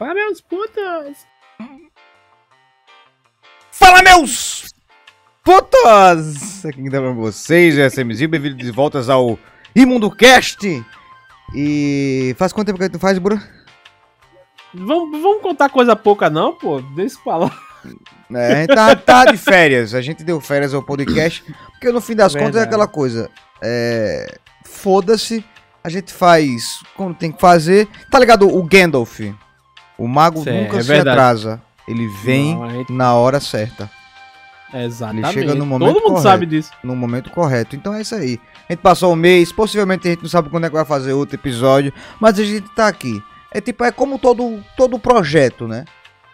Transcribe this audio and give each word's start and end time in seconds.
Fala, 0.00 0.14
meus 0.14 0.40
putos! 0.40 1.26
Fala, 3.70 4.02
meus 4.02 4.72
putos! 5.44 6.64
Aqui 6.64 6.80
quem 6.80 6.90
tá 6.90 6.98
pra 6.98 7.12
vocês 7.12 7.76
é 7.76 7.84
SMZ, 7.84 8.24
bem-vindos 8.24 8.64
de 8.64 8.70
voltas 8.70 9.10
ao 9.10 9.38
Imundo 9.76 10.10
Cast. 10.10 10.82
E 11.54 12.34
faz 12.38 12.50
quanto 12.50 12.68
tempo 12.68 12.78
que 12.78 12.88
tu 12.88 12.98
faz, 12.98 13.18
Bura? 13.18 13.46
Vamos, 14.72 15.20
vamos 15.20 15.42
contar 15.42 15.68
coisa 15.68 15.94
pouca, 15.94 16.30
não, 16.30 16.54
pô? 16.54 16.80
Deixa 16.80 17.16
eu 17.16 17.22
falar. 17.22 17.54
É, 18.32 18.52
a 18.52 18.56
gente 18.56 18.74
tá, 18.74 18.96
tá 18.96 19.24
de 19.26 19.36
férias, 19.36 19.94
a 19.94 20.00
gente 20.00 20.24
deu 20.24 20.40
férias 20.40 20.72
ao 20.72 20.82
podcast, 20.82 21.44
porque 21.72 21.92
no 21.92 22.00
fim 22.00 22.16
das 22.16 22.32
contas 22.32 22.56
é 22.56 22.60
Verdade. 22.60 22.68
aquela 22.68 22.86
coisa. 22.86 23.30
É. 23.60 24.38
Foda-se, 24.64 25.44
a 25.84 25.90
gente 25.90 26.10
faz 26.10 26.80
quando 26.96 27.16
tem 27.16 27.30
que 27.30 27.38
fazer. 27.38 27.86
Tá 28.10 28.18
ligado? 28.18 28.48
O 28.48 28.62
Gandalf. 28.62 29.20
O 30.00 30.08
mago 30.08 30.42
Cê- 30.42 30.50
nunca 30.52 30.78
é 30.78 30.82
se 30.82 30.88
verdade. 30.88 31.10
atrasa. 31.10 31.62
Ele 31.86 32.06
vem 32.24 32.54
Não, 32.54 32.70
gente- 32.70 32.92
na 32.92 33.14
hora 33.14 33.38
certa. 33.40 33.90
Exatamente. 34.72 35.24
Ele 35.26 35.32
chega 35.48 35.54
no 35.54 35.66
momento 35.66 35.88
Todo 35.88 35.96
mundo 36.02 36.08
correto. 36.12 36.22
sabe 36.22 36.46
disso. 36.46 36.70
no 36.84 36.94
momento 36.96 37.30
correto. 37.30 37.74
Então 37.76 37.92
é 37.92 38.00
isso 38.02 38.14
aí. 38.14 38.40
A 38.68 38.72
gente 38.72 38.80
passou 38.80 39.12
um 39.12 39.16
mês, 39.16 39.52
possivelmente 39.52 40.06
a 40.06 40.10
gente 40.12 40.22
não 40.22 40.28
sabe 40.30 40.48
quando 40.48 40.64
é 40.64 40.68
que 40.68 40.74
vai 40.76 40.84
fazer 40.84 41.12
outro 41.12 41.34
episódio, 41.36 41.92
mas 42.20 42.38
a 42.38 42.44
gente 42.44 42.68
tá 42.74 42.86
aqui. 42.86 43.20
É 43.52 43.60
tipo, 43.60 43.82
é 43.84 43.90
como 43.90 44.16
todo, 44.18 44.62
todo 44.76 44.98
projeto, 44.98 45.66
né? 45.66 45.84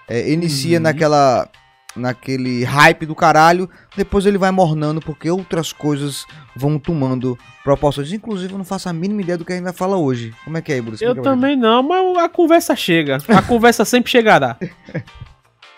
É, 0.07 0.31
inicia 0.31 0.77
Uhum. 0.77 0.83
naquela 0.83 1.49
naquele 1.97 2.63
hype 2.65 3.07
do 3.07 3.15
caralho, 3.15 3.69
depois 3.97 4.27
ele 4.27 4.39
vai 4.39 4.51
mornando 4.51 5.01
porque 5.01 5.31
outras 5.31 5.73
coisas 5.73 6.27
vão 6.55 6.79
tomando 6.79 7.39
proporções. 7.65 8.13
Inclusive, 8.13 8.53
eu 8.53 8.59
não 8.59 8.65
faço 8.65 8.89
a 8.89 8.93
mínima 8.93 9.23
ideia 9.23 9.39
do 9.39 9.45
que 9.45 9.53
a 9.53 9.57
gente 9.57 9.65
vai 9.65 9.73
falar 9.73 9.97
hoje. 9.97 10.35
Como 10.45 10.57
é 10.57 10.63
que 10.63 10.73
é, 10.73 10.81
Bruce? 10.81 11.03
Eu 11.05 11.21
também 11.23 11.57
não, 11.57 11.83
mas 11.83 12.19
a 12.19 12.29
conversa 12.29 12.77
chega. 12.77 13.19
A 13.29 13.43
conversa 13.43 13.85
sempre 13.85 14.11
chegará. 14.11 14.57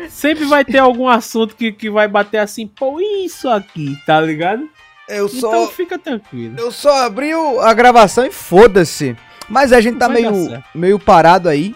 Sempre 0.08 0.44
vai 0.44 0.64
ter 0.64 0.78
algum 0.78 1.08
assunto 1.08 1.56
que, 1.56 1.72
que 1.72 1.90
vai 1.90 2.06
bater 2.06 2.38
assim, 2.38 2.68
pô, 2.68 3.00
isso 3.00 3.48
aqui, 3.48 3.98
tá 4.06 4.20
ligado? 4.20 4.62
Eu 5.08 5.26
Então 5.26 5.66
só 5.66 5.66
fica 5.72 5.98
tranquilo. 5.98 6.54
eu 6.56 6.70
só 6.70 7.04
abri 7.06 7.32
a 7.32 7.74
gravação 7.74 8.24
e 8.24 8.30
foda-se. 8.30 9.16
Mas 9.48 9.72
a 9.72 9.80
gente 9.80 9.98
tá 9.98 10.06
Vai 10.06 10.22
meio 10.22 10.62
meio 10.74 10.98
parado 10.98 11.48
aí. 11.48 11.74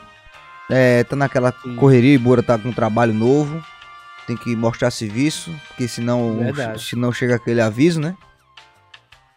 É, 0.70 1.02
tá 1.05 1.17
naquela 1.17 1.52
Sim. 1.62 1.74
correria, 1.74 2.19
Bora 2.19 2.42
tá 2.42 2.56
com 2.56 2.69
um 2.69 2.72
trabalho 2.72 3.12
novo. 3.12 3.61
Tem 4.27 4.37
que 4.37 4.55
mostrar 4.55 4.91
serviço, 4.91 5.51
porque 5.69 5.89
senão, 5.89 6.39
Verdade. 6.39 6.83
senão 6.83 7.12
chega 7.12 7.34
aquele 7.37 7.61
aviso, 7.61 8.01
né? 8.01 8.15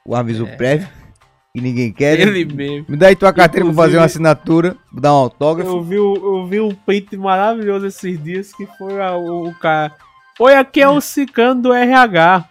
O 0.05 0.15
aviso 0.15 0.45
É. 0.47 0.55
prévio. 0.55 0.87
E 1.55 1.61
ninguém 1.61 1.89
quer. 1.93 2.17
né? 2.17 2.23
Ele 2.23 2.43
mesmo. 2.53 2.85
Me 2.89 2.97
dá 2.97 3.07
aí 3.07 3.15
tua 3.15 3.31
carteira 3.31 3.63
pra 3.65 3.73
fazer 3.73 3.95
Inclusive- 3.95 3.97
uma 3.99 4.05
assinatura, 4.05 4.75
dar 4.91 5.13
um 5.13 5.19
autógrafo. 5.19 5.71
Eu 5.71 5.81
vi, 5.81 5.95
eu 5.95 6.45
vi 6.47 6.59
um 6.59 6.75
print 6.75 7.15
maravilhoso 7.15 7.85
esses 7.87 8.21
dias 8.21 8.51
que 8.51 8.65
foi 8.77 9.01
a- 9.01 9.15
o, 9.15 9.47
o 9.47 9.55
cara. 9.55 9.93
Oi, 10.37 10.53
aqui 10.53 10.81
é 10.81 10.89
o 10.89 10.99
Cicano 10.99 11.61
do 11.61 11.71
RH. 11.73 12.43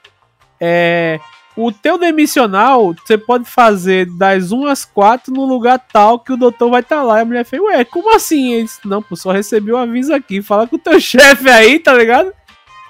É. 0.58 1.20
O 1.56 1.70
teu 1.70 1.96
demissional, 1.96 2.94
você 3.04 3.16
pode 3.16 3.44
fazer 3.44 4.06
das 4.06 4.50
1 4.50 4.66
às 4.66 4.84
4 4.84 5.32
no 5.32 5.44
lugar 5.44 5.78
tal 5.92 6.18
que 6.18 6.32
o 6.32 6.36
doutor 6.36 6.68
vai 6.70 6.80
estar 6.80 7.02
lá. 7.02 7.18
E 7.18 7.22
a 7.22 7.24
mulher 7.24 7.44
fez, 7.44 7.62
ué, 7.62 7.84
como 7.84 8.14
assim? 8.14 8.52
Ele 8.54 8.64
disse, 8.64 8.80
não, 8.84 9.00
pô, 9.00 9.14
só 9.14 9.30
recebi 9.30 9.70
o 9.70 9.76
aviso 9.76 10.12
aqui. 10.12 10.42
Fala 10.42 10.66
com 10.66 10.74
o 10.76 10.78
teu 10.78 10.98
chefe 11.00 11.48
aí, 11.48 11.78
tá 11.78 11.92
ligado? 11.94 12.32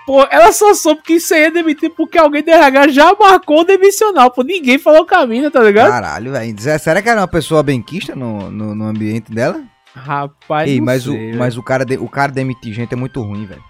Pô, 0.06 0.22
ela 0.30 0.52
só 0.52 0.72
soube 0.74 1.02
que 1.02 1.14
isso 1.14 1.32
aí 1.34 1.42
ia 1.42 1.50
demitir 1.50 1.90
porque 1.90 2.18
alguém 2.18 2.42
do 2.42 2.50
RH 2.50 2.88
já 2.88 3.14
marcou 3.18 3.60
o 3.60 3.64
demissional. 3.64 4.30
Pô, 4.30 4.42
ninguém 4.42 4.78
falou 4.78 5.02
o 5.02 5.06
caminho, 5.06 5.50
tá 5.50 5.60
ligado? 5.62 5.88
Caralho, 5.90 6.32
velho. 6.32 6.54
Será 6.78 7.00
que 7.02 7.08
era 7.08 7.20
uma 7.20 7.28
pessoa 7.28 7.62
benquista 7.62 8.14
no, 8.14 8.50
no, 8.50 8.74
no 8.74 8.84
ambiente 8.86 9.30
dela? 9.32 9.62
Rapaz, 9.94 10.68
Ei, 10.70 10.78
não 10.78 10.86
mas, 10.86 11.04
sei, 11.04 11.32
o, 11.32 11.38
mas 11.38 11.56
o 11.56 11.62
cara 11.62 11.84
de- 11.84 11.96
o 11.98 12.08
cara 12.08 12.32
demitir 12.32 12.72
gente 12.74 12.92
é 12.92 12.96
muito 12.96 13.22
ruim, 13.22 13.46
velho. 13.46 13.62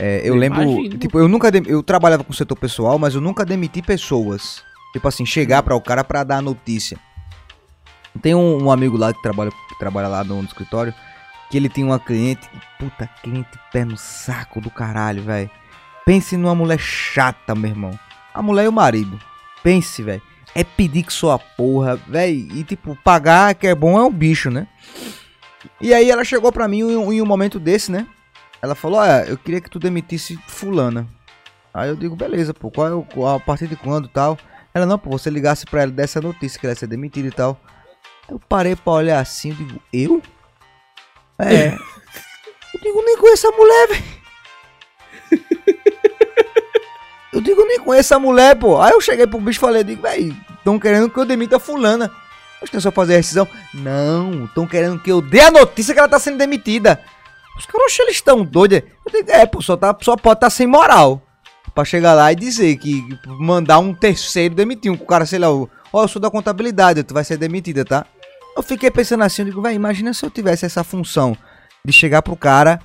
É, 0.00 0.20
eu 0.20 0.26
Eu 0.26 0.36
lembro, 0.36 0.62
imagino. 0.62 0.96
tipo, 0.98 1.18
eu 1.18 1.26
nunca 1.28 1.50
eu 1.66 1.82
trabalhava 1.82 2.22
com 2.22 2.32
o 2.32 2.36
setor 2.36 2.56
pessoal, 2.56 2.98
mas 2.98 3.14
eu 3.16 3.20
nunca 3.20 3.44
demiti 3.44 3.82
pessoas. 3.82 4.62
Tipo 4.92 5.08
assim, 5.08 5.26
chegar 5.26 5.62
para 5.62 5.74
o 5.74 5.80
cara 5.80 6.04
pra 6.04 6.22
dar 6.22 6.36
a 6.36 6.42
notícia. 6.42 6.96
Tem 8.22 8.34
um, 8.34 8.64
um 8.64 8.70
amigo 8.70 8.96
lá 8.96 9.12
que 9.12 9.20
trabalha, 9.20 9.50
que 9.50 9.78
trabalha 9.78 10.08
lá 10.08 10.22
no, 10.24 10.36
no 10.40 10.44
escritório, 10.46 10.94
que 11.50 11.56
ele 11.56 11.68
tem 11.68 11.84
uma 11.84 11.98
cliente, 11.98 12.48
puta, 12.78 13.08
cliente 13.22 13.48
pé 13.72 13.84
no 13.84 13.96
saco 13.96 14.60
do 14.60 14.70
caralho, 14.70 15.22
velho. 15.22 15.50
Pense 16.06 16.36
numa 16.36 16.54
mulher 16.54 16.78
chata, 16.78 17.54
meu 17.54 17.70
irmão. 17.70 17.98
A 18.32 18.40
mulher 18.40 18.64
e 18.64 18.68
o 18.68 18.72
marido. 18.72 19.18
Pense, 19.62 20.02
velho. 20.02 20.22
É 20.54 20.62
pedir 20.64 21.02
que 21.02 21.12
sua 21.12 21.38
porra, 21.38 21.96
velho. 21.96 22.48
E 22.56 22.64
tipo, 22.64 22.96
pagar 23.04 23.54
que 23.54 23.66
é 23.66 23.74
bom 23.74 23.98
é 23.98 24.02
um 24.02 24.12
bicho, 24.12 24.48
né? 24.50 24.66
E 25.80 25.92
aí 25.92 26.10
ela 26.10 26.24
chegou 26.24 26.50
pra 26.52 26.66
mim 26.68 26.78
em, 26.78 26.96
um- 26.96 27.12
em 27.12 27.20
um 27.20 27.26
momento 27.26 27.58
desse, 27.60 27.90
né? 27.92 28.06
Ela 28.60 28.74
falou, 28.74 29.00
olha, 29.00 29.24
eu 29.26 29.38
queria 29.38 29.60
que 29.60 29.70
tu 29.70 29.78
demitisse 29.78 30.36
fulana. 30.46 31.06
Aí 31.72 31.88
eu 31.88 31.96
digo, 31.96 32.16
beleza, 32.16 32.52
pô, 32.52 32.70
qual 32.70 32.88
é 32.88 32.94
o, 32.94 33.26
a 33.26 33.38
partir 33.38 33.68
de 33.68 33.76
quando 33.76 34.06
e 34.06 34.10
tal? 34.10 34.38
Ela, 34.74 34.84
não, 34.84 34.98
pô, 34.98 35.10
você 35.10 35.30
ligasse 35.30 35.64
pra 35.64 35.82
ela 35.82 35.92
dessa 35.92 36.20
notícia 36.20 36.58
que 36.58 36.66
ela 36.66 36.72
ia 36.72 36.78
ser 36.78 36.86
demitida 36.86 37.28
e 37.28 37.32
tal. 37.32 37.58
Eu 38.28 38.40
parei 38.48 38.74
pra 38.76 38.92
olhar 38.92 39.20
assim, 39.20 39.50
eu 39.50 39.56
digo, 39.56 39.82
eu? 39.92 40.22
É. 41.38 41.68
eu 42.74 42.80
digo, 42.82 43.02
nem 43.04 43.16
conheço 43.16 43.46
a 43.48 43.52
mulher, 43.52 43.88
velho. 43.88 44.18
Eu 47.30 47.42
digo, 47.42 47.64
nem 47.66 47.78
conheço 47.78 48.14
a 48.14 48.18
mulher, 48.18 48.56
pô. 48.56 48.80
Aí 48.80 48.90
eu 48.90 49.00
cheguei 49.00 49.26
pro 49.26 49.38
bicho 49.38 49.58
e 49.58 49.60
falei, 49.60 49.84
digo, 49.84 50.02
véi, 50.02 50.34
tão 50.64 50.78
querendo 50.78 51.08
que 51.10 51.18
eu 51.18 51.24
demita 51.24 51.60
fulana. 51.60 52.10
Acho 52.60 52.70
que 52.70 52.76
é 52.76 52.80
só 52.80 52.90
fazer 52.90 53.14
a 53.14 53.16
rescisão. 53.18 53.46
Não, 53.72 54.46
estão 54.46 54.66
querendo 54.66 54.98
que 54.98 55.12
eu 55.12 55.20
dê 55.20 55.40
a 55.40 55.50
notícia 55.50 55.94
que 55.94 56.00
ela 56.00 56.08
tá 56.08 56.18
sendo 56.18 56.38
demitida. 56.38 57.00
Os 57.58 57.66
caras, 57.66 57.98
eles 57.98 58.16
estão 58.16 58.44
doidos. 58.44 58.82
É, 59.26 59.44
pô, 59.44 59.60
só, 59.60 59.76
tá, 59.76 59.96
só 60.00 60.16
pode 60.16 60.36
estar 60.38 60.50
sem 60.50 60.66
moral. 60.66 61.20
Pra 61.74 61.84
chegar 61.84 62.14
lá 62.14 62.32
e 62.32 62.36
dizer 62.36 62.76
que 62.76 63.04
mandar 63.26 63.78
um 63.78 63.92
terceiro 63.92 64.54
demitir. 64.54 64.90
Um 64.90 64.96
cara, 64.96 65.26
sei 65.26 65.38
lá, 65.38 65.48
ó, 65.50 65.68
eu 65.92 66.08
sou 66.08 66.20
da 66.20 66.30
contabilidade, 66.30 67.02
tu 67.02 67.14
vai 67.14 67.24
ser 67.24 67.36
demitida, 67.36 67.84
tá? 67.84 68.06
Eu 68.56 68.62
fiquei 68.62 68.90
pensando 68.90 69.22
assim, 69.22 69.42
eu 69.42 69.46
digo, 69.46 69.62
velho, 69.62 69.76
imagina 69.76 70.12
se 70.12 70.24
eu 70.24 70.30
tivesse 70.30 70.66
essa 70.66 70.82
função 70.82 71.36
de 71.84 71.92
chegar 71.92 72.22
pro 72.22 72.36
cara 72.36 72.80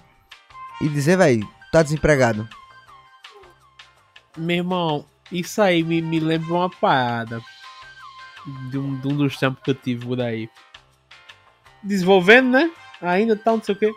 e 0.81 0.88
dizer, 0.88 1.17
velho, 1.17 1.47
tá 1.72 1.81
desempregado. 1.81 2.47
Meu 4.38 4.57
irmão, 4.57 5.06
isso 5.31 5.62
aí 5.62 5.83
me, 5.83 6.01
me 6.01 6.19
lembra 6.19 6.53
uma 6.53 6.69
parada 6.69 7.41
de 8.69 8.78
um, 8.78 9.00
de 9.00 9.07
um 9.07 9.16
dos 9.16 9.38
tempos 9.38 9.63
que 9.63 9.72
eu 9.72 9.75
tive 9.75 10.06
por 10.06 10.22
aí. 10.22 10.50
Desenvolvendo, 11.81 12.50
né? 12.50 12.72
Ainda 13.01 13.35
tal, 13.35 13.57
não 13.57 13.63
sei 13.63 13.75
o 13.75 13.78
quê. 13.78 13.94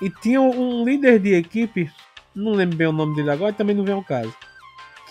E 0.00 0.08
tinha 0.08 0.40
um 0.40 0.84
líder 0.84 1.18
de 1.18 1.34
equipe, 1.34 1.90
não 2.34 2.52
lembro 2.52 2.76
bem 2.76 2.86
o 2.86 2.92
nome 2.92 3.14
dele 3.14 3.30
agora, 3.30 3.52
também 3.52 3.76
não 3.76 3.84
vem 3.84 3.94
ao 3.94 4.02
caso. 4.02 4.34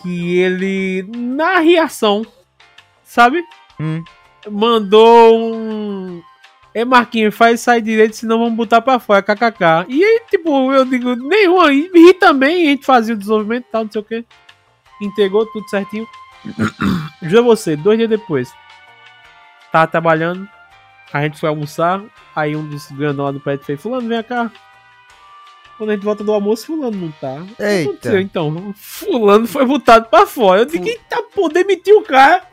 Que 0.02 0.38
ele, 0.40 1.08
na 1.16 1.60
reação, 1.60 2.26
sabe? 3.04 3.44
Hum. 3.80 4.04
Mandou 4.50 5.38
um. 5.38 6.22
É 6.74 6.86
Marquinhos, 6.86 7.36
faz 7.36 7.62
sair 7.62 7.82
direito, 7.82 8.16
senão 8.16 8.40
vamos 8.40 8.56
botar 8.56 8.82
pra 8.82 9.00
fora, 9.00 9.22
kkk. 9.22 9.86
E 9.90 10.04
aí, 10.04 10.22
tipo, 10.30 10.72
eu 10.72 10.86
digo, 10.86 11.16
nenhum 11.16 11.60
aí. 11.62 11.90
E 11.94 12.14
também, 12.14 12.68
a 12.68 12.70
gente 12.72 12.86
fazia 12.86 13.16
o 13.16 13.18
desenvolvimento 13.18 13.66
e 13.68 13.72
tal, 13.72 13.84
não 13.84 13.92
sei 13.92 14.02
o 14.02 14.04
que. 14.04 14.26
Entregou 15.02 15.46
tudo 15.48 15.68
certinho. 15.70 16.08
Juro 17.22 17.44
você, 17.44 17.76
dois 17.76 17.98
dias 17.98 18.10
depois. 18.10 18.54
Tava 19.72 19.88
trabalhando. 19.88 20.48
A 21.12 21.22
gente 21.24 21.40
foi 21.40 21.50
almoçar. 21.50 22.02
Aí 22.36 22.56
um 22.56 22.68
dos 22.68 22.90
grandão 22.92 23.26
lá 23.26 23.32
do 23.32 23.40
prédio 23.40 23.66
fez: 23.66 23.82
Fulano, 23.82 24.08
vem 24.08 24.22
cá. 24.24 24.52
Quando 25.80 25.92
a 25.92 25.94
gente 25.96 26.04
volta 26.04 26.24
do 26.26 26.32
almoço, 26.34 26.66
Fulano 26.68 26.96
não 26.98 27.12
tá. 27.14 27.36
O 27.42 27.56
que 27.56 27.64
Eita. 27.64 28.22
Então, 28.22 28.74
Fulano 28.76 29.48
foi 29.48 29.66
botado 29.66 30.08
pra 30.10 30.28
fora. 30.28 30.62
Eu 30.62 30.66
digo: 30.66 30.86
Eita, 30.86 31.24
pô, 31.34 31.48
demitiu 31.50 32.00
o 32.00 32.04
cara. 32.04 32.44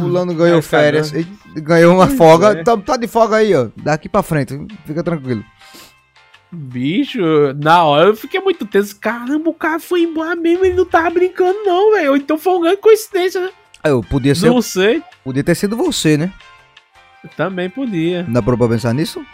Fulano 0.00 0.34
ganhou 0.34 0.58
É, 0.58 0.62
férias, 0.62 1.12
ganhou 1.54 1.94
uma 1.94 2.06
Pois 2.06 2.18
folga. 2.18 2.48
é. 2.58 2.64
Tá, 2.64 2.76
tá 2.76 2.96
de 2.96 3.06
folga 3.06 3.36
aí, 3.36 3.54
ó. 3.54 3.68
Daqui 3.76 4.08
pra 4.08 4.22
frente, 4.22 4.58
fica 4.84 5.02
tranquilo. 5.04 5.44
Bicho, 6.50 7.20
na 7.62 7.84
hora 7.84 8.08
eu 8.08 8.16
fiquei 8.16 8.40
muito 8.40 8.66
tenso. 8.66 8.98
Caramba, 8.98 9.50
o 9.50 9.54
cara 9.54 9.78
foi 9.78 10.02
embora 10.02 10.34
mesmo, 10.34 10.64
ele 10.64 10.74
não 10.74 10.84
tava 10.84 11.10
brincando, 11.10 11.62
não, 11.64 11.92
velho. 11.92 12.16
Então 12.16 12.36
foi 12.36 12.52
uma 12.54 12.62
grande 12.62 12.78
coincidência, 12.80 13.40
né? 13.40 13.50
Eu 13.84 14.02
podia 14.02 14.34
ser, 14.34 14.48
Não 14.50 14.60
sei. 14.60 15.00
podia 15.22 15.44
ter 15.44 15.54
sido 15.54 15.76
você, 15.76 16.16
né? 16.16 16.32
Também 17.36 17.70
podia. 17.70 18.24
Dá 18.28 18.42
pra 18.42 18.56
pensar 18.56 18.92
nisso? 18.92 19.24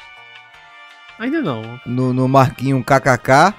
Ainda 1.18 1.40
não. 1.40 1.80
No, 1.86 2.12
no 2.12 2.28
Marquinho 2.28 2.82
KKK. 2.82 3.54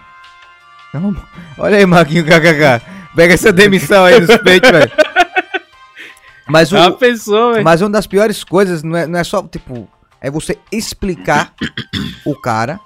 Não, 0.94 1.16
olha 1.58 1.78
aí, 1.78 1.86
Marquinho 1.86 2.24
KKK. 2.24 2.82
Pega 3.16 3.34
essa 3.34 3.52
demissão 3.52 4.06
aí 4.06 4.20
nos 4.20 4.38
peitos, 4.38 4.70
velho. 4.70 4.92
Mas, 6.48 6.72
o, 6.72 6.78
uma 6.78 6.92
pessoa, 6.94 7.62
mas 7.62 7.82
uma 7.82 7.90
das 7.90 8.08
piores 8.08 8.42
coisas 8.42 8.82
não 8.82 8.96
é, 8.96 9.06
não 9.06 9.20
é 9.20 9.24
só, 9.26 9.44
tipo, 9.44 9.86
é 10.22 10.32
você 10.32 10.58
explicar 10.72 11.54
o 12.26 12.34
cara 12.34 12.80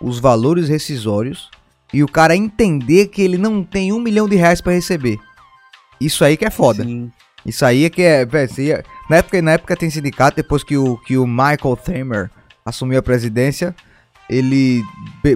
os 0.00 0.20
valores 0.20 0.68
rescisórios 0.68 1.50
e 1.92 2.04
o 2.04 2.08
cara 2.08 2.36
entender 2.36 3.08
que 3.08 3.22
ele 3.22 3.38
não 3.38 3.64
tem 3.64 3.92
um 3.92 3.98
milhão 3.98 4.28
de 4.28 4.36
reais 4.36 4.60
pra 4.60 4.72
receber. 4.72 5.18
Isso 6.00 6.24
aí 6.24 6.36
que 6.36 6.44
é 6.44 6.50
foda. 6.50 6.84
Sim. 6.84 7.10
Isso 7.44 7.64
aí 7.64 7.84
é 7.84 7.90
que 7.90 8.02
é. 8.02 8.22
é- 8.22 8.82
na, 9.08 9.16
época, 9.16 9.42
na 9.42 9.52
época 9.52 9.76
tem 9.76 9.90
sindicato, 9.90 10.36
depois 10.36 10.64
que 10.64 10.76
o, 10.76 10.96
que 10.98 11.16
o 11.16 11.26
Michael 11.26 11.76
Thamer 11.82 12.30
assumiu 12.64 12.98
a 12.98 13.02
presidência, 13.02 13.74
ele 14.28 14.82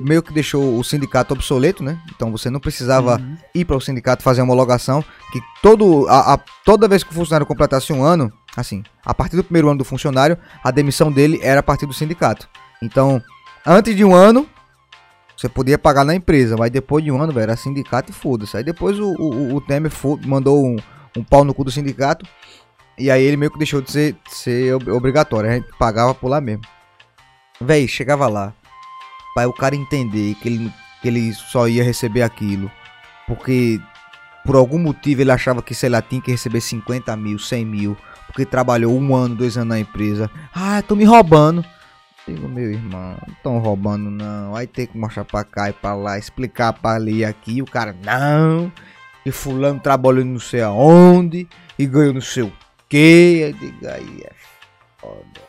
meio 0.02 0.23
que 0.23 0.32
deixou 0.32 0.79
o 0.79 0.82
sindicato 0.85 1.35
obsoleto, 1.35 1.82
né? 1.82 1.99
Então 2.14 2.31
você 2.32 2.49
não 2.49 2.58
precisava 2.61 3.17
Uhum. 3.19 3.37
ir 3.55 3.64
para 3.64 3.76
o 3.76 3.81
sindicato 3.81 4.23
fazer 4.23 4.40
a 4.40 4.44
homologação, 4.44 5.05
que 5.32 5.40
todo, 5.62 6.06
a, 6.08 6.35
a- 6.35 6.38
toda 6.64 6.88
vez 6.88 7.02
que 7.05 7.11
o 7.11 7.14
funcionário 7.14 7.46
completasse 7.46 7.93
um 7.93 8.02
ano, 8.02 8.32
assim, 8.56 8.82
a 9.05 9.12
partir 9.12 9.37
do 9.37 9.44
primeiro 9.44 9.69
ano 9.69 9.79
do 9.79 9.85
funcionário, 9.85 10.38
a 10.64 10.70
demissão 10.70 11.12
dele 11.12 11.38
era 11.43 11.61
a 11.61 11.62
partir 11.62 11.87
do 11.87 11.93
sindicato. 11.93 12.49
Então, 12.82 13.23
antes 13.67 13.94
de 13.94 14.05
um 14.05 14.14
ano, 14.14 14.49
você 15.37 15.49
podia 15.49 15.79
pagar 15.79 16.05
na 16.05 16.14
empresa, 16.14 16.56
mas 16.56 16.70
depois 16.70 17.05
de 17.05 17.12
um 17.12 17.20
ano, 17.23 17.32
velho, 17.32 17.44
era 17.44 17.56
sindicato 17.56 18.11
e 18.11 18.14
foda-se. 18.14 18.56
Aí 18.56 18.64
depois 18.64 18.99
o, 18.99 19.12
o, 19.12 19.55
o 19.55 19.61
Temer 19.61 19.93
mandou 20.26 20.64
um, 20.64 20.76
um 21.17 21.23
pau 21.23 21.44
no 21.44 21.52
cu 21.55 21.62
do 21.62 21.70
sindicato, 21.70 22.26
e 22.99 23.11
aí 23.11 23.23
ele 23.23 23.37
meio 23.37 23.50
que 23.52 23.58
deixou 23.58 23.81
de 23.81 23.90
ser, 23.93 24.12
de 24.26 24.35
ser 24.35 24.75
ob- 24.75 24.88
obrigatório, 24.90 25.49
a 25.50 25.55
gente 25.55 25.69
pagava 25.79 26.12
por 26.14 26.29
lá 26.29 26.40
mesmo. 26.40 26.62
Véi, 27.61 27.87
chegava 27.87 28.26
lá, 28.29 28.52
para 29.38 29.49
o 29.49 29.52
cara 29.52 29.76
entender 29.76 30.35
que 30.35 30.49
ele, 30.49 30.73
que 31.00 31.06
ele 31.06 31.32
só 31.32 31.69
ia 31.69 31.85
receber 31.85 32.23
aquilo, 32.23 32.69
porque 33.25 33.81
por 34.44 34.56
algum 34.56 34.79
motivo 34.79 35.20
ele 35.20 35.31
achava 35.31 35.62
que, 35.62 35.75
sei 35.75 35.88
lá, 35.88 36.02
tinha 36.02 36.20
que 36.20 36.32
receber 36.32 36.61
50 36.61 37.17
mil, 37.17 37.38
100 37.38 37.64
mil, 37.64 37.96
porque 38.26 38.44
trabalhou 38.44 38.99
um 38.99 39.14
ano, 39.14 39.37
dois 39.37 39.56
anos 39.56 39.69
na 39.69 39.79
empresa. 39.79 40.29
Ah, 40.52 40.82
tô 40.82 40.96
me 40.96 41.05
roubando. 41.05 41.64
Digo, 42.26 42.49
meu 42.49 42.73
irmão, 42.73 43.17
não 43.26 43.35
tão 43.43 43.58
roubando 43.58 44.11
não. 44.11 44.56
Aí 44.56 44.67
tem 44.67 44.87
que 44.87 44.99
mostrar 44.99 45.25
pra 45.25 45.44
cá 45.44 45.70
e 45.70 45.73
pra 45.73 45.94
lá, 45.94 46.19
explicar 46.19 46.73
pra 46.73 46.96
ali 46.96 47.19
e 47.19 47.25
aqui. 47.25 47.58
E 47.58 47.62
o 47.62 47.67
cara, 47.67 47.94
não. 48.05 48.73
E 49.25 49.31
fulano 49.31 49.79
trabalhou 49.79 50.25
não 50.25 50.40
sei 50.40 50.62
aonde. 50.62 51.49
E 51.79 51.87
ganhou 51.87 52.14
não 52.14 52.20
sei 52.20 52.43
o 52.43 52.52
que. 52.88 53.38
Eu 53.43 53.52
digo, 53.52 53.87
aí 53.87 54.23
é 54.25 54.32
foda. 54.99 55.40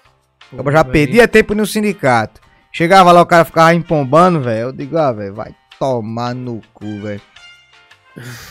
Eu 0.52 0.72
já 0.72 0.84
perdia 0.84 1.28
tempo 1.28 1.56
no 1.56 1.66
sindicato. 1.66 2.40
Chegava 2.71 3.12
lá, 3.12 3.21
o 3.21 3.25
cara 3.25 3.45
ficava 3.45 3.74
empombando, 3.74 4.42
velho. 4.42 4.68
Eu 4.68 4.71
digo, 4.71 4.98
ah, 4.98 5.12
velho, 5.12 5.33
vai 5.33 5.56
tomar 5.80 6.36
no 6.36 6.62
cu, 6.74 7.01
velho. 7.01 7.21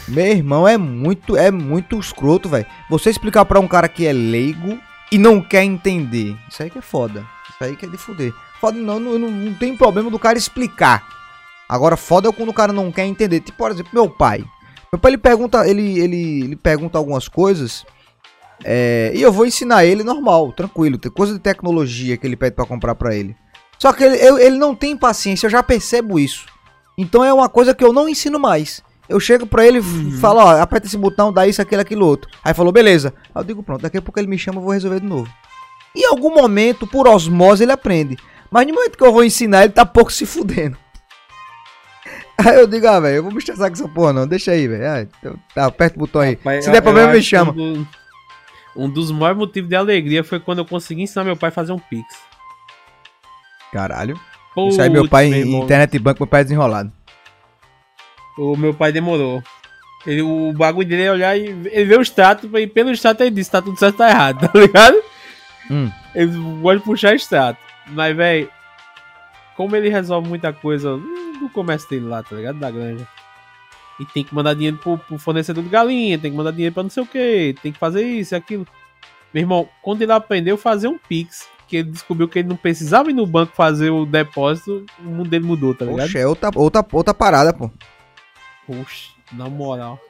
Meu 0.08 0.26
irmão, 0.26 0.66
é 0.66 0.76
muito, 0.76 1.36
é 1.36 1.50
muito 1.50 1.98
escroto, 1.98 2.48
velho. 2.48 2.66
Você 2.88 3.10
explicar 3.10 3.44
pra 3.44 3.60
um 3.60 3.68
cara 3.68 3.88
que 3.88 4.06
é 4.06 4.12
leigo 4.12 4.78
e 5.12 5.18
não 5.18 5.40
quer 5.40 5.62
entender. 5.62 6.36
Isso 6.48 6.62
aí 6.62 6.70
que 6.70 6.78
é 6.78 6.82
foda. 6.82 7.24
Isso 7.50 7.64
aí 7.64 7.76
que 7.76 7.86
é 7.86 7.88
de 7.88 7.96
fuder. 7.96 8.32
Foda 8.60 8.78
não, 8.78 8.98
não, 8.98 9.18
não, 9.18 9.30
não 9.30 9.54
tem 9.54 9.76
problema 9.76 10.10
do 10.10 10.18
cara 10.18 10.38
explicar. 10.38 11.06
Agora, 11.68 11.96
foda 11.96 12.28
é 12.28 12.32
quando 12.32 12.48
o 12.48 12.54
cara 12.54 12.72
não 12.72 12.90
quer 12.90 13.04
entender. 13.04 13.40
Tipo, 13.40 13.58
por 13.58 13.70
exemplo, 13.70 13.90
meu 13.92 14.08
pai. 14.08 14.44
Meu 14.90 14.98
pai, 14.98 15.10
ele 15.10 15.18
pergunta, 15.18 15.68
ele, 15.68 15.98
ele, 15.98 16.42
ele 16.44 16.56
pergunta 16.56 16.96
algumas 16.96 17.28
coisas. 17.28 17.84
É, 18.64 19.12
e 19.14 19.22
eu 19.22 19.30
vou 19.30 19.46
ensinar 19.46 19.84
ele 19.84 20.02
normal, 20.02 20.50
tranquilo. 20.52 20.98
Tem 20.98 21.12
coisa 21.12 21.34
de 21.34 21.38
tecnologia 21.38 22.16
que 22.16 22.26
ele 22.26 22.36
pede 22.36 22.56
pra 22.56 22.64
comprar 22.64 22.94
pra 22.94 23.14
ele. 23.14 23.36
Só 23.78 23.92
que 23.92 24.02
ele, 24.04 24.16
eu- 24.16 24.38
ele 24.38 24.58
não 24.58 24.74
tem 24.74 24.96
paciência, 24.96 25.46
eu 25.46 25.50
já 25.50 25.62
percebo 25.62 26.18
isso. 26.18 26.46
Então 26.96 27.24
é 27.24 27.32
uma 27.32 27.48
coisa 27.48 27.74
que 27.74 27.84
eu 27.84 27.92
não 27.92 28.08
ensino 28.08 28.38
mais. 28.38 28.82
Eu 29.08 29.18
chego 29.20 29.46
pra 29.46 29.64
ele 29.66 29.78
e 29.78 29.80
Uhum. 29.80 30.18
falo, 30.20 30.40
ó, 30.40 30.60
aperta 30.60 30.86
esse 30.86 30.96
botão, 30.98 31.32
dá 31.32 31.46
isso, 31.46 31.62
aquilo, 31.62 31.80
aquilo 31.80 32.04
outro. 32.06 32.28
Aí 32.44 32.52
falou, 32.52 32.72
beleza. 32.72 33.14
Aí 33.34 33.40
eu 33.40 33.44
digo, 33.44 33.62
pronto, 33.62 33.80
daqui 33.82 33.96
a 33.96 34.02
pouco 34.02 34.18
ele 34.18 34.26
me 34.26 34.36
chama, 34.38 34.58
eu 34.58 34.62
vou 34.64 34.72
resolver 34.72 35.00
de 35.00 35.06
novo. 35.06 35.30
Em 35.96 36.04
algum 36.06 36.34
momento, 36.34 36.86
por 36.86 37.08
osmose, 37.08 37.62
ele 37.64 37.72
aprende. 37.72 38.16
Mas 38.50 38.66
no 38.66 38.74
momento 38.74 38.98
que 38.98 39.04
eu 39.04 39.12
vou 39.12 39.24
ensinar, 39.24 39.64
ele 39.64 39.72
tá 39.72 39.86
pouco 39.86 40.12
se 40.12 40.26
fudendo. 40.26 40.76
Aí 42.38 42.56
eu 42.56 42.66
digo, 42.66 42.86
ah, 42.86 43.00
velho, 43.00 43.16
eu 43.16 43.22
vou 43.22 43.32
me 43.32 43.38
estressar 43.38 43.68
com 43.68 43.74
essa 43.74 43.88
porra, 43.88 44.12
não. 44.12 44.26
Deixa 44.26 44.52
aí, 44.52 44.68
velho. 44.68 44.86
Ah, 44.88 45.00
então, 45.02 45.36
tá, 45.54 45.66
aperta 45.66 45.96
o 45.96 46.00
botão 46.00 46.20
aí. 46.20 46.34
Rapaz, 46.34 46.64
Se 46.64 46.70
der 46.70 46.80
problema, 46.82 47.12
me 47.12 47.22
chama. 47.22 47.52
Um, 47.52 47.84
um 48.76 48.88
dos 48.90 49.10
maiores 49.10 49.38
motivos 49.38 49.68
de 49.68 49.74
alegria 49.74 50.22
foi 50.22 50.38
quando 50.38 50.58
eu 50.58 50.64
consegui 50.64 51.02
ensinar 51.02 51.24
meu 51.24 51.36
pai 51.36 51.48
a 51.48 51.52
fazer 51.52 51.72
um 51.72 51.78
Pix. 51.78 52.06
Caralho. 53.72 54.18
Isso 54.68 54.80
aí, 54.80 54.90
meu 54.90 55.08
pai, 55.08 55.26
Putz, 55.26 55.36
em 55.36 55.40
irmão, 55.40 55.62
internet 55.64 55.94
e 55.94 55.98
banco, 55.98 56.20
meu 56.20 56.26
pai 56.26 56.40
é 56.40 56.44
desenrolado. 56.44 56.92
O 58.36 58.56
meu 58.56 58.74
pai 58.74 58.90
demorou. 58.92 59.42
Ele, 60.06 60.22
o 60.22 60.52
bagulho 60.52 60.88
dele 60.88 61.02
é 61.02 61.12
olhar 61.12 61.36
e 61.36 61.46
ele 61.46 61.84
vê 61.84 61.96
o 61.96 62.02
status 62.02 62.48
e 62.54 62.66
pelo 62.66 62.90
status 62.90 63.20
ele 63.20 63.34
disse, 63.34 63.50
tá 63.50 63.60
tudo 63.60 63.78
certo, 63.78 63.96
tá 63.96 64.08
errado, 64.08 64.40
tá 64.48 64.58
ligado? 64.58 64.96
Hum. 65.70 65.90
Ele 66.14 66.32
pode 66.62 66.82
puxar 66.82 67.14
status. 67.16 67.62
Mas, 67.88 68.16
velho, 68.16 68.50
como 69.56 69.74
ele 69.76 69.88
resolve 69.88 70.28
muita 70.28 70.52
coisa 70.52 70.96
no 70.96 71.48
comércio 71.50 71.88
dele 71.90 72.06
lá, 72.06 72.22
tá 72.22 72.36
ligado? 72.36 72.58
Da 72.58 72.70
granja. 72.70 73.06
E 73.98 74.04
tem 74.04 74.22
que 74.22 74.34
mandar 74.34 74.54
dinheiro 74.54 74.78
pro, 74.78 74.96
pro 74.96 75.18
fornecedor 75.18 75.62
de 75.62 75.68
galinha, 75.68 76.18
tem 76.18 76.30
que 76.30 76.36
mandar 76.36 76.52
dinheiro 76.52 76.72
pra 76.72 76.84
não 76.84 76.90
sei 76.90 77.02
o 77.02 77.06
que, 77.06 77.54
tem 77.60 77.72
que 77.72 77.78
fazer 77.78 78.02
isso 78.02 78.34
e 78.34 78.36
aquilo. 78.36 78.66
Meu 79.34 79.42
irmão, 79.42 79.68
quando 79.82 80.02
ele 80.02 80.12
aprendeu 80.12 80.54
a 80.54 80.58
fazer 80.58 80.88
um 80.88 80.96
Pix, 80.96 81.48
que 81.68 81.76
ele 81.76 81.90
descobriu 81.90 82.26
que 82.26 82.38
ele 82.38 82.48
não 82.48 82.56
precisava 82.56 83.10
ir 83.10 83.14
no 83.14 83.26
banco 83.26 83.52
fazer 83.54 83.90
o 83.90 84.06
depósito, 84.06 84.84
o 84.98 85.04
mundo 85.04 85.28
dele 85.28 85.44
mudou, 85.44 85.74
tá 85.74 85.84
ligado? 85.84 86.06
Oxe, 86.06 86.18
é 86.18 86.26
outra, 86.26 86.50
outra, 86.54 86.84
outra 86.90 87.14
parada, 87.14 87.52
pô. 87.52 87.70
Poxa, 88.66 89.10
na 89.32 89.48
moral. 89.48 90.00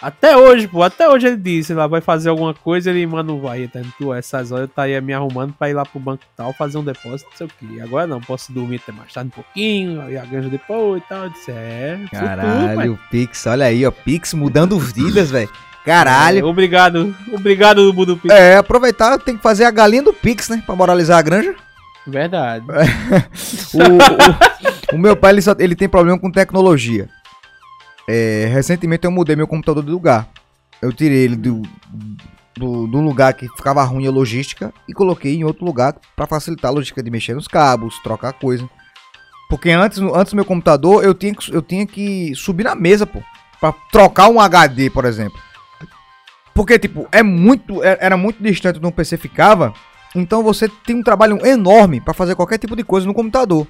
Até 0.00 0.36
hoje, 0.36 0.66
pô, 0.68 0.82
até 0.82 1.08
hoje 1.08 1.28
ele 1.28 1.36
disse, 1.36 1.72
lá 1.72 1.86
vai 1.86 2.00
fazer 2.00 2.28
alguma 2.28 2.52
coisa, 2.52 2.90
ele, 2.90 3.06
mano, 3.06 3.40
vai, 3.40 3.66
tá 3.68 3.80
tu, 3.96 4.12
essas 4.12 4.52
horas 4.52 4.68
eu 4.68 4.68
tá 4.68 4.82
aí 4.82 5.00
me 5.00 5.14
arrumando 5.14 5.54
pra 5.54 5.70
ir 5.70 5.72
lá 5.72 5.84
pro 5.84 6.00
banco 6.00 6.22
e 6.24 6.36
tal, 6.36 6.52
fazer 6.52 6.76
um 6.78 6.84
depósito, 6.84 7.30
não 7.30 7.36
sei 7.36 7.46
o 7.46 7.50
que. 7.50 7.80
Agora 7.80 8.06
não, 8.06 8.20
posso 8.20 8.52
dormir 8.52 8.80
até 8.82 8.92
mais 8.92 9.12
tarde 9.12 9.28
um 9.28 9.42
pouquinho, 9.42 10.10
e 10.10 10.18
a 10.18 10.24
granja 10.24 10.48
depois 10.48 11.02
e 11.02 11.08
tal. 11.08 11.24
Eu 11.24 11.30
disse, 11.30 11.50
é, 11.52 11.98
futuro. 12.02 12.20
Caralho, 12.20 12.92
o 12.94 12.98
Pix, 13.08 13.46
olha 13.46 13.66
aí, 13.66 13.86
ó. 13.86 13.90
Pix 13.90 14.34
mudando 14.34 14.78
vidas, 14.78 15.30
velho. 15.30 15.50
Caralho. 15.84 16.38
É, 16.38 16.44
obrigado, 16.44 17.14
obrigado, 17.32 17.92
Budu 17.92 18.16
Pix. 18.16 18.34
É, 18.34 18.56
aproveitar, 18.56 19.18
tem 19.18 19.36
que 19.36 19.42
fazer 19.42 19.64
a 19.64 19.70
galinha 19.70 20.02
do 20.02 20.12
Pix, 20.12 20.48
né? 20.48 20.62
Pra 20.64 20.74
moralizar 20.74 21.18
a 21.18 21.22
granja. 21.22 21.54
Verdade. 22.06 22.64
O, 23.74 24.94
o- 24.94 24.96
o 24.96 24.98
meu 24.98 25.16
pai, 25.16 25.32
ele, 25.32 25.42
só- 25.42 25.54
ele 25.58 25.74
tem 25.74 25.88
problema 25.88 26.18
com 26.18 26.30
tecnologia. 26.30 27.08
É, 28.08 28.48
recentemente 28.52 29.04
eu 29.04 29.10
mudei 29.10 29.34
meu 29.34 29.46
computador 29.48 29.82
de 29.82 29.90
lugar. 29.90 30.28
Eu 30.80 30.92
tirei 30.92 31.18
ele 31.24 31.34
do, 31.36 31.62
do, 32.56 32.86
do 32.86 33.00
lugar 33.00 33.32
que 33.34 33.48
ficava 33.56 33.82
ruim 33.82 34.06
a 34.06 34.10
logística 34.10 34.72
e 34.88 34.92
coloquei 34.92 35.34
em 35.34 35.44
outro 35.44 35.64
lugar 35.64 35.96
pra 36.14 36.26
facilitar 36.26 36.70
a 36.70 36.74
logística 36.74 37.02
de 37.02 37.10
mexer 37.10 37.34
nos 37.34 37.48
cabos, 37.48 37.98
trocar 38.02 38.32
coisa. 38.34 38.68
Porque 39.50 39.70
antes, 39.70 39.98
antes 39.98 40.32
do 40.32 40.36
meu 40.36 40.44
computador, 40.44 41.02
eu 41.04 41.14
tinha, 41.14 41.34
que, 41.34 41.52
eu 41.54 41.62
tinha 41.62 41.86
que 41.86 42.32
subir 42.36 42.64
na 42.64 42.74
mesa, 42.74 43.06
pô. 43.06 43.20
Pra 43.60 43.72
trocar 43.90 44.28
um 44.28 44.38
HD, 44.40 44.88
por 44.90 45.04
exemplo. 45.04 45.38
Porque, 46.54 46.78
tipo, 46.78 47.08
é 47.10 47.22
muito, 47.22 47.82
é- 47.82 47.98
era 48.00 48.16
muito 48.16 48.42
distante 48.42 48.78
do 48.78 48.92
PC 48.92 49.16
ficava. 49.16 49.74
Então 50.14 50.42
você 50.42 50.68
tem 50.68 50.94
um 50.96 51.02
trabalho 51.02 51.44
enorme 51.44 52.00
pra 52.00 52.14
fazer 52.14 52.36
qualquer 52.36 52.58
tipo 52.58 52.76
de 52.76 52.84
coisa 52.84 53.06
no 53.06 53.12
computador. 53.14 53.66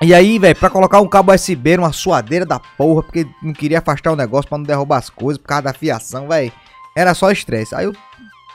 E 0.00 0.12
aí, 0.14 0.38
velho, 0.38 0.56
pra 0.56 0.70
colocar 0.70 1.00
um 1.00 1.06
cabo 1.08 1.32
USB 1.32 1.70
era 1.72 1.82
uma 1.82 1.92
suadeira 1.92 2.44
da 2.46 2.58
porra, 2.58 3.02
porque 3.02 3.26
não 3.42 3.52
queria 3.52 3.78
afastar 3.78 4.10
o 4.12 4.16
negócio 4.16 4.48
pra 4.48 4.58
não 4.58 4.64
derrubar 4.64 4.96
as 4.98 5.10
coisas 5.10 5.40
por 5.40 5.46
causa 5.48 5.62
da 5.64 5.72
fiação, 5.72 6.26
velho. 6.28 6.50
Era 6.96 7.14
só 7.14 7.30
estresse. 7.30 7.74
Aí 7.74 7.84
eu 7.84 7.94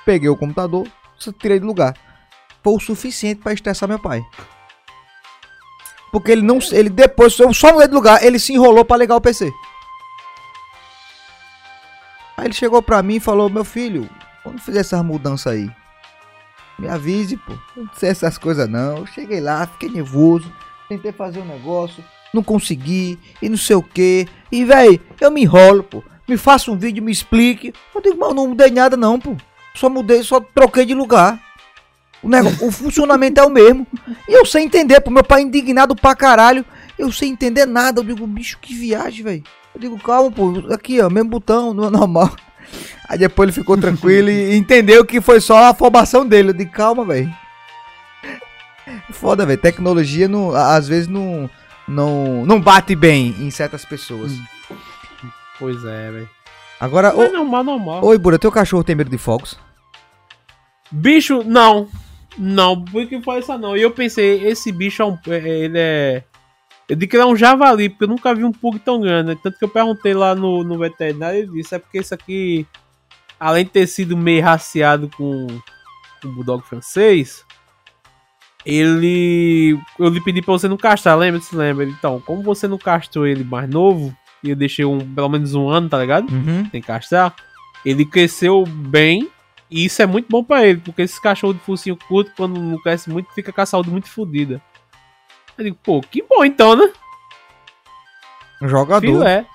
peguei 0.06 0.28
o 0.28 0.36
computador, 0.36 0.88
tirei 1.40 1.60
do 1.60 1.68
lugar. 1.68 1.94
Foi 2.64 2.74
o 2.74 2.80
suficiente 2.80 3.42
pra 3.42 3.54
estressar 3.54 3.88
meu 3.88 4.00
pai. 4.00 4.26
Porque 6.12 6.32
ele 6.32 6.42
não, 6.42 6.60
ele 6.72 6.90
depois, 6.90 7.38
eu 7.40 7.54
só 7.54 7.72
mudei 7.72 7.88
de 7.88 7.94
lugar, 7.94 8.24
ele 8.24 8.40
se 8.40 8.54
enrolou 8.54 8.84
pra 8.84 8.98
ligar 8.98 9.16
o 9.16 9.22
PC. 9.22 9.52
Aí 12.38 12.46
ele 12.46 12.54
chegou 12.54 12.82
pra 12.84 13.02
mim 13.02 13.16
e 13.16 13.20
falou: 13.20 13.50
Meu 13.50 13.66
filho, 13.66 14.08
quando 14.44 14.62
fizer 14.62 14.82
essas 14.82 15.04
mudanças 15.04 15.52
aí, 15.52 15.72
me 16.78 16.88
avise, 16.88 17.36
pô. 17.36 17.54
Não 17.76 17.90
sei 17.96 18.10
essas 18.10 18.38
coisas 18.38 18.70
não. 18.70 18.98
Eu 18.98 19.06
cheguei 19.08 19.42
lá, 19.42 19.66
fiquei 19.66 19.90
nervoso, 19.90 20.54
tentei 20.88 21.12
fazer 21.12 21.40
um 21.40 21.46
negócio, 21.46 22.04
não 22.32 22.44
consegui, 22.44 23.18
e 23.42 23.50
não 23.50 23.58
sei 23.58 23.76
o 23.76 23.82
que. 23.82 24.28
E, 24.52 24.64
véi, 24.64 25.02
eu 25.20 25.32
me 25.32 25.42
enrolo, 25.42 25.84
pô. 25.84 26.04
Me 26.28 26.38
faça 26.38 26.70
um 26.70 26.78
vídeo, 26.78 27.04
me 27.04 27.12
explique. 27.12 27.74
Eu 27.96 28.02
digo, 28.02 28.18
mas 28.20 28.36
não 28.36 28.48
mudei 28.48 28.70
nada 28.70 28.96
não, 28.96 29.20
pô. 29.20 29.36
Só 29.74 29.90
mudei, 29.90 30.22
só 30.22 30.40
troquei 30.40 30.86
de 30.86 30.94
lugar. 30.94 31.42
O, 32.22 32.30
negócio, 32.30 32.68
o 32.68 32.72
funcionamento 32.72 33.40
é 33.40 33.46
o 33.46 33.50
mesmo. 33.50 33.88
E 34.28 34.34
eu 34.34 34.46
sei 34.46 34.64
entender, 34.64 35.00
pô. 35.02 35.10
Meu 35.10 35.24
pai 35.24 35.42
é 35.42 35.44
indignado 35.44 35.96
pra 35.96 36.16
caralho. 36.16 36.66
Eu 36.98 37.12
sei 37.12 37.30
entender 37.30 37.66
nada. 37.66 38.02
Eu 38.02 38.04
digo, 38.04 38.28
bicho, 38.28 38.58
que 38.60 38.74
viagem, 38.74 39.24
velho. 39.24 39.44
Eu 39.78 39.82
digo, 39.82 40.00
calma, 40.00 40.32
pô. 40.32 40.54
Aqui, 40.74 41.00
ó, 41.00 41.08
mesmo 41.08 41.30
botão, 41.30 41.72
não 41.72 41.86
é 41.86 41.90
normal. 41.92 42.36
Aí 43.08 43.16
depois 43.18 43.48
ele 43.48 43.54
ficou 43.56 43.78
tranquilo 43.78 44.28
e 44.30 44.58
entendeu 44.58 45.06
que 45.06 45.22
foi 45.22 45.40
só 45.40 45.56
a 45.58 45.70
afobação 45.70 46.26
dele. 46.28 46.50
Eu 46.50 46.54
digo, 46.54 46.72
calma, 46.72 47.06
velho. 47.06 47.32
Foda, 49.14 49.46
velho. 49.46 49.62
Tecnologia 49.62 50.28
não, 50.28 50.50
às 50.56 50.88
vezes 50.88 51.08
não, 51.08 51.48
não, 51.88 52.44
não 52.44 52.60
bate 52.60 52.96
bem 52.96 53.36
em 53.40 53.52
certas 53.52 53.86
pessoas. 53.86 54.32
Pois 55.60 55.86
é, 55.86 56.12
velho. 56.12 56.30
Agora, 56.80 57.16
ô, 57.16 57.32
normal, 57.32 57.64
normal. 57.64 58.04
oi, 58.06 58.18
Bura, 58.18 58.40
teu 58.40 58.52
cachorro 58.52 58.84
tem 58.84 58.96
medo 58.96 59.12
de 59.12 59.18
fogos? 59.20 59.60
Bicho, 60.92 61.44
não. 61.44 61.88
Não, 62.36 62.84
por 62.84 63.06
que 63.08 63.22
foi 63.22 63.38
essa 63.38 63.58
não? 63.60 63.78
E 63.78 63.82
eu 63.84 63.92
pensei, 63.92 64.44
esse 64.48 64.72
bicho 64.72 65.04
é 65.04 65.06
um. 65.06 65.18
é- 65.28 65.50
Ele 65.50 65.78
é. 65.78 66.24
Eu 66.90 66.96
disse 66.96 67.08
que 67.08 67.16
ele 67.18 67.24
é 67.24 67.26
um 67.26 67.36
javali, 67.36 67.90
porque 67.90 68.06
eu 68.06 68.08
nunca 68.08 68.34
vi 68.34 68.44
um 68.44 68.52
pug 68.52 68.80
tão 68.80 69.02
grande. 69.02 69.30
né? 69.30 69.38
Tanto 69.42 69.58
que 69.58 69.66
eu 69.66 69.70
perguntei 69.70 70.14
lá 70.14 70.34
no, 70.34 70.64
no 70.64 70.78
veterinário, 70.78 71.40
ele 71.40 71.52
disse, 71.52 71.76
é 71.76 71.80
porque 71.80 72.00
isso 72.00 72.14
aqui, 72.14 72.66
além 73.40 73.66
de 73.66 73.72
ter 73.72 73.88
sido 73.88 74.16
meio 74.16 74.44
raciado 74.44 75.10
com, 75.18 75.48
com 76.22 76.28
o 76.28 76.32
bulldog 76.32 76.64
francês, 76.64 77.46
ele. 78.66 79.80
Eu 79.98 80.10
lhe 80.10 80.22
pedi 80.22 80.42
pra 80.42 80.54
você 80.54 80.68
não 80.68 80.78
castrar, 80.78 81.18
lembra? 81.18 81.40
Se 81.42 81.56
lembra? 81.56 81.86
Então, 81.86 82.22
como 82.26 82.42
você 82.42 82.68
não 82.68 82.78
castrou 82.78 83.26
ele 83.26 83.44
mais 83.44 83.70
novo, 83.70 84.16
e 84.44 84.50
eu 84.50 84.56
deixei 84.56 84.86
um, 84.86 85.00
pelo 85.14 85.30
menos 85.30 85.56
um 85.56 85.70
ano, 85.70 85.90
tá 85.90 86.00
ligado? 86.00 86.30
Uhum. 86.32 86.70
Sem 86.70 86.82
castrar, 86.82 87.36
ele 87.86 88.06
cresceu 88.06 88.66
bem. 88.66 89.30
E 89.70 89.84
isso 89.84 90.02
é 90.02 90.06
muito 90.06 90.28
bom 90.30 90.42
pra 90.44 90.66
ele, 90.66 90.80
porque 90.80 91.02
esse 91.02 91.22
cachorro 91.22 91.54
de 91.54 91.60
focinho 91.60 91.98
curto, 92.08 92.32
quando 92.38 92.58
não 92.58 92.82
cresce 92.82 93.10
muito, 93.10 93.34
fica 93.34 93.52
com 93.52 93.60
a 93.62 93.66
saúde 93.66 93.90
muito 93.90 94.08
fodida. 94.08 94.62
Eu 95.58 95.64
digo, 95.64 95.78
pô, 95.84 96.02
que 96.02 96.22
bom 96.24 96.44
então, 96.46 96.76
né? 96.76 96.90
Jogador. 98.62 99.02
Filé. 99.02 99.46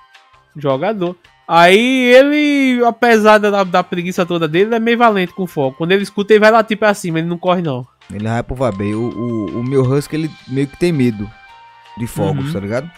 Jogador. 0.55 1.15
Aí 1.47 2.05
ele, 2.13 2.83
apesar 2.85 3.37
da, 3.37 3.63
da 3.63 3.83
preguiça 3.83 4.25
toda 4.25 4.47
dele, 4.47 4.65
ele 4.65 4.75
é 4.75 4.79
meio 4.79 4.97
valente 4.97 5.33
com 5.33 5.45
foco. 5.45 5.77
Quando 5.77 5.91
ele 5.91 6.03
escuta, 6.03 6.33
ele 6.33 6.39
vai 6.39 6.51
latir 6.51 6.77
pra 6.77 6.93
cima, 6.93 7.19
ele 7.19 7.27
não 7.27 7.37
corre 7.37 7.61
não. 7.61 7.85
Ele 8.11 8.27
vai 8.27 8.41
pro 8.43 8.55
vabeio. 8.55 8.99
O, 8.99 9.09
o, 9.09 9.59
o 9.59 9.63
meu 9.63 9.81
husky, 9.83 10.15
ele 10.15 10.31
meio 10.47 10.67
que 10.67 10.77
tem 10.77 10.91
medo 10.91 11.29
de 11.97 12.07
fogos, 12.07 12.45
Uhum. 12.47 12.53
tá 12.53 12.59
ligado? 12.59 12.89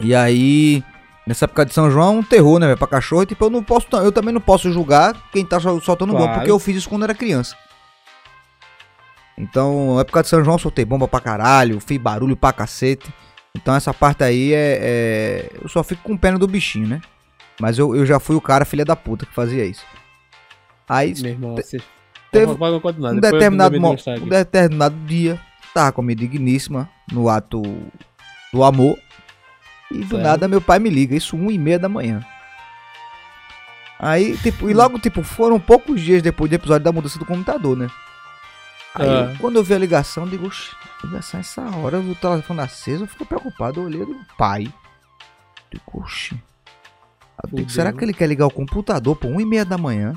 E 0.00 0.14
aí, 0.14 0.84
nessa 1.26 1.46
época 1.46 1.64
de 1.64 1.72
São 1.72 1.90
João, 1.90 2.16
é 2.16 2.18
um 2.18 2.22
terror, 2.22 2.58
né, 2.58 2.66
velho, 2.66 2.78
pra 2.78 2.86
cachorro. 2.86 3.24
Tipo, 3.24 3.46
eu 3.46 3.50
não 3.50 3.62
posso, 3.62 3.86
eu 3.92 4.12
também 4.12 4.34
não 4.34 4.40
posso 4.40 4.70
julgar 4.70 5.14
quem 5.32 5.44
tá 5.44 5.58
sol- 5.58 5.80
soltando 5.80 6.12
bomba, 6.12 6.24
Claro. 6.24 6.38
porque 6.40 6.50
eu 6.50 6.58
fiz 6.58 6.76
isso 6.76 6.88
quando 6.90 7.04
era 7.04 7.14
criança. 7.14 7.56
Então, 9.40 9.94
na 9.94 10.02
época 10.02 10.22
de 10.22 10.28
São 10.28 10.44
João, 10.44 10.56
eu 10.56 10.58
soltei 10.60 10.84
bomba 10.84 11.08
pra 11.08 11.20
caralho, 11.20 11.80
fiz 11.80 11.96
barulho 11.98 12.36
pra 12.36 12.52
cacete. 12.52 13.12
Então, 13.56 13.74
essa 13.74 13.92
parte 13.94 14.22
aí 14.22 14.52
é, 14.52 14.78
é- 14.80 15.50
Eu 15.62 15.68
só 15.68 15.82
fico 15.82 16.02
com 16.02 16.16
pena 16.16 16.38
do 16.38 16.46
bichinho, 16.46 16.86
né? 16.86 17.00
Mas 17.60 17.78
eu, 17.78 17.94
eu 17.96 18.04
já 18.06 18.20
fui 18.20 18.36
o 18.36 18.40
cara, 18.40 18.64
filha 18.64 18.84
da 18.84 18.94
puta, 18.96 19.24
que 19.26 19.34
fazia 19.34 19.64
isso. 19.64 19.84
Aí, 20.88 21.14
Meu 21.22 21.32
irmão, 21.32 21.54
você... 21.56 21.78
teve 22.30 22.46
um 23.16 23.20
determinado, 23.20 23.70
mo- 23.80 23.88
um 24.24 24.28
determinado 24.28 24.96
dia, 25.06 25.40
tava 25.74 25.92
com 25.92 26.00
a 26.00 26.04
minha 26.04 26.16
digníssima 26.16 26.88
no 27.10 27.28
ato 27.28 27.62
do 28.52 28.62
amor. 28.64 28.98
E 29.90 29.98
do 30.04 30.16
nada 30.22 30.46
meu 30.48 30.60
pai 30.60 30.78
me 30.78 30.88
liga, 30.90 31.16
isso 31.16 31.36
um 31.36 31.50
e 31.50 31.58
meia 31.58 31.78
da 31.78 31.88
manhã. 31.88 32.24
Aí, 33.98 34.36
tipo, 34.38 34.70
e 34.70 34.72
logo, 34.74 34.98
tipo, 34.98 35.22
foram 35.22 35.58
poucos 35.60 36.00
dias 36.00 36.22
depois 36.22 36.48
do 36.48 36.54
episódio 36.54 36.84
da 36.84 36.92
mudança 36.92 37.18
do 37.18 37.26
computador, 37.26 37.76
né? 37.76 37.88
Aí, 38.94 39.08
Ah. 39.08 39.36
quando 39.40 39.56
eu 39.56 39.62
vi 39.64 39.74
a 39.74 39.78
ligação, 39.78 40.24
eu 40.24 40.30
digo, 40.30 40.46
"Oxe, 40.48 40.74
ligação 41.04 41.38
essa 41.40 41.62
hora, 41.76 41.98
o 42.00 42.14
telefone 42.14 42.60
aceso, 42.60 43.04
eu 43.04 43.08
fiquei 43.08 43.26
preocupado, 43.26 43.80
eu 43.80 43.84
olhei, 43.84 44.02
eu 44.02 44.06
digo, 44.06 44.20
pai. 44.36 44.64
Eu 45.72 45.78
digo, 45.78 46.02
oxe. 46.02 46.34
Eu 47.44 47.50
digo, 47.56 47.70
será 47.70 47.92
que 47.92 48.04
ele 48.04 48.12
quer 48.12 48.26
ligar 48.26 48.46
o 48.46 48.50
computador 48.50 49.16
por 49.16 49.30
um 49.30 49.40
e 49.40 49.46
meia 49.46 49.64
da 49.64 49.78
manhã? 49.78 50.12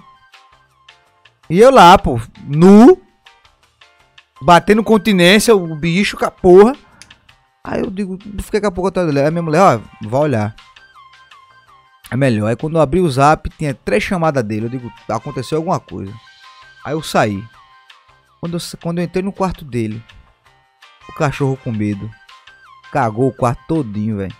E 1.49 1.59
eu 1.59 1.69
lá, 1.71 1.97
pô, 1.97 2.19
nu, 2.45 2.99
batendo 4.41 4.83
continência, 4.83 5.55
o 5.55 5.75
bicho 5.75 6.17
com 6.17 6.25
a 6.25 6.31
porra. 6.31 6.75
Aí 7.63 7.79
eu 7.81 7.89
digo, 7.91 8.17
fiquei 8.41 8.59
com 8.59 8.67
a 8.67 8.71
pouco 8.71 8.87
atrás 8.89 9.07
dele. 9.07 9.21
Aí 9.21 9.31
minha 9.31 9.41
mulher, 9.43 9.61
ó, 9.61 9.79
vai 10.01 10.21
olhar. 10.21 10.55
É 12.11 12.17
melhor. 12.17 12.47
Aí 12.47 12.55
quando 12.55 12.75
eu 12.77 12.81
abri 12.81 12.99
o 12.99 13.09
zap, 13.09 13.49
tinha 13.51 13.73
três 13.73 14.03
chamadas 14.03 14.43
dele. 14.43 14.65
Eu 14.65 14.69
digo, 14.69 14.91
aconteceu 15.07 15.57
alguma 15.59 15.79
coisa. 15.79 16.13
Aí 16.83 16.93
eu 16.93 17.01
saí. 17.01 17.41
Quando 18.43 18.55
eu, 18.57 18.59
quando 18.81 18.97
eu 18.99 19.05
entrei 19.05 19.23
no 19.23 19.31
quarto 19.31 19.63
dele, 19.63 20.03
o 21.07 21.13
cachorro 21.13 21.57
com 21.63 21.71
medo. 21.71 22.11
Cagou 22.91 23.29
o 23.29 23.33
quarto 23.33 23.61
todinho, 23.69 24.17
velho. 24.17 24.35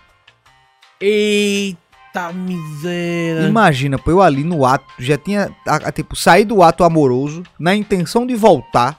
Eita 1.00 2.30
miséria. 2.34 3.48
Imagina, 3.48 3.98
pô, 3.98 4.10
eu 4.10 4.20
ali 4.20 4.44
no 4.44 4.66
ato, 4.66 4.84
já 4.98 5.16
tinha, 5.16 5.50
a- 5.66 5.88
a- 5.88 5.90
tipo, 5.90 6.14
saí 6.14 6.44
do 6.44 6.62
ato 6.62 6.84
amoroso, 6.84 7.42
na 7.58 7.74
intenção 7.74 8.26
de 8.26 8.34
voltar. 8.34 8.98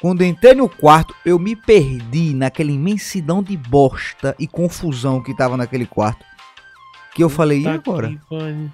Quando 0.00 0.22
entrei 0.22 0.54
no 0.54 0.68
quarto, 0.68 1.12
eu 1.26 1.36
me 1.36 1.56
perdi 1.56 2.32
naquela 2.32 2.70
imensidão 2.70 3.42
de 3.42 3.56
bosta 3.56 4.36
e 4.38 4.46
confusão 4.46 5.20
que 5.20 5.34
tava 5.36 5.56
naquele 5.56 5.84
quarto. 5.84 6.24
Que 7.12 7.24
eu 7.24 7.28
falei, 7.28 7.62
e 7.62 7.64
agora? 7.66 8.08
que. 8.08 8.70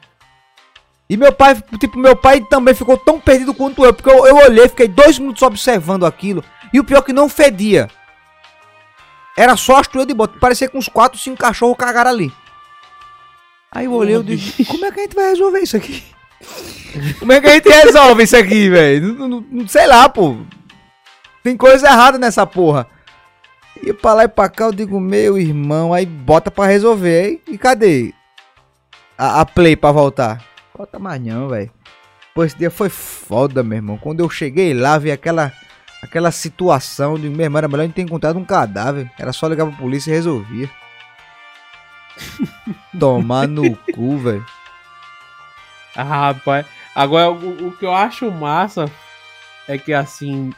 E 1.09 1.17
meu 1.17 1.33
pai, 1.33 1.55
tipo, 1.79 1.99
meu 1.99 2.17
pai 2.17 2.41
também 2.49 2.75
ficou 2.75 2.97
tão 2.97 3.21
perdido 3.21 3.53
quanto 3.53 3.85
eu, 3.85 3.93
porque 3.93 4.09
eu, 4.09 4.27
eu 4.27 4.37
olhei, 4.37 4.69
fiquei 4.69 4.89
dois 4.89 5.19
minutos 5.19 5.43
observando 5.43 6.07
aquilo, 6.07 6.43
e 6.73 6.81
o 6.81 6.85
pior 6.85 7.01
é 7.01 7.03
que 7.03 7.13
não 7.13 7.29
fedia. 7.29 7.89
Era 9.37 9.57
só 9.57 9.79
as 9.81 9.89
de 9.89 10.15
bota, 10.15 10.39
parecia 10.39 10.69
que 10.69 10.79
uns 10.79 10.89
quatro, 10.89 11.19
cinco 11.19 11.39
cachorros 11.39 11.77
cagaram 11.77 12.11
ali. 12.11 12.33
Aí 13.71 13.87
eu 13.87 13.93
olhei, 13.93 14.15
eu 14.15 14.23
digo, 14.23 14.43
como 14.67 14.85
é 14.87 14.93
que 14.93 15.01
a 15.01 15.03
gente 15.03 15.17
vai 15.17 15.29
resolver 15.31 15.61
isso 15.61 15.77
aqui? 15.77 16.05
Como 17.19 17.33
é 17.33 17.41
que 17.41 17.47
a 17.49 17.55
gente 17.55 17.69
resolve 17.69 18.23
isso 18.23 18.37
aqui, 18.37 18.69
velho? 18.69 19.45
Sei 19.67 19.87
lá, 19.87 20.09
pô. 20.09 20.37
Tem 21.43 21.57
coisa 21.57 21.89
errada 21.89 22.19
nessa 22.19 22.47
porra. 22.47 22.87
E 23.83 23.93
pra 23.93 24.15
lá 24.15 24.25
e 24.25 24.29
pra 24.29 24.49
cá 24.49 24.67
eu 24.67 24.73
digo, 24.73 25.01
meu 25.01 25.37
irmão, 25.37 25.93
aí 25.93 26.07
bota 26.07 26.51
pra 26.51 26.67
resolver. 26.67 27.29
hein? 27.29 27.41
E 27.49 27.59
cadê 27.59 28.15
a, 29.19 29.41
a 29.41 29.47
play 29.47 29.75
pra 29.75 29.91
voltar? 29.91 30.54
Bota 30.77 30.99
mais 30.99 31.23
não, 31.23 31.49
velho. 31.49 31.71
Pô, 32.35 32.43
esse 32.45 32.59
dia 32.59 32.71
foi 32.71 32.89
foda, 32.89 33.63
meu 33.63 33.77
irmão. 33.77 33.97
Quando 33.97 34.21
eu 34.21 34.29
cheguei 34.29 34.75
lá, 34.75 34.99
vi 34.99 35.13
aquela, 35.13 35.53
aquela 36.03 36.33
situação. 36.33 37.15
Digo, 37.15 37.35
meu 37.35 37.45
irmão, 37.45 37.59
era 37.59 37.69
melhor 37.69 37.83
a 37.83 37.87
gente 37.87 37.95
ter 37.95 38.03
encontrado 38.03 38.39
um 38.39 38.45
cadáver. 38.45 39.09
Era 39.17 39.33
só 39.33 39.47
ligar 39.47 39.67
pra 39.67 39.77
polícia 39.77 40.11
e 40.11 40.15
resolvia. 40.15 40.69
Tomar 42.99 43.47
no 43.47 43.77
cu, 43.77 44.19
velho. 44.19 44.45
Ah, 45.95 46.03
rapaz. 46.03 46.67
Agora, 46.93 47.31
o, 47.31 47.69
o 47.69 47.73
que 47.77 47.87
eu 47.87 47.95
acho 47.95 48.29
massa 48.33 48.91
é 49.69 49.79
que 49.79 49.93
assim. 49.93 50.53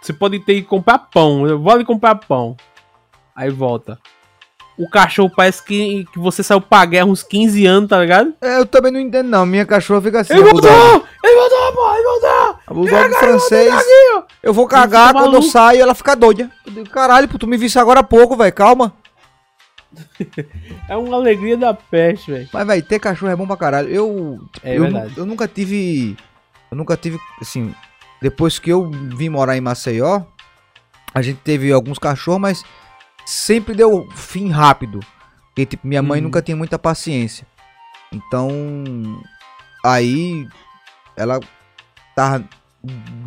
Você 0.00 0.14
pode 0.14 0.40
ter 0.40 0.54
que 0.54 0.62
comprar 0.62 0.98
pão. 0.98 1.46
Eu 1.46 1.60
vou 1.60 1.72
ali 1.72 1.84
comprar 1.84 2.14
pão. 2.14 2.56
Aí 3.36 3.50
volta. 3.50 3.98
O 4.76 4.88
cachorro 4.88 5.30
parece 5.34 5.62
que, 5.62 6.06
que 6.12 6.18
você 6.18 6.42
saiu 6.42 6.60
pra 6.60 6.84
guerra 6.84 7.06
uns 7.06 7.22
15 7.22 7.66
anos, 7.66 7.90
tá 7.90 7.98
ligado? 8.00 8.32
É, 8.40 8.58
eu 8.58 8.66
também 8.66 8.90
não 8.90 9.00
entendo, 9.00 9.28
não. 9.28 9.44
Minha 9.44 9.66
cachorra 9.66 10.00
fica 10.00 10.20
assim. 10.20 10.32
Ele 10.32 10.42
voltou! 10.42 11.06
Ele 11.22 11.36
voltou, 11.36 11.72
pô! 11.74 11.94
Ele 11.94 12.02
voltou! 12.02 12.56
A 12.66 12.74
bulldog 12.74 13.14
francês. 13.14 13.74
Eu 14.42 14.54
vou 14.54 14.66
cagar 14.66 15.12
quando 15.12 15.34
eu 15.34 15.42
saio 15.42 15.82
ela 15.82 15.94
fica 15.94 16.16
doida. 16.16 16.50
Eu 16.66 16.72
digo, 16.72 16.90
caralho, 16.90 17.28
pô, 17.28 17.38
tu 17.38 17.46
me 17.46 17.56
visse 17.56 17.78
agora 17.78 18.00
há 18.00 18.04
pouco, 18.04 18.36
velho. 18.36 18.52
Calma. 18.52 18.94
É 20.88 20.96
uma 20.96 21.16
alegria 21.16 21.56
da 21.56 21.72
peste, 21.72 22.30
velho. 22.30 22.48
Mas, 22.52 22.66
velho, 22.66 22.82
ter 22.82 22.98
cachorro 22.98 23.30
é 23.30 23.36
bom 23.36 23.46
pra 23.46 23.56
caralho. 23.56 23.88
Eu. 23.88 24.40
É 24.62 24.76
eu, 24.76 24.82
verdade. 24.82 25.14
eu 25.16 25.24
nunca 25.24 25.46
tive. 25.46 26.16
Eu 26.70 26.76
nunca 26.76 26.96
tive. 26.96 27.18
Assim, 27.40 27.74
depois 28.20 28.58
que 28.58 28.70
eu 28.70 28.90
vim 28.90 29.28
morar 29.28 29.56
em 29.56 29.60
Maceió, 29.60 30.22
a 31.14 31.22
gente 31.22 31.40
teve 31.44 31.72
alguns 31.72 31.98
cachorros, 31.98 32.40
mas 32.40 32.64
sempre 33.24 33.74
deu 33.74 34.08
fim 34.14 34.50
rápido. 34.50 35.00
Porque, 35.48 35.66
tipo, 35.66 35.86
minha 35.86 36.02
mãe 36.02 36.18
Uhum. 36.20 36.24
nunca 36.24 36.40
tinha 36.42 36.56
muita 36.56 36.78
paciência. 36.78 37.46
Então. 38.10 38.50
Aí. 39.84 40.48
Ela 41.16 41.40
tava. 42.14 42.44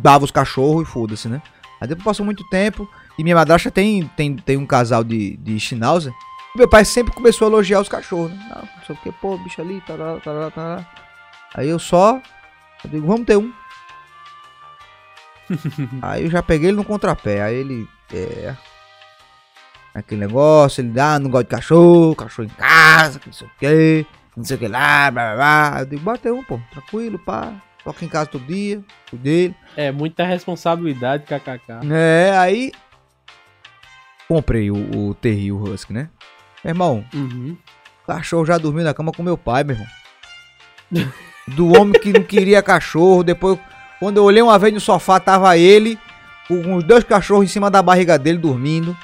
Dava 0.02 0.24
os 0.24 0.30
cachorros 0.30 0.86
e 0.86 0.90
foda-se, 0.90 1.28
né? 1.28 1.40
Aí 1.80 1.88
depois 1.88 2.04
passou 2.04 2.24
muito 2.26 2.46
tempo. 2.48 2.88
E 3.18 3.22
minha 3.24 3.34
madrasta 3.36 3.70
tem, 3.70 4.06
tem, 4.16 4.36
tem 4.36 4.56
um 4.56 4.66
casal 4.66 5.02
de, 5.02 5.36
de 5.38 5.58
Schnauzer. 5.58 6.12
Meu 6.54 6.68
pai 6.68 6.84
sempre 6.84 7.14
começou 7.14 7.46
a 7.46 7.50
elogiar 7.50 7.80
os 7.80 7.88
cachorros, 7.88 8.30
né? 8.32 8.46
Não, 8.54 8.62
não 8.62 8.84
sei 8.86 8.94
o 8.94 8.98
que, 8.98 9.12
pô, 9.12 9.38
bicho 9.38 9.60
ali, 9.60 9.80
tará, 9.86 10.18
tará, 10.20 10.50
tará. 10.50 10.86
Aí 11.54 11.68
eu 11.68 11.78
só. 11.78 12.20
Eu 12.84 12.90
digo, 12.90 13.06
vamos 13.06 13.24
ter 13.26 13.36
um. 13.36 13.52
aí 16.02 16.24
eu 16.24 16.30
já 16.30 16.42
peguei 16.42 16.68
ele 16.68 16.76
no 16.76 16.84
contrapé. 16.84 17.42
Aí 17.42 17.54
ele. 17.54 17.88
É. 18.12 18.54
Aquele 19.98 20.20
negócio, 20.20 20.82
ele 20.82 20.90
dá, 20.90 21.18
não 21.18 21.30
gosta 21.30 21.44
de 21.44 21.50
cachorro, 21.50 22.14
cachorro 22.14 22.46
em 22.48 22.50
casa, 22.50 23.18
não 23.24 23.32
sei 23.32 23.46
o 23.46 23.50
que, 23.58 24.06
não 24.36 24.44
sei 24.44 24.56
o 24.56 24.58
que 24.60 24.68
lá, 24.68 25.10
blá 25.10 25.34
blá 25.34 25.36
blá. 25.70 25.80
Eu 25.80 25.86
digo, 25.86 26.02
bota 26.02 26.32
um, 26.32 26.44
pô, 26.44 26.60
tranquilo, 26.70 27.18
pá. 27.18 27.52
Toca 27.82 28.04
em 28.04 28.08
casa 28.08 28.26
todo 28.26 28.44
dia, 28.44 28.82
cuida 29.08 29.22
dele. 29.24 29.54
É 29.76 29.90
muita 29.92 30.24
responsabilidade, 30.24 31.24
kkk. 31.24 31.86
É, 31.90 32.36
aí. 32.36 32.72
Comprei 34.28 34.70
o, 34.70 35.08
o 35.08 35.14
Terril 35.14 35.56
Husky, 35.56 35.92
né? 35.92 36.10
Meu 36.64 36.72
irmão, 36.72 37.04
Uhum. 37.14 37.56
o 38.02 38.06
cachorro 38.06 38.44
já 38.44 38.58
dormiu 38.58 38.82
na 38.84 38.92
cama 38.92 39.12
com 39.12 39.22
meu 39.22 39.38
pai, 39.38 39.62
meu 39.64 39.76
irmão. 39.76 41.12
Do 41.48 41.68
homem 41.80 41.98
que 42.00 42.12
não 42.12 42.22
queria 42.24 42.60
cachorro. 42.62 43.22
Depois, 43.22 43.58
quando 44.00 44.16
eu 44.16 44.24
olhei 44.24 44.42
uma 44.42 44.58
vez 44.58 44.74
no 44.74 44.80
sofá, 44.80 45.20
tava 45.20 45.56
ele 45.56 45.96
com 46.48 46.74
os 46.74 46.84
dois 46.84 47.04
cachorros 47.04 47.44
em 47.44 47.48
cima 47.48 47.70
da 47.70 47.80
barriga 47.82 48.18
dele 48.18 48.38
dormindo. 48.38 48.96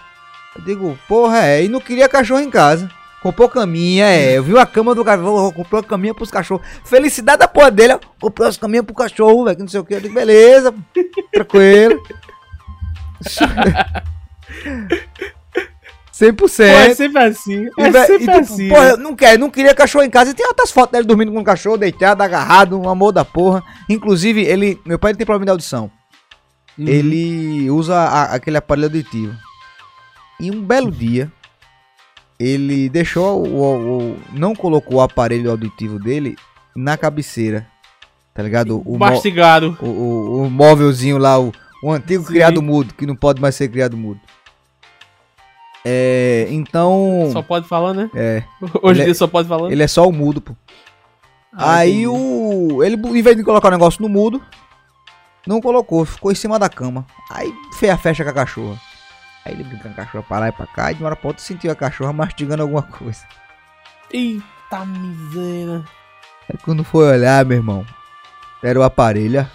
Eu 0.57 0.63
digo, 0.65 0.99
porra, 1.09 1.47
é. 1.47 1.65
E 1.65 1.69
não 1.69 1.81
queria 1.81 2.09
cachorro 2.09 2.41
em 2.41 2.51
casa. 2.51 2.91
Comprou 3.23 3.49
caminha, 3.49 4.07
é. 4.07 4.37
Eu 4.37 4.43
vi 4.43 4.59
a 4.59 4.67
cama 4.67 4.95
do 4.95 5.05
cachorro, 5.05 5.53
comprou 5.53 5.81
a 5.81 5.85
caminha 5.85 6.13
pros 6.15 6.31
cachorros. 6.31 6.67
Felicidade 6.85 7.39
da 7.39 7.49
porra 7.49 7.71
dele. 7.71 7.99
Comprou 8.21 8.49
as 8.49 8.57
caminhas 8.57 8.85
pro 8.85 8.95
cachorro, 8.95 9.45
velho, 9.45 9.57
que 9.57 9.63
não 9.63 9.69
sei 9.69 9.81
o 9.81 9.85
que. 9.85 9.95
Eu 9.95 10.01
digo, 10.01 10.15
beleza, 10.15 10.75
tranquilo. 11.33 12.03
100%. 16.13 16.37
Pô, 16.37 16.63
é 16.63 16.95
sempre 16.95 17.23
assim. 17.23 17.69
E, 17.79 17.83
É 17.83 17.91
vé- 17.91 18.07
sempre 18.07 18.25
e, 18.25 18.27
tipo, 18.27 18.39
assim. 18.39 18.69
porra, 18.69 18.85
né? 18.85 18.91
eu 18.93 18.97
não 18.99 19.17
quero, 19.17 19.39
não 19.41 19.51
queria 19.51 19.75
cachorro 19.75 20.05
em 20.05 20.11
casa. 20.11 20.31
E 20.31 20.35
tem 20.35 20.47
outras 20.47 20.71
fotos 20.71 20.93
dele 20.93 21.07
dormindo 21.07 21.33
com 21.33 21.41
o 21.41 21.45
cachorro, 21.45 21.77
deitado, 21.79 22.23
agarrado, 22.23 22.79
um 22.79 22.89
amor 22.89 23.13
da 23.13 23.25
porra. 23.25 23.63
Inclusive, 23.89 24.43
ele. 24.43 24.81
Meu 24.85 24.99
pai 24.99 25.13
ele 25.13 25.19
tem 25.19 25.27
problema 25.27 25.47
de 25.47 25.51
audição. 25.51 25.91
Uhum. 26.79 26.89
ele 26.89 27.71
usa 27.71 27.95
a- 27.95 28.35
aquele 28.35 28.57
aparelho 28.57 28.87
auditivo. 28.87 29.35
E 30.43 30.51
um 30.51 30.63
belo 30.63 30.91
dia, 30.91 31.31
ele 32.39 32.89
deixou 32.89 33.47
o, 33.47 34.11
o- 34.13 34.17
não 34.33 34.55
colocou 34.55 34.97
o 34.97 35.01
aparelho 35.01 35.51
auditivo 35.51 35.99
dele 35.99 36.37
na 36.75 36.97
cabeceira. 36.97 37.67
Tá 38.35 38.43
ligado? 38.43 38.83
O, 38.85 38.99
Mastigado. 38.99 39.77
o, 39.81 39.87
o, 39.87 40.43
o 40.47 40.51
móvelzinho 40.51 41.19
lá, 41.19 41.39
o, 41.39 41.53
o 41.83 41.93
antigo 41.93 42.23
Sim. 42.25 42.29
criado 42.33 42.63
mudo, 42.63 42.95
que 42.95 43.07
não 43.07 43.15
pode 43.15 43.41
mais 43.41 43.55
ser 43.55 43.69
criado 43.69 43.97
mudo. 43.97 44.21
É, 45.85 46.47
então, 46.51 47.29
Só 47.33 47.43
pode 47.43 47.67
falar, 47.67 47.93
né? 47.93 48.09
é, 48.15 48.43
Hoje 48.83 49.01
em 49.01 49.03
é- 49.03 49.05
dia 49.07 49.15
só 49.15 49.27
pode 49.27 49.49
falar. 49.49 49.71
ele 49.71 49.83
é 49.83 49.89
só 49.89 50.07
o 50.07 50.13
mudo, 50.13 50.41
pô. 50.41 50.55
Ah, 51.53 51.77
Aí 51.79 52.05
entendi. 52.05 52.07
o. 52.09 52.83
Ele, 52.83 52.97
em 52.97 53.23
vez 53.23 53.37
de 53.37 53.43
colocar 53.45 53.69
o 53.69 53.73
negócio 53.73 54.01
no 54.01 54.09
mudo, 54.09 54.41
não 55.47 55.61
colocou, 55.61 56.05
ficou 56.05 56.33
em 56.33 56.35
cima 56.37 56.59
da 56.59 56.69
cama. 56.69 57.05
Aí 57.31 57.53
fez 57.79 57.93
a 57.93 57.99
festa 57.99 58.25
com 58.25 58.31
a 58.31 58.33
cachorra. 58.33 58.81
Aí 59.45 59.53
ele 59.53 59.65
brincando 59.65 59.95
com 59.95 60.01
a 60.01 60.05
cachorra 60.05 60.25
pra 60.25 60.39
lá 60.39 60.49
e 60.49 60.53
pra 60.53 60.67
cá, 60.67 60.93
e 60.93 60.95
de 60.95 61.03
uma 61.03 61.09
hora 61.09 61.17
pra 61.17 61.29
outra 61.29 61.43
sentiu 61.43 61.71
a 61.71 61.77
cachorra 61.77 62.13
mastigando 62.15 62.63
alguma 62.63 62.83
coisa. 62.83 63.27
Eita 64.13 64.85
miséria. 64.85 65.85
Aí 66.49 66.59
quando 66.63 66.85
foi 66.85 67.07
olhar, 67.07 67.45
meu 67.45 67.59
irmão, 67.59 67.87
era 68.63 68.79
o 68.79 68.83
aparelho. 68.83 69.49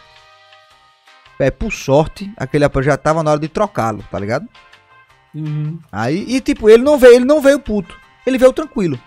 É, 1.39 1.51
por 1.51 1.71
sorte, 1.71 2.31
aquele 2.35 2.65
aparelho 2.65 2.91
já 2.91 2.97
tava 2.97 3.21
na 3.21 3.31
hora 3.31 3.39
de 3.39 3.47
trocá-lo, 3.47 4.03
tá 4.09 4.17
ligado? 4.17 4.47
Uhum. 5.33 5.79
Aí, 5.91 6.25
e 6.27 6.41
tipo, 6.41 6.69
ele 6.69 6.83
não 6.83 6.97
veio, 6.97 7.15
ele 7.15 7.25
não 7.25 7.41
veio 7.41 7.59
puto. 7.59 7.95
Ele 8.25 8.37
veio 8.37 8.51
tranquilo. 8.51 8.99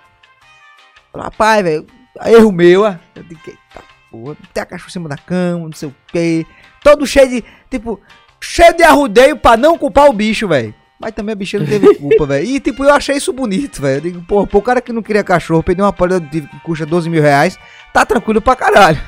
Falou, 1.11 1.25
rapaz, 1.25 1.63
velho, 1.63 1.87
erro 2.25 2.53
meu, 2.53 2.87
ah. 2.87 3.01
Eu 3.15 3.25
digo, 3.25 3.41
eita 3.47 3.83
porra, 4.11 4.37
tem 4.53 4.63
a 4.63 4.67
cachorra 4.67 4.89
em 4.89 4.93
cima 4.93 5.09
da 5.09 5.17
cama, 5.17 5.65
não 5.65 5.73
sei 5.73 5.89
o 5.89 5.95
quê. 6.09 6.47
Todo 6.83 7.07
cheio 7.07 7.29
de, 7.29 7.45
tipo, 7.71 8.01
cheio 8.43 8.75
de 8.77 8.83
arrudeio 8.83 9.37
pra 9.37 9.57
não 9.57 9.77
culpar 9.79 10.09
o 10.09 10.13
bicho, 10.13 10.49
velho. 10.49 10.75
Mas 10.99 11.13
também 11.13 11.33
a 11.33 11.37
bichinha 11.37 11.61
não 11.61 11.67
teve 11.69 11.95
culpa, 11.95 12.27
velho. 12.27 12.47
E 12.47 12.61
tipo, 12.61 12.85
eu 12.85 12.93
achei 12.93 13.17
isso 13.17 13.33
bonito, 13.33 13.81
velho. 13.81 13.97
Eu 13.97 14.01
digo, 14.01 14.23
porra, 14.23 14.47
pô, 14.47 14.59
o 14.59 14.63
cara 14.63 14.81
que 14.81 14.93
não 14.93 15.03
queria 15.03 15.25
cachorro, 15.25 15.63
perdeu 15.63 15.85
uma 15.87 15.95
auditivo 15.99 16.47
que 16.49 16.61
custa 16.61 16.85
12 16.85 17.09
mil 17.09 17.23
reais, 17.23 17.59
tá 17.93 18.05
tranquilo 18.05 18.41
pra 18.43 18.55
caralho. 18.57 19.01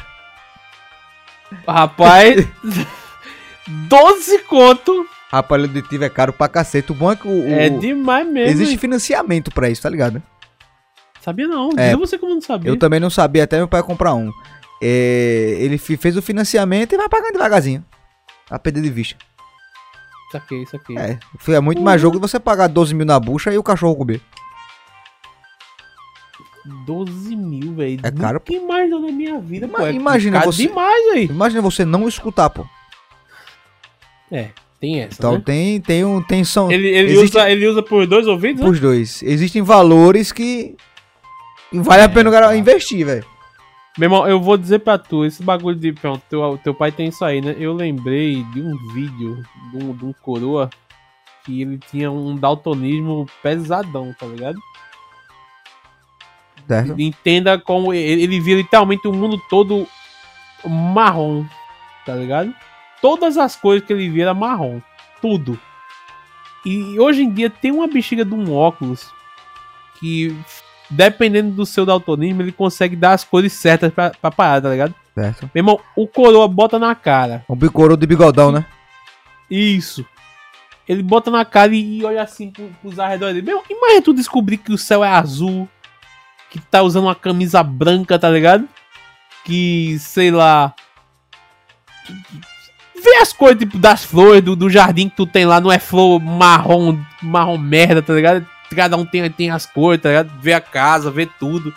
Rapaz, 1.66 2.46
12 3.68 4.38
conto 4.40 5.06
Aparelho 5.30 5.68
auditivo 5.68 6.04
é 6.04 6.08
caro 6.10 6.32
pra 6.32 6.48
cacete. 6.48 6.92
O 6.92 6.94
bom 6.94 7.10
é 7.12 7.16
que 7.16 7.26
o, 7.26 7.30
o- 7.30 7.52
é 7.52 7.68
demais 7.70 8.26
mesmo. 8.26 8.50
existe 8.50 8.76
financiamento 8.76 9.50
pra 9.50 9.68
isso, 9.70 9.80
tá 9.82 9.88
ligado? 9.88 10.22
Sabia 11.22 11.46
não. 11.46 11.70
É, 11.76 11.86
Diga 11.90 11.96
você 11.96 12.18
como 12.18 12.34
não 12.34 12.40
sabia. 12.40 12.70
Eu 12.70 12.76
também 12.78 12.98
não 13.00 13.08
sabia, 13.08 13.44
até 13.44 13.56
meu 13.56 13.68
pai 13.68 13.82
comprar 13.82 14.12
um. 14.14 14.30
É, 14.82 15.56
ele 15.60 15.78
fez 15.78 16.16
o 16.16 16.22
financiamento 16.22 16.92
e 16.94 16.98
vai 16.98 17.08
pagando 17.08 17.32
devagarzinho. 17.34 17.84
A 18.52 18.58
perder 18.58 18.82
de 18.82 18.90
vista. 18.90 19.16
Saquei, 20.30 20.64
saquei. 20.66 20.96
É, 20.98 21.18
foi 21.38 21.58
muito 21.60 21.80
mais 21.80 22.00
jogo 22.00 22.18
você 22.20 22.38
pagar 22.38 22.66
12 22.68 22.94
mil 22.94 23.06
na 23.06 23.18
bucha 23.18 23.52
e 23.52 23.58
o 23.58 23.62
cachorro 23.62 23.96
comer. 23.96 24.20
12 26.86 27.34
mil, 27.34 27.74
velho. 27.74 28.00
É 28.02 28.10
caro, 28.10 28.38
Que 28.40 28.60
mais 28.60 28.88
na 28.88 28.98
minha 28.98 29.40
vida, 29.40 29.66
Ima- 29.66 29.78
pô. 29.78 29.86
É 29.86 29.92
imagina 29.92 30.40
você- 30.42 30.66
demais, 30.66 31.12
velho. 31.12 31.30
Imagina 31.32 31.60
você 31.62 31.84
não 31.84 32.06
escutar, 32.06 32.50
pô. 32.50 32.64
É, 34.30 34.50
tem 34.80 35.00
essa, 35.00 35.16
Então 35.18 35.32
né? 35.34 35.42
tem, 35.44 35.80
tem 35.80 36.04
um. 36.04 36.22
Tem 36.22 36.44
são. 36.44 36.70
Ele, 36.70 36.88
ele, 36.88 37.12
existe- 37.12 37.36
usa, 37.36 37.50
ele 37.50 37.66
usa 37.66 37.82
por 37.82 38.06
dois 38.06 38.26
ouvidos, 38.26 38.62
né? 38.62 38.68
Os 38.68 38.78
dois. 38.80 39.22
Existem 39.22 39.60
valores 39.62 40.30
que. 40.30 40.76
Vale 41.72 42.02
a 42.02 42.08
pena 42.08 42.28
o 42.30 42.32
cara 42.32 42.46
cara. 42.46 42.56
investir, 42.56 43.04
velho. 43.04 43.24
Meu 43.98 44.06
irmão, 44.06 44.26
eu 44.26 44.40
vou 44.40 44.56
dizer 44.56 44.78
pra 44.78 44.96
tu, 44.96 45.24
esse 45.24 45.42
bagulho 45.42 45.78
de. 45.78 45.92
Pronto, 45.92 46.22
teu, 46.28 46.58
teu 46.64 46.74
pai 46.74 46.90
tem 46.90 47.08
isso 47.08 47.24
aí, 47.24 47.40
né? 47.40 47.54
Eu 47.58 47.74
lembrei 47.74 48.42
de 48.44 48.60
um 48.62 48.76
vídeo 48.92 49.42
de 49.70 49.84
um, 49.84 49.94
de 49.94 50.04
um 50.06 50.12
coroa 50.12 50.70
que 51.44 51.60
ele 51.60 51.78
tinha 51.78 52.10
um 52.10 52.36
daltonismo 52.36 53.26
pesadão, 53.42 54.14
tá 54.18 54.26
ligado? 54.26 54.58
Certo? 56.66 56.94
Entenda 56.98 57.58
como 57.58 57.92
ele, 57.92 58.22
ele 58.22 58.40
via 58.40 58.56
literalmente 58.56 59.06
o 59.06 59.12
mundo 59.12 59.40
todo 59.50 59.86
marrom, 60.64 61.44
tá 62.06 62.14
ligado? 62.14 62.54
Todas 63.00 63.36
as 63.36 63.56
coisas 63.56 63.86
que 63.86 63.92
ele 63.92 64.08
via 64.08 64.24
era 64.24 64.34
marrom. 64.34 64.80
Tudo. 65.20 65.58
E 66.64 66.98
hoje 66.98 67.22
em 67.22 67.30
dia 67.30 67.50
tem 67.50 67.72
uma 67.72 67.88
bexiga 67.88 68.24
de 68.24 68.32
um 68.32 68.54
óculos 68.54 69.12
que, 69.98 70.36
dependendo 70.92 71.50
do 71.50 71.66
seu 71.66 71.84
daltonismo, 71.84 72.42
ele 72.42 72.52
consegue 72.52 72.94
dar 72.94 73.12
as 73.12 73.24
cores 73.24 73.52
certas 73.52 73.92
pra, 73.92 74.10
pra 74.10 74.30
parada, 74.30 74.68
tá 74.68 74.72
ligado? 74.72 74.94
Certo. 75.14 75.50
Meu 75.54 75.60
irmão, 75.60 75.80
o 75.96 76.06
coroa 76.06 76.48
bota 76.48 76.78
na 76.78 76.94
cara. 76.94 77.44
Um 77.48 77.56
bicoro 77.56 77.96
de 77.96 78.06
bigodão, 78.06 78.50
né? 78.50 78.64
Isso. 79.50 80.04
Ele 80.88 81.02
bota 81.02 81.30
na 81.30 81.44
cara 81.44 81.74
e, 81.74 81.98
e 81.98 82.04
olha 82.04 82.22
assim 82.22 82.50
pro, 82.50 82.68
pros 82.80 82.98
arredores 82.98 83.34
dele. 83.34 83.46
Meu, 83.46 83.62
imagina 83.68 84.02
tu 84.02 84.12
descobrir 84.12 84.56
que 84.56 84.72
o 84.72 84.78
céu 84.78 85.04
é 85.04 85.08
azul. 85.08 85.68
Que 86.50 86.60
tá 86.60 86.82
usando 86.82 87.04
uma 87.04 87.14
camisa 87.14 87.62
branca, 87.62 88.18
tá 88.18 88.28
ligado? 88.28 88.68
Que, 89.44 89.96
sei 89.98 90.30
lá. 90.30 90.74
Vê 92.94 93.16
as 93.20 93.32
cores 93.32 93.58
tipo, 93.58 93.78
das 93.78 94.04
flores 94.04 94.42
do, 94.42 94.54
do 94.54 94.68
jardim 94.68 95.08
que 95.08 95.16
tu 95.16 95.26
tem 95.26 95.44
lá, 95.44 95.60
não 95.60 95.72
é 95.72 95.78
flor 95.78 96.20
marrom, 96.20 96.98
marrom 97.22 97.58
merda, 97.58 98.02
tá 98.02 98.12
ligado? 98.12 98.46
Cada 98.74 98.96
um 98.96 99.04
tem, 99.04 99.28
tem 99.30 99.50
as 99.50 99.66
cores, 99.66 100.00
tá 100.00 100.08
ligado? 100.08 100.32
Vê 100.40 100.52
a 100.52 100.60
casa, 100.60 101.10
vê 101.10 101.26
tudo. 101.38 101.72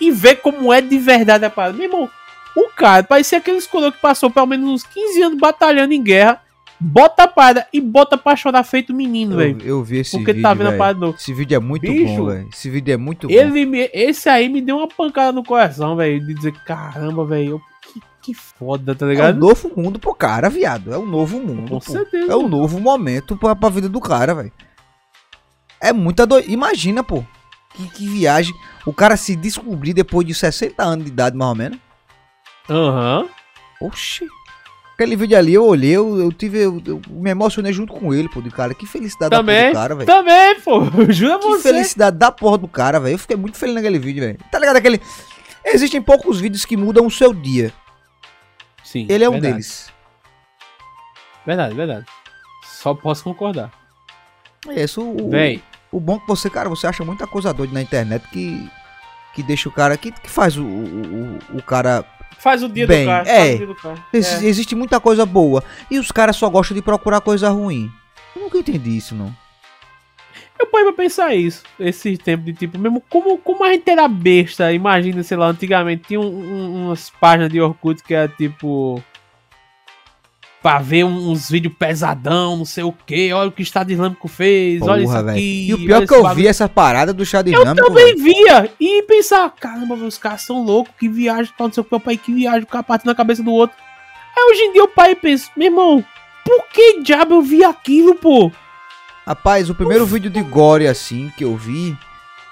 E 0.00 0.10
vê 0.10 0.34
como 0.34 0.72
é 0.72 0.80
de 0.80 0.98
verdade 0.98 1.44
a 1.44 1.50
parada. 1.50 1.76
Meu 1.76 1.86
irmão, 1.86 2.10
o 2.56 2.68
cara 2.74 3.02
parecia 3.02 3.38
aqueles 3.38 3.66
coroa 3.66 3.92
que 3.92 4.00
passou 4.00 4.30
pelo 4.30 4.46
menos 4.46 4.68
uns 4.68 4.82
15 4.84 5.22
anos 5.22 5.38
batalhando 5.38 5.92
em 5.92 6.02
guerra. 6.02 6.40
Bota 6.82 7.24
a 7.24 7.28
parada 7.28 7.66
e 7.74 7.78
bota 7.78 8.16
pra 8.16 8.34
chorar 8.34 8.62
feito 8.64 8.94
menino, 8.94 9.36
velho. 9.36 9.58
eu 9.62 9.84
vi 9.84 9.98
esse 9.98 10.12
Porque 10.16 10.32
vídeo. 10.32 10.42
tá 10.42 10.54
vendo 10.54 10.68
a 10.68 10.70
velho. 10.70 10.78
parada 10.78 10.98
do. 10.98 11.10
Esse 11.10 11.34
vídeo 11.34 11.54
é 11.56 11.58
muito 11.58 11.82
Bicho, 11.82 12.16
bom, 12.16 12.26
velho. 12.26 12.48
Esse 12.50 12.70
vídeo 12.70 12.94
é 12.94 12.96
muito 12.96 13.28
bom. 13.28 13.34
Ele 13.34 13.66
me, 13.66 13.90
esse 13.92 14.30
aí 14.30 14.48
me 14.48 14.62
deu 14.62 14.78
uma 14.78 14.88
pancada 14.88 15.30
no 15.30 15.44
coração, 15.44 15.94
velho. 15.94 16.24
De 16.26 16.32
dizer, 16.32 16.52
caramba, 16.64 17.26
velho. 17.26 17.60
Que, 17.92 18.00
que 18.22 18.32
foda, 18.34 18.94
tá 18.94 19.04
É 19.04 19.08
um 19.08 19.10
ligado? 19.10 19.38
novo 19.38 19.70
mundo 19.76 19.98
pro 19.98 20.14
cara, 20.14 20.48
viado. 20.48 20.90
É 20.90 20.96
um 20.96 21.04
novo 21.04 21.38
mundo. 21.38 21.68
Com 21.68 21.80
pô. 21.80 21.92
certeza. 21.92 22.32
É 22.32 22.36
um 22.36 22.48
novo 22.48 22.80
momento 22.80 23.36
pra, 23.36 23.54
pra 23.54 23.68
vida 23.68 23.86
do 23.90 24.00
cara, 24.00 24.34
velho. 24.34 24.52
É 25.80 25.92
muita 25.92 26.26
doideira. 26.26 26.52
Imagina, 26.52 27.02
pô. 27.02 27.24
Que, 27.74 27.88
que 27.90 28.08
viagem. 28.08 28.54
O 28.84 28.92
cara 28.92 29.16
se 29.16 29.36
descobrir 29.36 29.92
depois 29.94 30.26
de 30.26 30.34
60 30.34 30.82
anos 30.82 31.04
de 31.04 31.10
idade, 31.10 31.36
mais 31.36 31.48
ou 31.50 31.54
menos. 31.56 31.78
Aham. 32.68 33.28
Oxi. 33.80 34.26
Aquele 34.94 35.16
vídeo 35.16 35.38
ali, 35.38 35.54
eu 35.54 35.64
olhei, 35.64 35.92
eu, 35.96 36.18
eu 36.20 36.30
tive. 36.30 36.58
Eu, 36.58 36.82
eu 36.84 37.00
me 37.08 37.30
emocionei 37.30 37.72
junto 37.72 37.92
com 37.94 38.12
ele, 38.12 38.28
pô, 38.28 38.42
de 38.42 38.50
cara. 38.50 38.74
Que 38.74 38.84
felicidade 38.86 39.30
da 39.30 39.38
porra 39.42 39.46
Também. 39.46 39.70
do 39.70 39.74
cara, 39.74 39.94
velho. 39.94 40.06
Também, 40.06 40.60
pô. 40.60 40.80
Jura 41.10 41.38
Que 41.38 41.46
você. 41.46 41.62
felicidade 41.72 42.18
da 42.18 42.30
porra 42.30 42.58
do 42.58 42.68
cara, 42.68 43.00
velho. 43.00 43.14
Eu 43.14 43.18
fiquei 43.18 43.36
muito 43.36 43.56
feliz 43.56 43.74
naquele 43.74 43.98
vídeo, 43.98 44.20
velho. 44.22 44.38
Tá 44.50 44.58
ligado? 44.58 44.76
Aquele. 44.76 45.00
Existem 45.64 46.02
poucos 46.02 46.38
vídeos 46.38 46.66
que 46.66 46.76
mudam 46.76 47.06
o 47.06 47.10
seu 47.10 47.32
dia. 47.32 47.72
Sim. 48.84 49.06
Ele 49.08 49.24
é 49.24 49.28
um 49.28 49.32
verdade. 49.32 49.52
deles. 49.54 49.90
Verdade, 51.46 51.74
verdade. 51.74 52.06
Só 52.64 52.92
posso 52.94 53.24
concordar. 53.24 53.72
É 54.68 54.82
isso. 54.84 55.00
O, 55.02 55.30
Véi, 55.30 55.62
o 55.92 56.00
bom 56.00 56.16
é 56.16 56.18
que 56.20 56.26
você, 56.28 56.48
cara, 56.50 56.68
você 56.68 56.86
acha 56.86 57.04
muita 57.04 57.26
coisa 57.26 57.52
doida 57.52 57.72
na 57.72 57.82
internet 57.82 58.26
que. 58.28 58.68
Que 59.34 59.42
deixa 59.44 59.68
o 59.68 59.72
cara. 59.72 59.96
Que, 59.96 60.10
que 60.10 60.28
faz 60.28 60.56
o, 60.56 60.64
o, 60.64 61.38
o, 61.54 61.62
cara. 61.62 62.04
faz 62.38 62.64
o 62.64 62.68
dia 62.68 62.84
Bem, 62.86 63.04
do 63.04 63.08
cara. 63.08 63.28
é. 63.28 63.56
Do 63.58 63.74
cara. 63.76 64.04
Ex- 64.12 64.42
É. 64.42 64.46
Existe 64.46 64.74
muita 64.74 64.98
coisa 64.98 65.24
boa. 65.24 65.62
E 65.88 65.98
os 66.00 66.10
caras 66.10 66.34
só 66.36 66.48
gostam 66.50 66.74
de 66.74 66.82
procurar 66.82 67.20
coisa 67.20 67.48
ruim. 67.48 67.88
Eu 68.34 68.42
nunca 68.42 68.58
entendi 68.58 68.96
isso, 68.96 69.14
não. 69.14 69.32
Eu 70.58 70.66
ponho 70.66 70.84
pra 70.86 70.92
pensar 71.04 71.34
isso, 71.34 71.62
esse 71.78 72.18
tempo 72.18 72.44
de 72.44 72.52
tipo, 72.52 72.76
mesmo 72.78 73.00
como, 73.08 73.38
como 73.38 73.64
a 73.64 73.68
gente 73.72 73.88
era 73.88 74.06
besta, 74.06 74.70
imagina, 74.72 75.22
sei 75.22 75.36
lá, 75.36 75.46
antigamente 75.46 76.02
tinha 76.08 76.20
um- 76.20 76.24
um- 76.26 76.86
umas 76.86 77.08
páginas 77.08 77.50
de 77.50 77.60
Orkut 77.60 78.02
que 78.02 78.12
era 78.12 78.28
tipo. 78.28 79.02
Pra 80.62 80.78
ver 80.78 81.04
uns 81.04 81.48
vídeos 81.50 81.72
pesadão, 81.78 82.54
não 82.58 82.64
sei 82.66 82.84
o 82.84 82.92
que, 82.92 83.32
olha 83.32 83.48
o 83.48 83.52
que 83.52 83.62
o 83.62 83.64
Estado 83.64 83.90
Islâmico 83.90 84.28
fez, 84.28 84.82
olha 84.82 85.02
isso 85.02 85.10
Porra, 85.12 85.30
aqui. 85.32 85.68
E 85.68 85.72
o 85.74 85.78
pior 85.78 86.02
é 86.02 86.06
que 86.06 86.12
eu 86.12 86.22
bagulho. 86.22 86.42
vi 86.42 86.46
essa 86.48 86.68
parada 86.68 87.14
do 87.14 87.24
chá 87.24 87.38
Eu 87.38 87.44
dinâmico. 87.44 87.86
também 87.86 88.14
velho. 88.14 88.22
via 88.22 88.70
e 88.78 89.02
pensar, 89.04 89.50
caramba, 89.58 89.94
os 89.94 90.18
caras 90.18 90.42
são 90.42 90.62
loucos, 90.62 90.92
que 91.00 91.08
viagem, 91.08 91.50
tal, 91.56 91.68
não 91.68 91.72
sei 91.72 91.80
o 91.80 91.84
que, 91.84 91.92
meu 91.94 92.00
pai, 92.00 92.16
que 92.18 92.34
viagem, 92.34 92.64
o 92.64 92.66
cara 92.66 92.84
parte 92.84 93.06
na 93.06 93.14
cabeça 93.14 93.42
do 93.42 93.50
outro. 93.52 93.74
Aí 94.36 94.50
hoje 94.52 94.60
em 94.64 94.72
dia 94.74 94.84
o 94.84 94.88
pai 94.88 95.14
pensa, 95.14 95.50
meu 95.56 95.68
irmão, 95.68 96.04
por 96.44 96.66
que 96.68 97.00
diabo 97.02 97.36
eu 97.36 97.42
vi 97.42 97.64
aquilo, 97.64 98.14
pô? 98.16 98.52
Rapaz, 99.26 99.70
o 99.70 99.74
primeiro 99.74 100.04
vídeo 100.04 100.28
de 100.30 100.42
gore 100.42 100.86
assim 100.86 101.32
que 101.38 101.44
eu 101.44 101.56
vi 101.56 101.96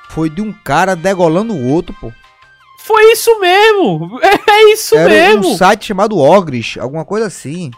foi 0.08 0.30
de 0.30 0.40
um 0.40 0.50
cara 0.50 0.96
degolando 0.96 1.52
o 1.52 1.68
outro, 1.70 1.94
pô. 2.00 2.10
Foi 2.80 3.12
isso 3.12 3.38
mesmo, 3.38 4.18
é 4.24 4.72
isso 4.72 4.96
Era 4.96 5.10
mesmo. 5.10 5.52
um 5.52 5.56
site 5.58 5.84
chamado 5.84 6.16
Ogris, 6.18 6.78
alguma 6.80 7.04
coisa 7.04 7.26
assim. 7.26 7.70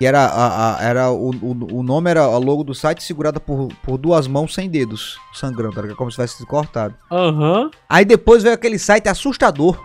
Que 0.00 0.06
era, 0.06 0.24
a, 0.24 0.78
a- 0.78 0.82
era 0.82 1.10
o, 1.10 1.28
o, 1.30 1.78
o 1.78 1.82
nome 1.82 2.10
era 2.10 2.22
a 2.22 2.38
logo 2.38 2.64
do 2.64 2.74
site 2.74 3.02
segurada 3.04 3.38
por, 3.38 3.68
por 3.84 3.98
duas 3.98 4.26
mãos 4.26 4.54
sem 4.54 4.66
dedos, 4.66 5.18
sangrando, 5.34 5.78
ligado? 5.78 5.94
como 5.96 6.10
se 6.10 6.14
tivesse 6.16 6.38
sido 6.38 6.46
cortado. 6.46 6.94
Aham. 7.12 7.70
Aí 7.86 8.06
depois 8.06 8.42
veio 8.42 8.54
aquele 8.54 8.78
site 8.78 9.08
assustador. 9.10 9.78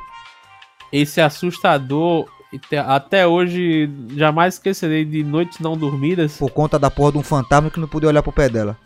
Esse 0.90 1.20
assustador, 1.20 2.28
E 2.54 2.76
até 2.78 3.28
hoje, 3.28 3.90
jamais 4.16 4.54
esquecerei 4.54 5.04
de 5.04 5.22
noites 5.22 5.60
não 5.60 5.76
dormidas. 5.76 6.38
Por 6.38 6.50
conta 6.50 6.80
da 6.80 6.90
porra 6.90 7.12
de 7.12 7.18
um 7.18 7.24
fantasma 7.24 7.70
que 7.70 7.80
não 7.82 7.88
podia 7.90 8.08
olhar 8.08 8.24
pro 8.24 8.32
pé 8.32 8.48
dela. 8.48 8.78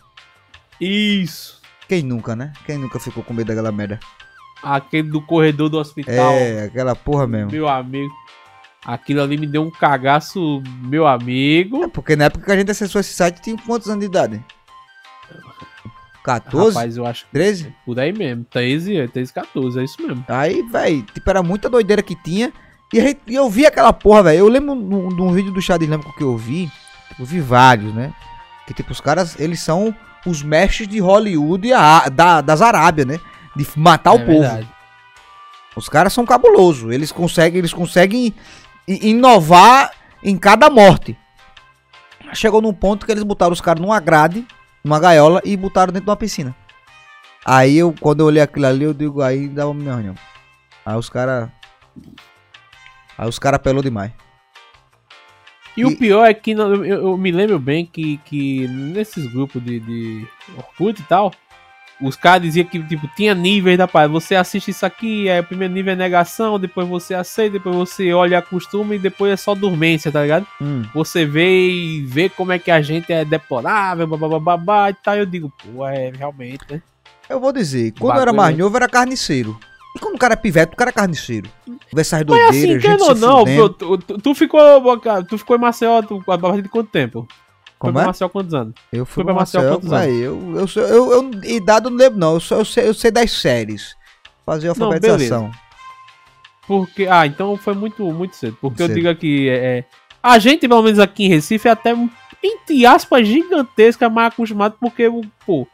Isso. 0.81 1.61
Quem 1.87 2.01
nunca, 2.01 2.35
né? 2.35 2.53
Quem 2.65 2.79
nunca 2.79 2.99
ficou 2.99 3.23
com 3.23 3.35
medo 3.35 3.47
daquela 3.47 3.71
merda? 3.71 3.99
Aquele 4.63 5.09
do 5.09 5.21
corredor 5.21 5.69
do 5.69 5.77
hospital. 5.77 6.33
É, 6.33 6.63
aquela 6.65 6.95
porra 6.95 7.27
mesmo. 7.27 7.51
Meu 7.51 7.67
amigo. 7.67 8.11
Aquilo 8.85 9.21
ali 9.21 9.37
me 9.37 9.45
deu 9.45 9.61
um 9.61 9.69
cagaço, 9.71 10.63
meu 10.81 11.05
amigo. 11.05 11.83
É 11.83 11.87
porque 11.87 12.15
na 12.15 12.25
época 12.25 12.45
que 12.45 12.51
a 12.51 12.57
gente 12.57 12.71
acessou 12.71 13.01
esse 13.01 13.13
site 13.13 13.41
tinha 13.41 13.57
quantos 13.65 13.87
anos 13.89 13.99
de 13.99 14.05
idade? 14.05 14.43
14? 16.23 16.75
Rapaz, 16.75 16.97
eu 16.97 17.05
acho 17.05 17.25
que 17.25 17.31
13? 17.31 17.73
por 17.85 17.99
aí 17.99 18.11
mesmo. 18.11 18.45
13, 18.49 19.07
13, 19.07 19.33
14, 19.33 19.79
é 19.79 19.83
isso 19.83 20.01
mesmo. 20.01 20.23
Aí, 20.27 20.61
véi, 20.63 21.01
tipo, 21.13 21.29
era 21.29 21.41
muita 21.41 21.69
doideira 21.69 22.01
que 22.03 22.15
tinha. 22.15 22.51
E, 22.93 22.99
gente- 23.01 23.21
e 23.27 23.35
eu 23.35 23.49
vi 23.49 23.65
aquela 23.65 23.93
porra, 23.93 24.23
velho. 24.23 24.39
Eu 24.39 24.47
lembro 24.47 24.75
de 25.15 25.21
um 25.21 25.31
vídeo 25.31 25.51
do 25.51 25.61
Chá 25.61 25.77
de 25.77 25.85
Lâmpico 25.85 26.15
que 26.15 26.23
eu 26.23 26.35
vi. 26.37 26.69
Eu 27.19 27.25
vi 27.25 27.39
vários, 27.39 27.93
né? 27.93 28.13
Que, 28.67 28.73
tipo, 28.73 28.91
os 28.91 28.99
caras, 29.01 29.39
eles 29.39 29.61
são 29.61 29.95
os 30.25 30.43
mestres 30.43 30.87
de 30.87 30.99
Hollywood 30.99 31.67
e 31.67 31.73
a- 31.73 32.09
da, 32.09 32.41
das 32.41 32.61
Arábia, 32.61 33.05
né? 33.05 33.19
De 33.55 33.65
matar 33.75 34.13
o 34.13 34.19
É 34.19 34.25
povo. 34.25 34.39
verdade. 34.41 34.67
Os 35.75 35.87
caras 35.87 36.11
são 36.13 36.25
cabulosos. 36.25 36.91
Eles 36.91 37.11
conseguem, 37.11 37.59
eles 37.59 37.73
conseguem 37.73 38.33
inovar 39.09 39.91
em 40.23 40.37
cada 40.37 40.69
morte. 40.69 41.17
Chegou 42.33 42.61
num 42.61 42.73
ponto 42.73 43.05
que 43.05 43.11
eles 43.11 43.23
botaram 43.23 43.53
os 43.53 43.61
caras 43.61 43.81
numa 43.81 43.99
grade, 43.99 44.45
numa 44.83 44.99
gaiola 44.99 45.41
e 45.43 45.55
botaram 45.57 45.91
dentro 45.91 46.05
de 46.05 46.09
uma 46.09 46.15
piscina. 46.17 46.55
Aí 47.45 47.77
eu, 47.77 47.93
quando 47.99 48.19
eu 48.19 48.25
olhei 48.27 48.41
aquilo 48.41 48.65
ali, 48.67 48.83
eu 48.83 48.93
digo, 48.93 49.21
aí 49.21 49.47
dá 49.47 49.65
uma 49.67 49.73
minha 49.73 49.93
reunião. 49.93 50.15
Aí 50.85 50.95
os 50.95 51.09
caras. 51.09 51.49
Aí 53.17 53.27
os 53.27 53.39
caras 53.39 53.59
pelou 53.61 53.81
demais. 53.81 54.11
E, 55.75 55.85
o 55.85 55.91
E- 55.91 55.95
pior 55.95 56.25
é 56.25 56.33
que 56.33 56.51
eu, 56.51 56.85
eu 56.85 57.17
me 57.17 57.31
lembro 57.31 57.57
bem 57.59 57.85
que, 57.85 58.17
que 58.25 58.67
nesses 58.67 59.25
grupos 59.31 59.63
de, 59.63 59.79
de 59.79 60.27
Orkut 60.57 60.99
e 61.01 61.05
tal, 61.05 61.31
os 62.01 62.15
caras 62.15 62.43
diziam 62.43 62.65
que 62.65 62.81
tipo, 62.83 63.07
tinha 63.15 63.35
níveis 63.35 63.77
da 63.77 63.87
parada. 63.87 64.13
Você 64.13 64.35
assiste 64.35 64.71
isso 64.71 64.85
aqui, 64.85 65.27
o 65.39 65.43
primeiro 65.43 65.73
nível 65.73 65.93
é 65.93 65.95
negação, 65.95 66.59
depois 66.59 66.87
você 66.87 67.13
aceita, 67.13 67.53
depois 67.53 67.75
você 67.75 68.13
olha 68.13 68.33
e 68.33 68.35
acostuma 68.35 68.95
e 68.95 68.99
depois 68.99 69.33
é 69.33 69.37
só 69.37 69.53
dormência, 69.53 70.11
tá 70.11 70.21
ligado? 70.21 70.47
Hum. 70.61 70.83
Você 70.93 71.25
vê 71.25 71.69
e 71.69 72.01
vê 72.05 72.29
como 72.29 72.51
é 72.51 72.59
que 72.59 72.71
a 72.71 72.81
gente 72.81 73.11
é 73.11 73.25
deplorável, 73.25 74.07
babá 74.39 74.89
e 74.89 74.93
tal. 74.93 75.15
Eu 75.15 75.25
digo, 75.25 75.51
pô, 75.63 75.85
é 75.85 76.11
realmente, 76.15 76.63
né? 76.69 76.81
Eu 77.29 77.39
vou 77.39 77.51
dizer, 77.51 77.93
quando 77.99 78.15
eu 78.15 78.21
era 78.21 78.33
mais 78.33 78.55
né? 78.55 78.63
novo, 78.63 78.75
era 78.75 78.87
carniceiro. 78.87 79.57
E 79.95 79.99
quando 79.99 80.15
o 80.15 80.19
cara 80.19 80.33
é 80.33 80.37
pivete, 80.37 80.73
o 80.73 80.77
cara 80.77 80.89
é 80.89 80.93
carniceiro. 80.93 81.49
Essas 81.95 82.19
Mas 82.19 82.25
doideiras, 82.25 82.55
assim, 82.55 82.67
gente 82.67 82.81
querendo 82.81 83.15
se 83.15 83.21
não, 83.21 83.43
tu, 83.45 83.97
tu, 83.97 84.17
tu 84.19 84.35
ficou. 84.35 84.61
Tu 85.27 85.37
ficou 85.37 85.55
em 85.55 85.59
Maceió 85.59 86.01
tu, 86.01 86.23
a 86.27 86.37
partir 86.37 86.61
de 86.61 86.69
quanto 86.69 86.89
tempo? 86.89 87.27
Foi 87.79 87.91
Como 87.91 87.93
pra 87.93 88.11
é? 88.11 88.25
Há 88.25 88.29
quantos 88.29 88.53
anos? 88.53 88.73
Eu 88.91 89.05
fui 89.05 89.15
Foi 89.15 89.23
pra 89.25 89.33
Maceió 89.33 89.61
Maceió, 89.61 89.79
quantos 89.79 89.93
anos? 89.93 90.15
eu, 90.15 90.55
eu, 90.59 90.67
sou- 90.67 90.83
eu, 90.83 91.11
eu, 91.13 91.31
idade 91.45 91.85
eu 91.85 91.91
não 91.91 91.97
lembro 91.97 92.19
não, 92.19 92.33
eu, 92.33 92.39
sou, 92.39 92.57
eu, 92.59 92.65
sei, 92.65 92.87
eu 92.87 92.93
sei 92.93 93.09
das 93.11 93.31
séries. 93.31 93.95
Fazer 94.45 94.67
Não, 94.67 94.87
alfabetização. 94.87 95.51
Porque. 96.67 97.07
Ah, 97.07 97.25
então 97.25 97.55
foi 97.57 97.73
muito, 97.73 98.03
muito 98.11 98.35
cedo. 98.35 98.57
Porque 98.61 98.81
eu 98.83 98.87
Cedo. 98.87 98.95
digo 98.95 99.09
aqui, 99.09 99.49
é, 99.49 99.53
é, 99.79 99.85
a 100.21 100.37
gente, 100.39 100.67
pelo 100.67 100.81
menos 100.83 100.99
aqui 100.99 101.25
em 101.25 101.29
Recife, 101.29 101.67
é 101.67 101.71
até, 101.71 101.95
entre 102.43 102.85
aspas, 102.85 103.27
gigantesca, 103.27 104.09
mais 104.09 104.33
acostumado, 104.33 104.75
porque, 104.79 105.07
o- 105.07 105.21
pô. 105.45 105.67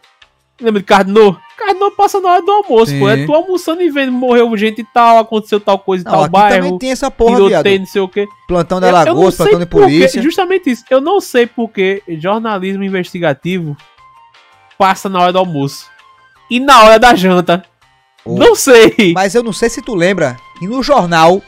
Lembra 0.60 0.80
de 0.80 0.86
Cardinô? 0.86 1.36
Cardinô 1.58 1.92
passa 1.92 2.20
na 2.22 2.30
hora 2.30 2.42
do 2.42 2.52
almoço, 2.52 2.92
Sim. 2.92 3.00
pô. 3.00 3.10
É 3.10 3.26
tu 3.26 3.34
almoçando 3.34 3.82
e 3.82 3.90
vendo, 3.90 4.12
morreu 4.12 4.56
gente 4.56 4.82
e 4.82 4.84
tal, 4.84 5.18
aconteceu 5.18 5.60
tal 5.60 5.80
coisa 5.80 6.04
Não, 6.04 6.12
tal 6.12 6.24
aqui 6.24 6.32
bairro. 6.32 6.56
também 6.56 6.78
tem 6.78 6.92
essa 6.92 7.12
porra, 7.12 7.36
viado. 7.36 7.50
Tiroteio, 7.50 7.80
não 7.80 7.86
sei 7.86 8.02
o 8.02 8.08
quê. 8.08 8.28
Plantão 8.48 8.80
da 8.80 9.04
sei 9.04 9.14
plantão 9.14 9.60
de 9.60 9.66
polícia. 9.66 10.22
Justamente 10.22 10.70
isso. 10.70 10.84
Eu 10.90 11.02
não 11.02 11.20
sei 11.20 11.46
porque 11.46 12.02
jornalismo 12.08 12.84
investigativo 12.84 13.76
passa 14.78 15.10
na 15.10 15.20
hora 15.22 15.34
do 15.34 15.40
almoço. 15.40 15.88
E 16.50 16.60
na 16.60 16.84
hora 16.84 17.00
da 17.00 17.16
janta. 17.16 17.66
Ô, 18.24 18.38
Não 18.38 18.56
sei. 18.56 19.14
Mas 19.14 19.36
eu 19.36 19.44
não 19.44 19.54
sei 19.54 19.70
se 19.70 19.82
tu 19.82 19.94
lembra 19.96 20.38
que 20.60 20.68
no 20.68 20.82
jornal 20.82 21.42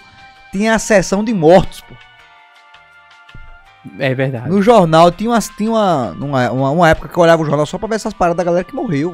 tinha 0.52 0.76
a 0.76 0.80
sessão 0.80 1.24
de 1.24 1.34
mortos, 1.34 1.82
pô. 1.82 1.94
É 4.00 4.14
verdade. 4.14 4.50
No 4.50 4.62
jornal 4.62 5.12
tinha, 5.12 5.30
umas, 5.30 5.50
tinha 5.50 5.70
uma, 5.72 6.12
uma, 6.12 6.52
uma, 6.52 6.72
uma 6.72 6.90
época 6.90 7.08
que 7.10 7.18
eu 7.18 7.24
olhava 7.24 7.42
o 7.42 7.46
jornal 7.46 7.66
só 7.66 7.78
pra 7.78 7.88
ver 7.88 7.96
essas 7.96 8.14
paradas 8.14 8.38
da 8.38 8.44
galera 8.44 8.64
que 8.64 8.76
morreu. 8.76 9.14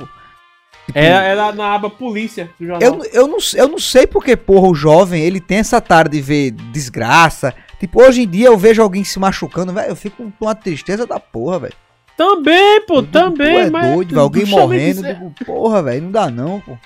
Tipo, 0.86 1.00
Era, 1.00 1.24
era 1.24 1.52
na 1.54 1.76
aba 1.76 1.90
polícia 1.90 2.50
do 2.60 2.66
jornal. 2.66 2.82
Eu, 2.82 3.06
eu, 3.14 3.28
não, 3.28 3.38
eu 3.54 3.68
não 3.70 3.80
sei 3.80 4.06
porque, 4.06 4.36
porra, 4.36 4.68
o 4.68 4.76
jovem, 4.76 5.24
ele 5.24 5.40
tem 5.40 5.60
essa 5.60 5.80
tara 5.80 6.10
de 6.10 6.20
ver 6.22 6.52
desgraça. 6.52 7.54
Tipo, 7.80 8.02
hoje 8.04 8.24
em 8.24 8.28
dia 8.28 8.48
eu 8.48 8.58
vejo 8.58 8.82
alguém 8.82 9.04
se 9.04 9.18
machucando, 9.20 9.72
velho, 9.74 9.90
eu 9.90 9.96
fico 9.96 10.32
com 10.38 10.46
uma 10.46 10.56
tristeza 10.56 11.06
da 11.06 11.20
porra, 11.20 11.60
velho. 11.60 11.74
Também, 12.16 12.82
pô, 12.86 12.98
Eu 12.98 13.02
digo, 13.02 13.12
também, 13.12 13.54
pô, 13.54 13.60
é 13.62 13.70
mas. 13.70 13.94
doido, 13.96 14.20
alguém 14.20 14.46
morrendo, 14.46 15.06
é- 15.06 15.14
digo, 15.14 15.34
porra, 15.46 15.82
velho, 15.84 16.04
não 16.04 16.12
dá 16.12 16.30
não, 16.30 16.60
pô. 16.60 16.78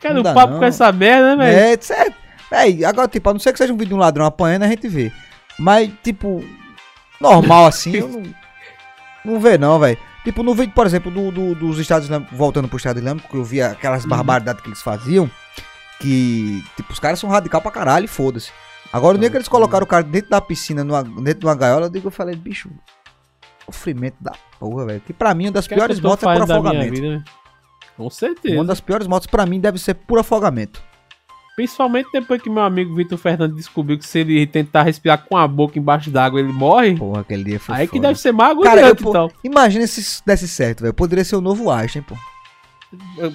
Cara, 0.00 0.14
não 0.14 0.20
o 0.20 0.24
dá 0.24 0.34
papo 0.34 0.52
não. 0.54 0.58
com 0.58 0.64
essa 0.64 0.92
merda, 0.92 1.34
né, 1.36 1.44
velho? 1.46 1.58
É, 1.58 1.76
certo. 1.80 2.14
Véi, 2.50 2.84
agora, 2.84 3.08
tipo, 3.08 3.28
a 3.28 3.32
não 3.32 3.40
ser 3.40 3.52
que 3.52 3.58
seja 3.58 3.72
um 3.72 3.76
vídeo 3.76 3.88
de 3.90 3.94
um 3.94 3.98
ladrão 3.98 4.24
apanhando, 4.26 4.64
a 4.64 4.68
gente 4.68 4.86
vê. 4.86 5.10
Mas, 5.58 5.90
tipo, 6.04 6.44
normal 7.20 7.66
assim, 7.66 7.96
eu 7.96 8.08
não, 8.08 8.22
não 9.34 9.40
vê 9.40 9.56
não, 9.58 9.78
velho. 9.78 9.98
Tipo, 10.24 10.42
no 10.42 10.54
vídeo, 10.54 10.72
por 10.74 10.86
exemplo, 10.86 11.10
do, 11.10 11.30
do- 11.30 11.54
dos 11.54 11.78
Estados 11.78 12.06
Islâmicos, 12.06 12.36
voltando 12.36 12.66
pro 12.66 12.76
Estado 12.76 12.98
Islâmico, 12.98 13.28
que 13.28 13.36
eu 13.36 13.44
via 13.44 13.68
aquelas 13.68 14.02
Uhum. 14.04 14.10
barbaridades 14.10 14.60
que 14.60 14.68
eles 14.68 14.82
faziam, 14.82 15.30
que, 16.00 16.64
tipo, 16.76 16.92
os 16.92 16.98
caras 16.98 17.18
são 17.20 17.30
radical 17.30 17.60
pra 17.62 17.70
caralho 17.70 18.04
e 18.04 18.08
foda-se. 18.08 18.50
Agora, 18.92 19.16
o 19.16 19.20
dia 19.20 19.30
que 19.30 19.36
eles 19.36 19.46
colocaram 19.48 19.84
o 19.84 19.86
cara 19.86 20.02
dentro 20.02 20.30
da 20.30 20.40
piscina, 20.40 20.82
numa, 20.82 21.02
dentro 21.04 21.40
de 21.40 21.46
uma 21.46 21.54
gaiola, 21.54 21.86
eu 21.86 21.90
digo, 21.90 22.08
eu 22.08 22.10
falei, 22.12 22.34
bicho, 22.34 22.70
sofrimento 23.64 24.16
da 24.20 24.32
porra, 24.58 24.86
velho. 24.86 25.00
Que 25.00 25.12
pra 25.12 25.34
mim, 25.34 25.46
uma 25.46 25.52
das 25.52 25.66
que 25.66 25.74
é 25.74 25.76
que 25.76 25.80
piores 25.80 26.00
motos 26.00 26.24
é 26.28 26.32
por 26.34 26.42
afogamento. 26.42 26.94
vida, 26.94 27.08
né? 27.18 27.24
Com 27.96 28.10
certeza. 28.10 28.54
Uma 28.56 28.64
das 28.64 28.80
piores 28.80 29.06
motos 29.06 29.26
pra 29.26 29.46
mim 29.46 29.58
deve 29.60 29.78
ser 29.78 29.94
por 29.94 30.18
afogamento. 30.18 30.82
Principalmente 31.56 32.08
depois 32.12 32.42
que 32.42 32.50
meu 32.50 32.62
amigo 32.62 32.94
Vitor 32.94 33.16
Fernandes 33.16 33.56
descobriu 33.56 33.96
que 33.98 34.06
se 34.06 34.18
ele 34.18 34.46
tentar 34.46 34.82
respirar 34.82 35.24
com 35.26 35.36
a 35.38 35.48
boca 35.48 35.78
embaixo 35.78 36.10
d'água, 36.10 36.38
ele 36.38 36.52
morre. 36.52 36.94
Porra, 36.96 37.22
aquele 37.22 37.42
dia 37.44 37.58
foi 37.58 37.74
aí 37.74 37.86
que 37.86 37.96
foda. 37.96 38.08
deve 38.08 38.20
ser 38.20 38.30
mais 38.32 38.56
Cara, 38.58 38.80
eu, 38.82 38.86
agoniante 38.88 39.02
pô, 39.02 39.08
e 39.08 39.12
tal. 39.14 39.32
imagina 39.42 39.86
se 39.86 40.00
isso 40.00 40.22
desse 40.26 40.46
certo, 40.46 40.82
velho. 40.82 40.92
Poderia 40.92 41.24
ser 41.24 41.34
o 41.36 41.40
novo 41.40 41.70
Einstein, 41.70 42.02
pô. 42.02 42.14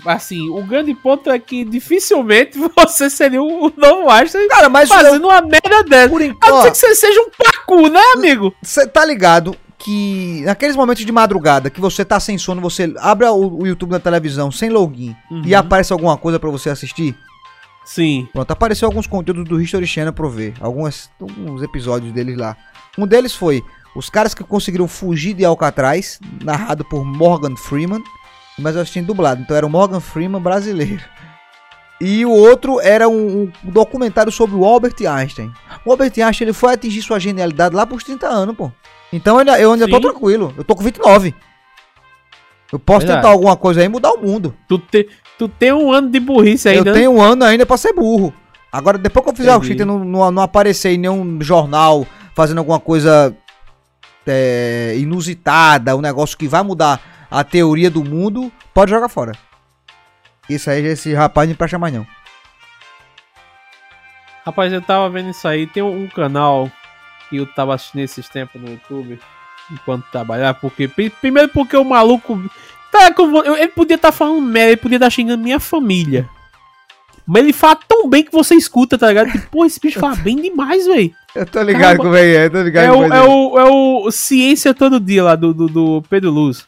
Assim, 0.06 0.50
o 0.50 0.64
grande 0.64 0.94
ponto 0.94 1.30
é 1.30 1.38
que 1.38 1.66
dificilmente 1.66 2.58
você 2.76 3.10
seria 3.10 3.42
o 3.42 3.72
novo 3.76 4.10
Einstein 4.10 4.48
Cara, 4.48 4.70
mas 4.70 4.88
fazendo 4.88 5.26
uma 5.28 5.42
merda 5.42 5.84
dessa. 5.84 6.10
por 6.10 6.22
A 6.22 6.26
não 6.26 6.32
enquanto, 6.32 6.62
ser 6.64 6.72
que 6.72 6.78
você 6.78 6.96
seja 6.96 7.20
um 7.22 7.30
pacu, 7.38 7.90
né, 7.90 8.00
amigo? 8.16 8.54
você 8.62 8.88
tá 8.88 9.04
ligado 9.04 9.56
que 9.78 10.42
naqueles 10.46 10.76
momentos 10.76 11.04
de 11.04 11.12
madrugada 11.12 11.70
que 11.70 11.82
você 11.82 12.06
tá 12.06 12.20
sem 12.20 12.38
sono, 12.38 12.62
você 12.62 12.94
abre 13.00 13.26
o, 13.28 13.62
o 13.62 13.68
YouTube 13.68 13.92
na 13.92 14.00
televisão 14.00 14.52
sem 14.52 14.70
login 14.70 15.16
e 15.44 15.54
Uhum. 15.54 15.60
aparece 15.60 15.92
alguma 15.92 16.16
coisa 16.18 16.40
pra 16.40 16.50
você 16.52 16.70
assistir? 16.70 17.16
Sim. 17.84 18.28
Pronto, 18.32 18.52
apareceu 18.52 18.88
alguns 18.88 19.08
conteúdos 19.08 19.46
do 19.46 19.62
History 19.62 19.88
Channel 19.88 20.14
pra 20.14 20.26
eu 20.26 20.30
ver. 20.30 20.54
Algumas, 20.60 21.10
alguns 21.20 21.62
episódios 21.64 22.14
deles 22.14 22.38
lá. 22.38 22.56
Um 22.98 23.08
deles 23.08 23.34
foi 23.34 23.64
os 23.96 24.10
caras 24.10 24.34
que 24.34 24.44
conseguiram 24.44 24.88
fugir 24.88 25.34
de 25.34 25.44
Alcatraz, 25.44 26.20
narrado 26.44 26.86
por 26.86 27.04
Morgan 27.04 27.56
Freeman. 27.56 28.04
Mas 28.60 28.76
eu 28.76 28.82
assisti 28.82 29.02
dublado, 29.02 29.42
então 29.42 29.56
era 29.56 29.66
o 29.66 29.70
Morgan 29.70 30.00
Freeman 30.00 30.42
brasileiro. 30.42 31.04
E 32.00 32.26
o 32.26 32.32
outro 32.32 32.82
era 32.82 33.08
um, 33.08 33.44
um 33.64 33.72
documentário 33.72 34.32
sobre 34.32 34.56
o 34.56 34.66
Albert 34.66 34.96
Einstein. 35.08 35.54
O 35.86 35.92
Albert 35.92 36.14
Einstein 36.18 36.48
ele 36.48 36.54
foi 36.54 36.74
atingir 36.74 37.02
sua 37.04 37.20
genialidade 37.20 37.76
lá 37.76 37.86
pros 37.86 38.04
30 38.04 38.28
anos, 38.28 38.56
pô. 38.56 38.72
Então 39.14 39.36
eu 39.36 39.40
ainda, 39.40 39.60
eu 39.60 39.72
ainda 39.72 39.88
tô 39.88 39.98
Sim. 39.98 40.02
tranquilo. 40.02 40.54
Eu 40.58 40.64
tô 40.64 40.76
com 40.76 40.84
29. 40.84 41.36
Eu 42.72 42.80
posso 42.80 43.02
Verdade. 43.02 43.20
tentar 43.22 43.34
alguma 43.34 43.56
coisa 43.56 43.82
aí 43.82 43.86
e 43.86 43.90
mudar 43.90 44.14
o 44.14 44.22
mundo. 44.22 44.56
Tu, 44.68 44.80
te, 44.80 45.10
tu 45.42 45.50
tem 45.50 45.74
um 45.74 45.92
ano 45.92 46.08
de 46.08 46.20
burrice 46.20 46.70
ainda, 46.70 46.92
eu 46.92 46.94
né? 46.94 47.00
tenho 47.00 47.12
um 47.14 47.20
ano 47.20 47.44
ainda 47.44 47.66
pra 47.66 47.76
ser 47.76 47.94
burro. 47.94 48.32
Agora, 48.72 48.96
depois 49.00 49.24
que 49.24 49.32
eu 49.32 49.36
fizer 49.36 49.56
o 49.56 49.64
cheat 49.64 49.82
e 49.82 49.86
não, 49.86 49.98
não, 50.06 50.30
não 50.30 50.44
aparecer 50.44 50.92
em 50.92 51.00
nenhum 51.00 51.42
jornal 51.42 52.06
fazendo 52.36 52.60
alguma 52.60 52.80
coisa 52.80 53.36
é, 54.28 54.94
inusitada, 55.00 55.96
um 55.98 56.02
negócio 56.02 56.38
que 56.38 56.48
vai 56.48 56.62
mudar 56.62 57.02
a 57.32 57.44
teoria 57.44 57.90
do 57.90 58.04
mundo, 58.04 58.52
pode 58.72 58.92
jogar 58.92 59.10
fora. 59.10 59.32
Isso 60.48 60.70
aí, 60.70 60.86
esse 60.86 61.12
rapaz 61.16 61.50
não 61.50 61.56
presta 61.56 61.80
mais 61.80 61.92
não. 61.92 62.06
Rapaz, 64.46 64.72
eu 64.72 64.82
tava 64.82 65.10
vendo 65.10 65.32
isso 65.32 65.48
aí. 65.48 65.66
Tem 65.66 65.82
um, 65.82 66.08
canal 66.08 66.70
que 67.30 67.38
eu 67.38 67.48
tava 67.48 67.74
assistindo 67.74 68.02
esses 68.02 68.30
tempos 68.30 68.62
no 68.62 68.70
YouTube 68.70 69.20
enquanto 69.72 70.06
trabalhar. 70.12 70.54
Porque, 70.54 70.88
pri- 70.88 71.10
primeiro 71.10 71.50
porque 71.50 71.76
o 71.76 71.84
maluco. 71.84 72.40
Tá, 72.92 73.14
eu- 73.18 73.56
ele 73.56 73.68
podia 73.70 73.96
estar 73.96 74.12
falando 74.12 74.42
merda, 74.42 74.72
ele 74.72 74.78
podia 74.82 74.98
estar 74.98 75.10
xingando 75.10 75.44
minha 75.44 75.60
família. 75.60 76.28
Mas 77.26 77.44
ele 77.44 77.54
fala 77.54 77.76
tão 77.88 78.10
bem 78.10 78.24
que 78.24 78.32
você 78.32 78.56
escuta, 78.56 78.98
tá 78.98 79.08
ligado? 79.08 79.32
Tipo, 79.32 79.48
pô, 79.50 79.66
esse 79.66 79.80
bicho 79.80 80.00
fala 80.00 80.16
bem 80.16 80.36
demais, 80.42 80.86
velho. 80.88 81.14
Eu 81.34 81.46
tô 81.46 81.62
ligado 81.62 81.98
como 81.98 82.16
é 82.16 82.46
é, 82.46 82.50
tô 82.50 82.62
ligado 82.62 82.84
É 82.84 82.92
o, 82.92 83.04
é, 83.14 83.22
o, 83.24 83.60
é 83.60 83.66
o 83.72 84.12
Ciência 84.12 84.74
Todo 84.74 85.00
Dia 85.00 85.24
lá 85.24 85.36
do, 85.36 85.54
do, 85.54 85.68
do 85.70 86.02
Pedro 86.10 86.30
Luz. 86.32 86.66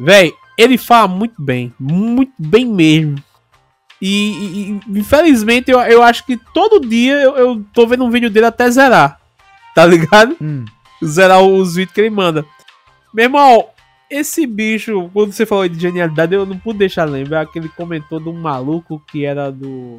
Véi, 0.00 0.32
ele 0.56 0.78
fala 0.78 1.08
muito 1.08 1.34
bem. 1.42 1.74
Muito 1.78 2.32
bem 2.38 2.64
mesmo. 2.64 3.16
E, 4.00 4.08
e- 4.30 4.80
e, 4.94 4.98
infelizmente 5.00 5.70
eu, 5.70 5.80
eu 5.80 6.02
acho 6.02 6.24
que 6.24 6.36
todo 6.54 6.80
dia 6.86 7.14
eu, 7.14 7.36
eu 7.36 7.64
tô 7.74 7.86
vendo 7.86 8.04
um 8.04 8.10
vídeo 8.10 8.30
dele 8.30 8.46
até 8.46 8.70
zerar. 8.70 9.20
Tá 9.74 9.84
ligado? 9.84 10.36
Hum. 10.40 10.64
Zerar 11.04 11.42
os 11.42 11.74
vídeos 11.74 11.92
que 11.94 12.00
ele 12.00 12.10
manda. 12.10 12.44
Meu 13.12 13.24
irmão, 13.24 13.66
esse 14.10 14.46
bicho, 14.46 15.10
quando 15.12 15.32
você 15.32 15.44
falou 15.44 15.68
de 15.68 15.78
genialidade, 15.78 16.34
eu 16.34 16.46
não 16.46 16.58
pude 16.58 16.78
deixar 16.78 17.06
de 17.06 17.12
lembrar 17.12 17.46
que 17.46 17.58
ele 17.58 17.68
comentou 17.68 18.18
de 18.18 18.28
um 18.28 18.40
maluco 18.40 19.02
que 19.10 19.24
era 19.24 19.50
do. 19.50 19.98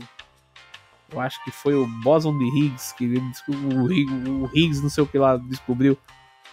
Eu 1.12 1.20
acho 1.20 1.44
que 1.44 1.52
foi 1.52 1.74
o 1.74 1.88
Boson 2.04 2.38
de 2.38 2.46
Higgs, 2.46 2.94
que 2.96 3.06
ele 3.06 3.22
o, 3.48 3.92
Higgs, 3.92 4.30
o 4.30 4.50
Higgs, 4.54 4.82
não 4.82 4.90
sei 4.90 5.04
o 5.04 5.08
que 5.08 5.18
lá, 5.18 5.38
descobriu. 5.38 5.98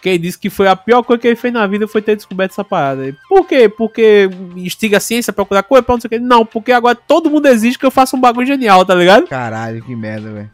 Que 0.01 0.09
ele 0.09 0.19
disse 0.19 0.37
que 0.37 0.49
foi 0.49 0.67
a 0.67 0.75
pior 0.75 1.01
coisa 1.03 1.19
que 1.19 1.27
ele 1.27 1.35
fez 1.35 1.53
na 1.53 1.65
vida 1.65 1.87
foi 1.87 2.01
ter 2.01 2.15
descoberto 2.15 2.51
essa 2.51 2.63
parada. 2.63 3.07
E 3.07 3.15
Por 3.27 3.47
quê? 3.47 3.67
Porque 3.67 4.29
instiga 4.55 4.97
a 4.97 4.99
ciência 4.99 5.31
a 5.31 5.33
procurar 5.33 5.63
coisa, 5.63 5.83
pra 5.83 5.95
não 5.95 6.01
sei 6.01 6.07
o 6.07 6.09
que. 6.09 6.19
Não, 6.19 6.45
porque 6.45 6.71
agora 6.71 6.95
todo 6.95 7.29
mundo 7.29 7.47
exige 7.47 7.77
que 7.77 7.85
eu 7.85 7.91
faça 7.91 8.15
um 8.15 8.21
bagulho 8.21 8.45
genial, 8.45 8.85
tá 8.85 8.93
ligado? 8.93 9.27
Caralho, 9.27 9.83
que 9.83 9.95
merda, 9.95 10.31
velho. 10.31 10.51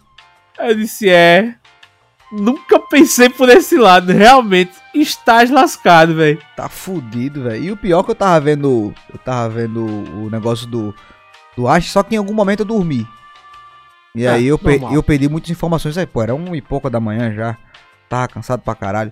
Eu 0.59 0.75
disse, 0.75 1.09
é. 1.09 1.55
Nunca 2.33 2.79
pensei 2.79 3.29
por 3.29 3.47
esse 3.49 3.77
lado, 3.77 4.11
realmente. 4.11 4.71
Estás 4.95 5.51
lascado, 5.51 6.15
velho. 6.15 6.39
Tá 6.55 6.67
fudido, 6.67 7.43
velho. 7.43 7.63
E 7.63 7.71
o 7.71 7.77
pior 7.77 7.99
é 7.99 8.03
que 8.03 8.11
eu 8.11 8.15
tava 8.15 8.39
vendo. 8.39 8.93
Eu 9.11 9.19
tava 9.19 9.49
vendo 9.49 9.85
o 9.85 10.29
negócio 10.31 10.65
do. 10.67 10.93
Do 11.55 11.67
Ash, 11.67 11.91
só 11.91 12.01
que 12.01 12.15
em 12.15 12.17
algum 12.17 12.33
momento 12.33 12.61
eu 12.61 12.65
dormi. 12.65 13.07
E 14.15 14.25
Ah, 14.25 14.33
aí 14.33 14.45
eu, 14.47 14.57
pe- 14.57 14.79
eu 14.95 15.03
perdi 15.03 15.29
muitas 15.29 15.51
informações. 15.51 15.97
Aí, 15.97 16.05
pô, 16.07 16.21
era 16.23 16.33
um 16.33 16.55
e 16.55 16.61
pouco 16.61 16.89
da 16.89 16.99
manhã 16.99 17.31
já. 17.33 17.55
Tava 18.09 18.27
cansado 18.27 18.61
pra 18.63 18.73
caralho. 18.73 19.11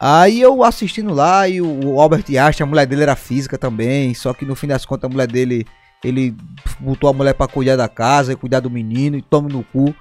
Aí 0.00 0.40
eu 0.40 0.62
assistindo 0.62 1.12
lá 1.12 1.48
e 1.48 1.60
o 1.60 2.00
Albert 2.00 2.24
Einstein, 2.28 2.64
a 2.64 2.66
mulher 2.70 2.86
dele 2.86 3.02
era 3.02 3.16
física 3.16 3.58
também. 3.58 4.14
Só 4.14 4.32
que 4.32 4.44
no 4.44 4.54
fim 4.54 4.68
das 4.68 4.84
contas 4.86 5.10
a 5.10 5.12
mulher 5.12 5.26
dele. 5.26 5.66
Ele 6.04 6.32
botou 6.78 7.10
a 7.10 7.12
mulher 7.12 7.34
pra 7.34 7.48
cuidar 7.48 7.74
da 7.74 7.88
casa 7.88 8.32
e 8.32 8.36
cuidar 8.36 8.60
do 8.60 8.70
menino 8.70 9.16
e 9.16 9.22
tome 9.22 9.52
no 9.52 9.64
cu. 9.64 9.92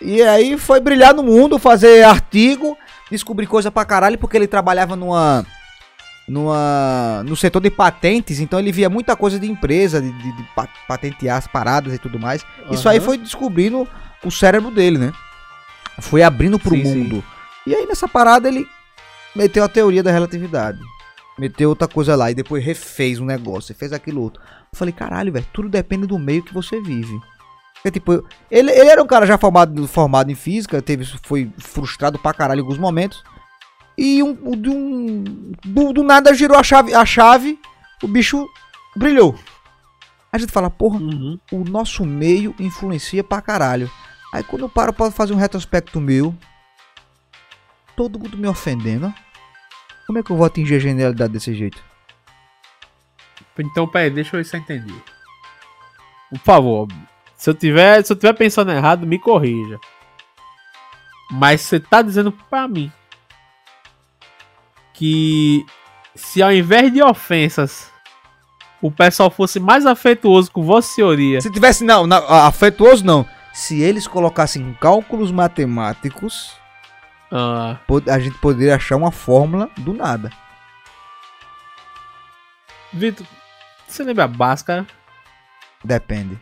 E 0.00 0.22
aí 0.22 0.58
foi 0.58 0.80
brilhar 0.80 1.14
no 1.14 1.22
mundo, 1.22 1.58
fazer 1.58 2.02
artigo, 2.04 2.76
descobrir 3.10 3.46
coisa 3.46 3.70
pra 3.70 3.84
caralho, 3.84 4.18
porque 4.18 4.36
ele 4.36 4.46
trabalhava 4.48 4.96
numa 4.96 5.44
numa, 6.28 7.22
no 7.26 7.36
setor 7.36 7.60
de 7.60 7.70
patentes, 7.70 8.38
então 8.38 8.58
ele 8.58 8.70
via 8.72 8.88
muita 8.88 9.16
coisa 9.16 9.38
de 9.38 9.50
empresa, 9.50 10.00
de, 10.00 10.10
de- 10.12 10.36
de 10.36 10.42
pa- 10.54 10.68
patentear 10.88 11.36
as 11.36 11.46
paradas 11.46 11.92
e 11.94 11.98
tudo 11.98 12.18
mais. 12.18 12.44
Isso 12.70 12.88
aí 12.88 13.00
foi 13.00 13.18
descobrindo 13.18 13.86
o 14.24 14.30
cérebro 14.30 14.70
dele, 14.70 14.98
né? 14.98 15.12
Foi 16.00 16.22
abrindo 16.22 16.58
pro 16.58 16.74
Sim, 16.76 16.84
sim. 16.84 16.94
mundo. 16.98 17.24
E 17.66 17.74
aí 17.74 17.86
nessa 17.86 18.08
parada 18.08 18.48
ele 18.48 18.66
meteu 19.36 19.62
a 19.64 19.68
teoria 19.68 20.02
da 20.02 20.10
relatividade. 20.12 20.78
Meteu 21.38 21.70
outra 21.70 21.88
coisa 21.88 22.14
lá 22.14 22.30
e 22.30 22.34
depois 22.34 22.64
refez 22.64 23.18
um 23.18 23.24
negócio, 23.24 23.74
fez 23.74 23.92
aquilo 23.92 24.22
outro. 24.22 24.40
Eu 24.72 24.78
falei, 24.78 24.92
caralho, 24.92 25.32
velho, 25.32 25.46
tudo 25.52 25.68
depende 25.68 26.06
do 26.06 26.18
meio 26.18 26.42
que 26.42 26.54
você 26.54 26.80
vive. 26.80 27.18
Porque, 27.82 27.90
tipo, 27.98 28.24
ele, 28.50 28.70
ele 28.70 28.88
era 28.90 29.02
um 29.02 29.06
cara 29.06 29.26
já 29.26 29.36
formado, 29.36 29.88
formado 29.88 30.30
em 30.30 30.34
física, 30.36 30.80
teve, 30.80 31.04
foi 31.24 31.50
frustrado 31.58 32.18
pra 32.18 32.32
caralho 32.32 32.58
em 32.60 32.62
alguns 32.62 32.78
momentos. 32.78 33.24
E 33.98 34.22
um, 34.22 34.38
um- 34.44 34.50
de 34.60 34.70
um, 34.70 35.24
do, 35.64 35.92
do 35.92 36.02
nada 36.04 36.32
girou 36.32 36.56
a 36.56 36.62
chave, 36.62 36.94
a 36.94 37.04
chave, 37.04 37.58
o 38.02 38.06
bicho 38.06 38.48
brilhou. 38.96 39.34
A 40.32 40.38
gente 40.38 40.52
fala, 40.52 40.70
porra, 40.70 40.98
Uhum. 40.98 41.38
o 41.50 41.58
nosso 41.64 42.04
meio 42.04 42.54
influencia 42.58 43.22
pra 43.24 43.42
caralho. 43.42 43.90
Aí 44.32 44.42
quando 44.44 44.62
eu 44.62 44.68
paro 44.68 44.92
pra 44.92 45.10
fazer 45.10 45.32
um 45.34 45.36
retrospecto 45.36 46.00
meu, 46.00 46.34
todo 47.96 48.18
mundo 48.18 48.38
me 48.38 48.46
ofendendo, 48.48 49.12
como 50.06 50.18
é 50.18 50.22
que 50.22 50.30
eu 50.30 50.36
vou 50.36 50.46
atingir 50.46 50.76
a 50.76 50.78
genialidade 50.78 51.32
desse 51.32 51.52
jeito? 51.52 51.82
Então, 53.58 53.86
peraí, 53.86 54.08
deixa 54.08 54.34
eu 54.36 54.40
ver 54.40 54.44
se 54.48 54.56
eu 54.56 54.60
entendi. 54.60 54.94
Por 56.30 56.38
favor, 56.38 56.88
se 57.42 57.50
eu 57.50 57.54
tiver, 57.54 58.04
se 58.04 58.12
eu 58.12 58.16
tiver 58.16 58.34
pensando 58.34 58.70
errado, 58.70 59.04
me 59.04 59.18
corrija. 59.18 59.80
Mas 61.28 61.62
você 61.62 61.80
tá 61.80 62.00
dizendo 62.00 62.30
pra 62.30 62.68
mim 62.68 62.92
que 64.94 65.66
se 66.14 66.40
ao 66.40 66.52
invés 66.52 66.92
de 66.92 67.02
ofensas 67.02 67.90
o 68.80 68.92
pessoal 68.92 69.28
fosse 69.28 69.58
mais 69.58 69.84
afetuoso 69.84 70.52
com 70.52 70.62
Vossa 70.62 70.94
Senhoria, 70.94 71.40
Se 71.40 71.50
tivesse, 71.50 71.82
não, 71.82 72.06
não, 72.06 72.24
afetuoso 72.28 73.04
não. 73.04 73.26
Se 73.52 73.80
eles 73.80 74.06
colocassem 74.06 74.72
cálculos 74.80 75.32
matemáticos, 75.32 76.56
ah, 77.28 77.76
a 78.08 78.20
gente 78.20 78.38
poderia 78.38 78.76
achar 78.76 78.94
uma 78.94 79.10
fórmula 79.10 79.68
do 79.78 79.92
nada. 79.92 80.30
Vitor, 82.92 83.26
você 83.88 84.04
lembra 84.04 84.28
Bhaskara? 84.28 84.86
Depende. 85.82 86.40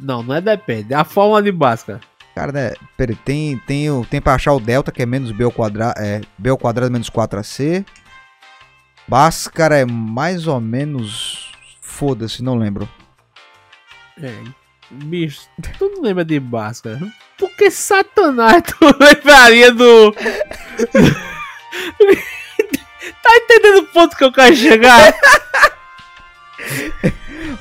Não, 0.00 0.22
não 0.22 0.34
é 0.34 0.40
depende. 0.40 0.92
É 0.92 0.96
a 0.96 1.04
fórmula 1.04 1.42
de 1.42 1.52
Bhaskara. 1.52 2.00
Cara, 2.34 2.52
né? 2.52 2.72
Pera, 2.96 3.14
tem, 3.24 3.58
tem, 3.58 3.90
o, 3.90 4.04
tem 4.04 4.20
pra 4.20 4.34
achar 4.34 4.52
o 4.52 4.60
delta, 4.60 4.92
que 4.92 5.02
é 5.02 5.06
menos 5.06 5.32
b 5.32 5.44
ao 5.44 5.50
quadrado, 5.50 5.98
é, 5.98 6.20
b 6.36 6.50
ao 6.50 6.58
quadrado 6.58 6.92
menos 6.92 7.10
4ac. 7.10 7.84
Bhaskara 9.08 9.78
é 9.78 9.84
mais 9.84 10.46
ou 10.46 10.60
menos... 10.60 11.52
Foda-se, 11.80 12.44
não 12.44 12.54
lembro. 12.54 12.88
É. 14.22 14.32
Bicho, 14.90 15.48
tu 15.78 15.90
não 15.96 16.02
lembra 16.02 16.24
de 16.24 16.38
Bhaskara? 16.38 17.00
Por 17.36 17.50
que 17.56 17.70
Satanás 17.70 18.62
tu 18.66 18.76
lembraria 18.98 19.72
do. 19.72 20.12
tá 23.22 23.36
entendendo 23.36 23.80
o 23.80 23.86
ponto 23.86 24.16
que 24.16 24.24
eu 24.24 24.32
quero 24.32 24.56
chegar? 24.56 25.14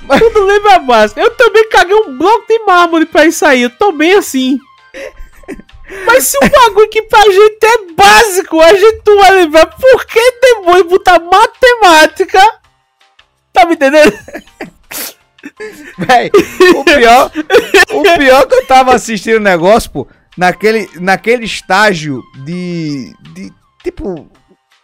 Mas 0.08 0.20
tu 0.20 0.30
não 0.32 0.46
lembra 0.46 0.80
Bhaskara? 0.80 1.28
Eu 1.28 1.32
também 1.36 1.68
caguei 1.70 1.96
um 1.96 2.18
bloco 2.18 2.48
de 2.48 2.60
mármore 2.60 3.06
pra 3.06 3.26
isso 3.26 3.46
aí. 3.46 3.64
Eu 3.64 3.70
tô 3.70 3.92
bem 3.92 4.14
assim. 4.14 4.60
Mas 6.06 6.28
se 6.28 6.38
o 6.38 6.42
bagulho 6.50 6.90
que 6.90 7.02
pra 7.04 7.22
gente 7.24 7.66
é 7.66 7.94
básico, 7.94 8.60
a 8.60 8.74
gente 8.74 9.02
não 9.06 9.18
vai 9.18 9.32
lembrar 9.32 9.66
por 9.68 10.06
que 10.06 10.32
demônio 10.42 10.86
botar 10.86 11.20
matemática? 11.20 12.42
Tá 13.52 13.66
me 13.66 13.74
entendendo? 13.74 14.14
Véi, 15.98 16.30
o 16.76 16.84
pior, 16.84 17.32
o 17.92 18.18
pior 18.18 18.48
que 18.48 18.56
eu 18.56 18.68
tava 18.68 18.94
assistindo 18.94 19.38
o 19.38 19.42
negócio, 19.42 19.90
pô, 19.90 20.08
naquele, 20.38 20.90
naquele 21.00 21.46
estágio 21.46 22.22
de, 22.44 23.14
de, 23.34 23.52
tipo, 23.82 24.30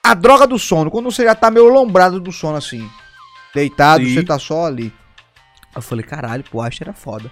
a 0.02 0.14
droga 0.14 0.48
do 0.48 0.58
sono, 0.58 0.90
quando 0.90 1.12
você 1.12 1.24
já 1.24 1.36
tá 1.36 1.52
meio 1.52 1.68
lombrado 1.68 2.20
do 2.20 2.32
sono, 2.32 2.58
assim, 2.58 2.90
deitado, 3.54 4.04
Sim. 4.04 4.14
você 4.14 4.24
tá 4.24 4.40
só 4.40 4.66
ali. 4.66 4.92
Eu 5.76 5.82
falei, 5.82 6.06
caralho, 6.06 6.44
pô, 6.44 6.64
que 6.70 6.84
era 6.84 6.94
foda. 6.94 7.32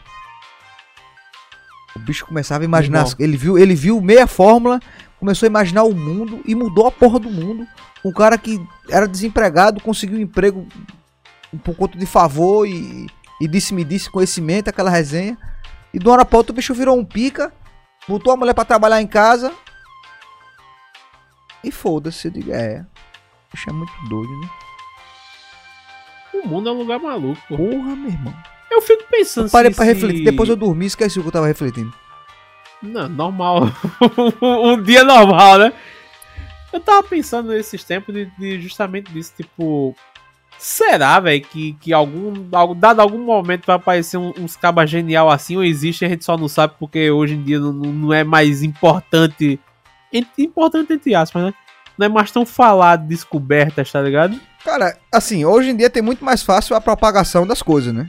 O 1.95 1.99
bicho 1.99 2.25
começava 2.25 2.63
a 2.63 2.65
imaginar, 2.65 3.05
ele 3.19 3.35
viu, 3.35 3.57
ele 3.57 3.75
viu 3.75 3.99
meia 3.99 4.25
fórmula, 4.25 4.79
começou 5.19 5.45
a 5.45 5.49
imaginar 5.49 5.83
o 5.83 5.93
mundo 5.93 6.41
e 6.45 6.55
mudou 6.55 6.87
a 6.87 6.91
porra 6.91 7.19
do 7.19 7.29
mundo. 7.29 7.67
Um 8.03 8.11
cara 8.11 8.37
que 8.37 8.65
era 8.89 9.07
desempregado, 9.07 9.81
conseguiu 9.81 10.17
um 10.17 10.21
emprego 10.21 10.67
por 11.63 11.75
conta 11.75 11.97
de 11.97 12.05
favor 12.05 12.65
e, 12.65 13.07
e 13.39 13.47
disse-me 13.47 13.83
disse 13.83 14.09
conhecimento, 14.09 14.69
aquela 14.69 14.89
resenha. 14.89 15.37
E 15.93 15.99
de 15.99 16.05
uma 16.05 16.13
hora 16.13 16.25
pra 16.25 16.37
outra 16.37 16.53
o 16.53 16.55
bicho 16.55 16.73
virou 16.73 16.97
um 16.97 17.03
pica, 17.03 17.53
botou 18.07 18.33
a 18.33 18.37
mulher 18.37 18.53
pra 18.53 18.65
trabalhar 18.65 19.01
em 19.01 19.07
casa. 19.07 19.53
E 21.63 21.71
foda-se, 21.71 22.27
eu 22.27 22.31
digo, 22.31 22.51
é. 22.51 22.85
O 23.49 23.55
bicho 23.55 23.69
é 23.69 23.73
muito 23.73 23.93
doido, 24.07 24.39
né? 24.39 24.49
O 26.33 26.47
mundo 26.47 26.69
é 26.69 26.71
um 26.71 26.77
lugar 26.77 26.99
maluco. 26.99 27.39
pô. 27.47 27.57
Porra, 27.57 27.95
meu 27.95 28.09
irmão. 28.09 28.33
Eu 28.69 28.81
fico 28.81 29.03
pensando 29.11 29.47
Eu 29.47 29.51
parei 29.51 29.71
se- 29.71 29.75
pra 29.75 29.85
se- 29.85 29.93
refletir. 29.93 30.23
Depois 30.23 30.47
eu 30.49 30.55
dormi 30.55 30.85
e 30.85 30.87
esqueci 30.87 31.19
o 31.19 31.21
que 31.21 31.27
eu 31.27 31.31
tava 31.31 31.47
refletindo. 31.47 31.93
Não, 32.81 33.07
normal. 33.09 33.69
um 34.41 34.81
dia 34.81 35.03
normal, 35.03 35.57
né? 35.59 35.73
Eu 36.73 36.79
tava 36.79 37.03
pensando 37.03 37.49
nesses 37.49 37.83
tempos 37.83 38.13
de, 38.15 38.25
de 38.37 38.61
justamente 38.61 39.11
disso, 39.11 39.33
tipo. 39.35 39.95
Será, 40.57 41.19
velho, 41.19 41.41
que, 41.41 41.73
que 41.73 41.91
algum, 41.91 42.33
algum. 42.51 42.75
Dado 42.75 43.01
algum 43.01 43.17
momento 43.17 43.65
vai 43.65 43.75
aparecer 43.75 44.17
um- 44.17 44.33
uns 44.37 44.55
cabas 44.55 44.89
genial 44.89 45.29
assim, 45.29 45.57
ou 45.57 45.63
existe, 45.63 46.05
a 46.05 46.09
gente 46.09 46.23
só 46.23 46.37
não 46.37 46.47
sabe 46.47 46.73
porque 46.79 47.09
hoje 47.11 47.33
em 47.33 47.43
dia 47.43 47.59
não, 47.59 47.73
não 47.73 48.13
é 48.13 48.23
mais 48.23 48.63
importante. 48.63 49.59
Importante 50.37 50.93
entre 50.93 51.15
aspas, 51.15 51.43
né? 51.45 51.53
Não 51.97 52.05
é 52.05 52.09
mais 52.09 52.31
tão 52.31 52.45
falado 52.45 53.07
descobertas, 53.07 53.91
tá 53.91 54.01
ligado? 54.01 54.39
Cara, 54.63 54.97
assim, 55.11 55.45
hoje 55.45 55.69
em 55.69 55.75
dia 55.75 55.89
tem 55.89 56.01
muito 56.01 56.23
mais 56.23 56.43
fácil 56.43 56.75
a 56.75 56.81
propagação 56.81 57.45
das 57.45 57.61
coisas, 57.61 57.93
né? 57.93 58.07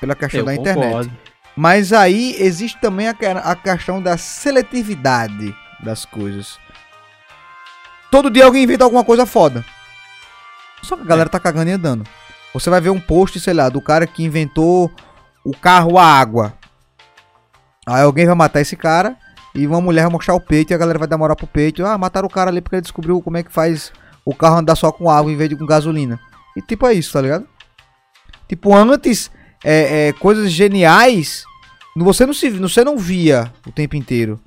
Pela 0.00 0.14
questão 0.14 0.44
da 0.44 0.54
internet. 0.54 1.10
Mas 1.56 1.92
aí 1.92 2.36
existe 2.38 2.78
também 2.80 3.08
a, 3.08 3.14
a 3.44 3.56
questão 3.56 4.00
da 4.00 4.18
seletividade 4.18 5.54
das 5.82 6.04
coisas. 6.04 6.58
Todo 8.10 8.30
dia 8.30 8.44
alguém 8.44 8.64
inventa 8.64 8.84
alguma 8.84 9.04
coisa 9.04 9.24
foda. 9.24 9.64
Só 10.82 10.96
que 10.96 11.02
a 11.02 11.06
galera 11.06 11.30
tá 11.30 11.40
cagando 11.40 11.70
e 11.70 11.72
andando. 11.72 12.04
Você 12.52 12.70
vai 12.70 12.80
ver 12.80 12.90
um 12.90 13.00
post, 13.00 13.40
sei 13.40 13.54
lá, 13.54 13.68
do 13.68 13.80
cara 13.80 14.06
que 14.06 14.22
inventou 14.22 14.90
o 15.44 15.56
carro 15.56 15.98
a 15.98 16.04
água. 16.04 16.54
Aí 17.86 18.02
alguém 18.02 18.26
vai 18.26 18.34
matar 18.34 18.60
esse 18.60 18.76
cara 18.76 19.16
e 19.56 19.66
uma 19.66 19.80
mulher 19.80 20.02
vai 20.02 20.12
mostrar 20.12 20.34
o 20.34 20.40
peito 20.40 20.72
e 20.72 20.74
a 20.74 20.78
galera 20.78 20.98
vai 20.98 21.08
dar 21.08 21.18
pro 21.34 21.46
peito. 21.46 21.84
Ah, 21.84 21.96
mataram 21.96 22.26
o 22.26 22.30
cara 22.30 22.50
ali 22.50 22.60
porque 22.60 22.76
ele 22.76 22.82
descobriu 22.82 23.20
como 23.22 23.38
é 23.38 23.42
que 23.42 23.50
faz 23.50 23.90
o 24.24 24.34
carro 24.34 24.58
andar 24.58 24.76
só 24.76 24.92
com 24.92 25.08
água 25.08 25.32
em 25.32 25.36
vez 25.36 25.48
de 25.48 25.56
com 25.56 25.64
gasolina. 25.64 26.20
E 26.56 26.60
tipo 26.60 26.86
é 26.86 26.92
isso, 26.92 27.12
tá 27.12 27.20
ligado? 27.20 27.46
Tipo, 28.48 28.74
antes 28.74 29.30
é, 29.64 30.08
é, 30.08 30.12
coisas 30.12 30.50
geniais, 30.52 31.44
você 31.96 32.26
não, 32.26 32.34
se, 32.34 32.50
você 32.50 32.84
não 32.84 32.98
via 32.98 33.52
o 33.66 33.72
tempo 33.72 33.96
inteiro. 33.96 34.40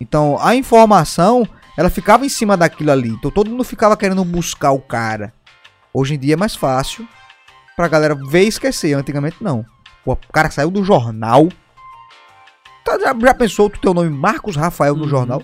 Então 0.00 0.38
a 0.40 0.54
informação, 0.54 1.46
ela 1.76 1.90
ficava 1.90 2.24
em 2.24 2.28
cima 2.28 2.56
daquilo 2.56 2.90
ali. 2.90 3.08
Então 3.08 3.30
todo 3.30 3.50
mundo 3.50 3.64
ficava 3.64 3.96
querendo 3.96 4.24
buscar 4.24 4.70
o 4.70 4.80
cara. 4.80 5.32
Hoje 5.92 6.14
em 6.14 6.18
dia 6.18 6.34
é 6.34 6.36
mais 6.36 6.54
fácil 6.54 7.06
pra 7.76 7.88
galera 7.88 8.14
ver 8.14 8.44
e 8.44 8.48
esquecer. 8.48 8.94
Antigamente 8.94 9.36
não. 9.40 9.64
O 10.04 10.16
cara 10.32 10.50
saiu 10.50 10.70
do 10.70 10.84
jornal. 10.84 11.48
Tá, 12.84 12.98
já, 12.98 13.14
já 13.18 13.34
pensou 13.34 13.70
tu 13.70 13.78
teu 13.80 13.94
nome 13.94 14.10
Marcos 14.10 14.56
Rafael 14.56 14.94
no 14.96 15.04
Uhum. 15.04 15.08
jornal? 15.08 15.42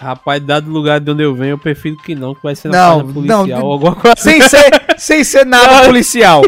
Rapaz, 0.00 0.40
dado 0.42 0.68
o 0.68 0.72
lugar 0.72 1.00
de 1.00 1.10
onde 1.10 1.22
eu 1.24 1.34
venho, 1.34 1.50
eu 1.52 1.58
prefiro 1.58 1.96
que 1.96 2.14
não, 2.14 2.32
que 2.34 2.42
vai 2.42 2.54
ser 2.54 2.68
Não, 2.68 2.98
página 3.00 3.12
policial 3.14 3.46
não, 3.48 3.62
ou 3.66 3.72
alguma 3.72 3.96
coisa. 3.96 4.16
sem 4.16 4.40
ser, 4.40 4.70
sem 4.96 5.24
ser 5.24 5.44
nada 5.44 5.86
policial. 5.86 6.42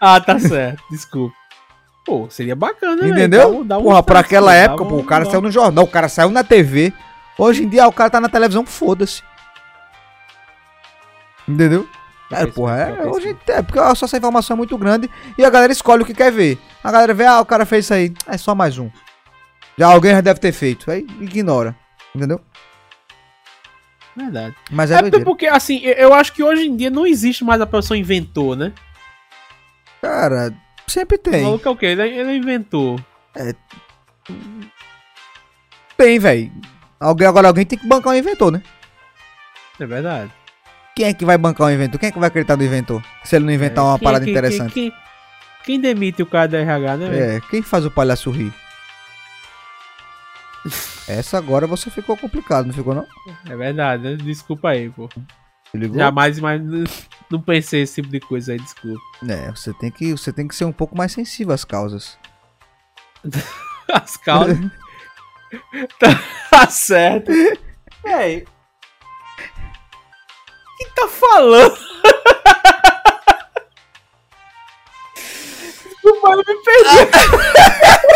Ah, 0.00 0.20
tá 0.20 0.38
certo, 0.40 0.82
desculpa. 0.90 1.34
Pô, 2.04 2.26
seria 2.28 2.54
bacana, 2.56 2.96
né? 3.02 3.08
Entendeu? 3.08 3.62
Dá 3.64 3.76
dá 3.76 3.82
Porra, 3.82 4.02
pra 4.02 4.18
aquela 4.20 4.50
dá 4.52 4.56
época, 4.56 4.84
pô, 4.84 4.96
o 4.96 5.04
cara 5.04 5.24
saiu 5.24 5.40
no 5.40 5.50
jornal, 5.52 5.84
o 5.84 5.88
cara 5.88 6.08
saiu 6.08 6.30
na 6.30 6.42
TV. 6.44 6.92
Hoje 7.38 7.62
em 7.64 7.68
dia 7.68 7.86
o 7.86 7.92
cara 7.92 8.10
tá 8.10 8.20
na 8.20 8.28
televisão, 8.28 8.66
foda-se. 8.66 9.22
Entendeu? 11.48 11.88
Já 12.30 12.38
É, 12.40 12.46
porra, 12.46 12.76
é, 12.80 12.92
pensou. 12.92 13.14
hoje 13.16 13.36
é 13.48 13.62
porque 13.62 13.78
a 13.78 13.90
essa 13.90 14.16
informação 14.16 14.54
é 14.54 14.58
muito 14.58 14.76
grande 14.76 15.08
e 15.38 15.44
a 15.44 15.50
galera 15.50 15.72
escolhe 15.72 16.02
o 16.02 16.06
que 16.06 16.14
quer 16.14 16.32
ver. 16.32 16.58
A 16.84 16.92
galera 16.92 17.14
vê, 17.14 17.24
ah, 17.24 17.40
o 17.40 17.46
cara 17.46 17.64
fez 17.64 17.86
isso 17.86 17.94
aí, 17.94 18.12
é 18.28 18.36
só 18.36 18.54
mais 18.54 18.78
um. 18.78 18.90
Já 19.78 19.88
alguém 19.88 20.12
já 20.12 20.20
deve 20.20 20.38
ter 20.38 20.52
feito, 20.52 20.90
aí 20.90 21.00
ignora, 21.20 21.74
entendeu? 22.14 22.40
Verdade. 24.14 24.54
Mas 24.70 24.90
é, 24.90 24.96
É, 24.96 25.00
doideira. 25.00 25.24
porque, 25.24 25.46
assim, 25.46 25.80
eu- 25.82 26.12
acho 26.14 26.32
que 26.32 26.42
hoje 26.42 26.66
em 26.68 26.76
dia 26.76 26.90
não 26.90 27.06
existe 27.06 27.42
mais 27.42 27.60
a 27.60 27.66
pessoa 27.66 27.98
inventor, 27.98 28.54
né? 28.56 28.72
Cara, 30.00 30.54
sempre 30.86 31.16
O 31.16 31.18
tem. 31.18 31.42
maluco 31.42 31.66
é 31.66 31.70
o 31.70 31.76
quê? 31.76 31.86
Ele, 31.86 32.02
ele 32.02 32.36
inventou. 32.36 33.00
Tem, 35.96 36.18
velho. 36.18 36.52
Alguém, 37.00 37.26
agora 37.26 37.48
alguém 37.48 37.64
tem 37.66 37.78
que 37.78 37.86
bancar 37.88 38.12
um 38.12 38.16
inventor, 38.16 38.52
né? 38.52 38.62
É 39.80 39.86
verdade. 39.86 40.30
Quem 40.94 41.06
é 41.06 41.14
que 41.14 41.24
vai 41.24 41.36
bancar 41.36 41.66
um 41.66 41.70
inventor? 41.70 41.98
Quem 41.98 42.08
é 42.08 42.12
que 42.12 42.18
vai 42.18 42.28
acreditar 42.28 42.56
no 42.56 42.62
inventor? 42.64 43.02
Se 43.24 43.34
ele 43.34 43.44
não 43.46 43.52
inventar 43.52 43.84
É, 43.84 43.88
uma 43.88 43.98
quem- 43.98 44.04
parada 44.04 44.24
quem- 44.24 44.32
interessante. 44.32 44.72
Quem, 44.72 44.92
quem, 45.64 45.80
demite 45.80 46.22
o 46.22 46.26
cara 46.26 46.48
da 46.48 46.58
RH, 46.58 46.96
né? 46.96 47.36
É, 47.36 47.40
quem 47.40 47.62
faz 47.62 47.84
o 47.84 47.90
palhaço 47.90 48.30
rir? 48.30 48.52
Essa 51.06 51.36
agora 51.36 51.66
você 51.66 51.90
ficou 51.90 52.16
complicado, 52.16 52.66
não 52.66 52.72
ficou 52.72 52.94
não? 52.94 53.06
É 53.48 53.56
verdade, 53.56 54.02
né? 54.02 54.16
Desculpa 54.16 54.70
aí, 54.70 54.88
pô. 54.88 55.08
Ligou? 55.74 55.98
Jamais, 55.98 56.38
mas 56.38 56.62
não, 56.62 56.84
não 57.30 57.40
pensei 57.40 57.82
esse 57.82 57.96
tipo 57.96 58.08
de 58.08 58.20
coisa 58.20 58.52
aí, 58.52 58.58
desculpa. 58.58 59.00
É, 59.28 59.50
você 59.50 59.74
tem, 59.74 59.90
que, 59.90 60.12
você 60.12 60.32
tem 60.32 60.46
que 60.46 60.54
ser 60.54 60.64
um 60.64 60.72
pouco 60.72 60.96
mais 60.96 61.12
sensível 61.12 61.52
às 61.52 61.64
causas. 61.64 62.16
As 63.92 64.16
causas. 64.16 64.58
tá 66.50 66.66
certo. 66.68 67.30
Véi. 68.02 68.44
O 70.74 70.76
que 70.78 70.94
tá 70.94 71.08
falando? 71.08 71.93
Eu 76.26 76.38
me 76.38 76.44
perdi. 76.44 78.14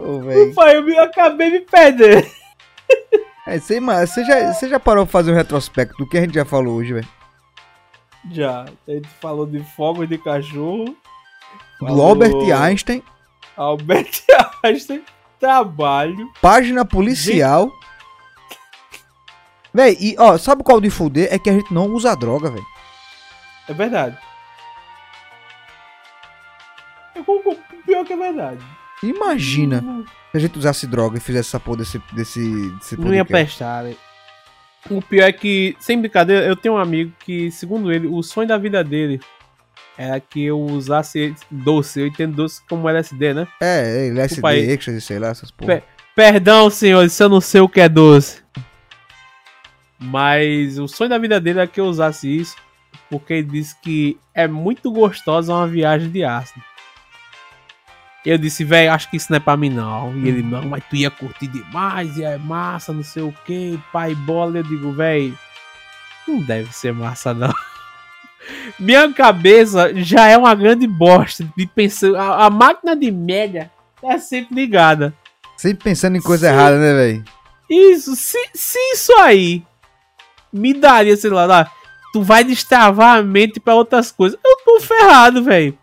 Ô, 0.00 0.20
velho. 0.22 0.54
Pai, 0.54 0.76
eu 0.76 0.82
me, 0.82 0.96
acabei 0.98 1.50
me 1.50 1.60
perdendo. 1.60 2.26
É, 3.46 3.58
você, 3.58 3.78
mas 3.78 4.10
você 4.10 4.24
já, 4.24 4.52
você 4.52 4.68
já 4.68 4.80
parou 4.80 5.06
pra 5.06 5.12
fazer 5.12 5.32
um 5.32 5.36
retrospecto 5.36 5.96
do 5.98 6.08
que 6.08 6.18
a 6.18 6.20
gente 6.22 6.34
já 6.34 6.44
falou 6.44 6.76
hoje, 6.76 6.94
velho? 6.94 7.08
Já, 8.30 8.64
a 8.88 8.90
gente 8.90 9.08
falou 9.20 9.46
de 9.46 9.62
fogos 9.76 10.08
de 10.08 10.18
cachorro. 10.18 10.84
Do 11.78 11.86
Falou 11.86 12.06
Albert 12.08 12.32
Einstein, 12.58 13.02
Albert 13.56 14.24
Einstein, 14.64 15.04
trabalho. 15.38 16.32
página 16.40 16.84
policial. 16.84 17.70
Véi, 19.72 19.94
e 20.00 20.16
ó, 20.18 20.38
sabe 20.38 20.62
qual 20.64 20.80
de 20.80 20.88
fuder? 20.88 21.28
É 21.30 21.38
que 21.38 21.50
a 21.50 21.52
gente 21.52 21.72
não 21.72 21.86
usa 21.88 22.16
droga, 22.16 22.50
velho. 22.50 22.64
É 23.68 23.74
verdade. 23.74 24.16
Concordo, 27.24 27.60
pior 27.84 28.04
que 28.04 28.12
é 28.12 28.16
verdade. 28.16 28.64
Imagina 29.02 29.80
Não, 29.80 30.04
se 30.04 30.36
a 30.36 30.38
gente 30.38 30.58
usasse 30.58 30.86
droga 30.86 31.18
e 31.18 31.20
fizesse 31.20 31.48
essa 31.48 31.60
porra 31.60 31.78
desse, 31.78 32.00
desse, 32.12 32.70
desse 32.72 32.96
não 32.98 33.14
ia 33.14 33.24
prestar, 33.24 33.82
velho. 33.82 33.96
O 34.90 35.02
pior 35.02 35.24
é 35.24 35.32
que, 35.32 35.76
sem 35.80 36.00
brincadeira, 36.00 36.46
eu 36.46 36.54
tenho 36.54 36.76
um 36.76 36.78
amigo 36.78 37.12
que, 37.18 37.50
segundo 37.50 37.92
ele, 37.92 38.06
o 38.06 38.22
sonho 38.22 38.46
da 38.46 38.56
vida 38.56 38.84
dele 38.84 39.20
era 39.98 40.20
que 40.20 40.44
eu 40.44 40.60
usasse 40.60 41.34
doce. 41.50 42.00
Eu 42.00 42.06
entendo 42.06 42.36
doce 42.36 42.62
como 42.68 42.88
LSD, 42.88 43.34
né? 43.34 43.48
É, 43.60 44.08
é 44.08 44.10
Desculpa 44.12 44.50
aí. 44.50 44.60
SD, 44.60 44.72
Extras, 44.72 45.04
sei 45.04 45.18
lá, 45.18 45.28
essas 45.28 45.50
porra. 45.50 45.82
Perdão, 46.14 46.70
senhores, 46.70 47.12
se 47.12 47.22
eu 47.22 47.28
não 47.28 47.40
sei 47.40 47.60
o 47.60 47.68
que 47.68 47.80
é 47.80 47.88
doce. 47.88 48.42
Mas 49.98 50.78
o 50.78 50.86
sonho 50.86 51.10
da 51.10 51.18
vida 51.18 51.40
dele 51.40 51.60
é 51.60 51.66
que 51.66 51.80
eu 51.80 51.86
usasse 51.86 52.28
isso, 52.28 52.54
porque 53.10 53.34
ele 53.34 53.48
disse 53.48 53.76
que 53.80 54.18
é 54.34 54.46
muito 54.46 54.90
gostosa 54.90 55.54
uma 55.54 55.66
viagem 55.66 56.10
de 56.10 56.24
ácido. 56.24 56.62
Eu 58.24 58.36
disse, 58.36 58.64
velho, 58.64 58.92
acho 58.92 59.08
que 59.08 59.16
isso 59.16 59.30
não 59.30 59.36
é 59.36 59.40
pra 59.40 59.56
mim 59.56 59.70
não. 59.70 60.12
E 60.18 60.28
ele, 60.28 60.42
não, 60.42 60.62
mas 60.62 60.82
tu 60.90 60.96
ia 60.96 61.10
curtir 61.10 61.46
demais, 61.46 62.16
e 62.16 62.24
é 62.24 62.36
massa, 62.36 62.92
não 62.92 63.04
sei 63.04 63.22
o 63.22 63.32
que, 63.44 63.80
pai 63.92 64.16
bola. 64.16 64.58
Eu 64.58 64.62
digo, 64.64 64.92
velho, 64.92 65.38
não 66.26 66.40
deve 66.40 66.72
ser 66.72 66.92
massa 66.92 67.32
não. 67.32 67.54
Minha 68.78 69.12
cabeça 69.12 69.92
já 69.94 70.26
é 70.26 70.36
uma 70.36 70.54
grande 70.56 70.88
bosta 70.88 71.48
de 71.56 71.66
pensar. 71.68 72.16
A, 72.16 72.46
a 72.46 72.50
máquina 72.50 72.96
de 72.96 73.12
média 73.12 73.70
tá 74.02 74.18
sempre 74.18 74.56
ligada. 74.56 75.14
Sempre 75.56 75.84
pensando 75.84 76.16
em 76.16 76.22
coisa 76.22 76.48
Sim. 76.48 76.52
errada, 76.52 76.78
né, 76.78 76.92
velho? 76.94 77.24
Isso, 77.70 78.14
se, 78.16 78.38
se 78.54 78.78
isso 78.92 79.12
aí 79.18 79.64
me 80.52 80.74
daria, 80.74 81.16
sei 81.16 81.30
lá, 81.30 81.44
lá, 81.46 81.70
tu 82.16 82.22
vai 82.22 82.42
destravar 82.42 83.18
a 83.18 83.22
mente 83.22 83.60
pra 83.60 83.74
outras 83.74 84.10
coisas. 84.10 84.38
Eu 84.42 84.56
tô 84.64 84.80
ferrado, 84.80 85.44
velho. 85.44 85.76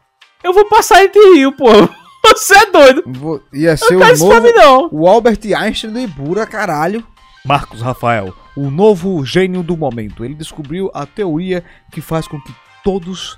Eu 0.44 0.52
vou 0.52 0.66
passar 0.66 1.04
entre 1.04 1.20
rio, 1.36 1.52
pô. 1.52 1.68
Você 2.26 2.56
é 2.56 2.66
doido. 2.72 3.04
Vou- 3.06 3.44
Ia 3.54 3.78
ser 3.78 3.94
não 3.96 4.08
o 4.08 4.18
novo... 4.18 4.42
mim, 4.42 4.52
não. 4.54 4.90
O 4.92 5.08
Albert 5.08 5.40
Einstein 5.56 5.92
do 5.92 6.00
Ibura, 6.00 6.48
caralho. 6.48 7.06
Marcos 7.46 7.82
Rafael, 7.82 8.34
o 8.56 8.72
novo 8.72 9.24
gênio 9.26 9.62
do 9.62 9.78
momento. 9.78 10.26
Ele 10.26 10.34
descobriu 10.34 10.90
a 10.94 11.06
teoria 11.06 11.64
que 11.92 12.02
faz 12.02 12.28
com 12.28 12.42
que 12.42 12.52
todos 12.84 13.38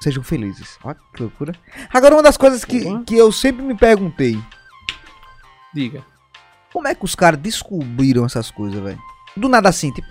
sejam 0.00 0.22
felizes. 0.24 0.78
Olha 0.82 0.96
que 1.14 1.22
loucura. 1.22 1.54
Agora, 1.92 2.14
uma 2.16 2.22
das 2.22 2.36
coisas 2.38 2.64
que, 2.64 2.82
que 3.04 3.14
eu 3.14 3.30
sempre 3.30 3.62
me 3.62 3.76
perguntei: 3.76 4.36
Diga. 5.72 6.02
como 6.72 6.88
é 6.88 6.94
que 6.94 7.04
os 7.04 7.14
caras 7.14 7.38
descobriram 7.38 8.24
essas 8.24 8.50
coisas, 8.50 8.80
velho? 8.82 8.98
Do 9.36 9.48
nada 9.48 9.68
assim, 9.68 9.92
tipo, 9.92 10.08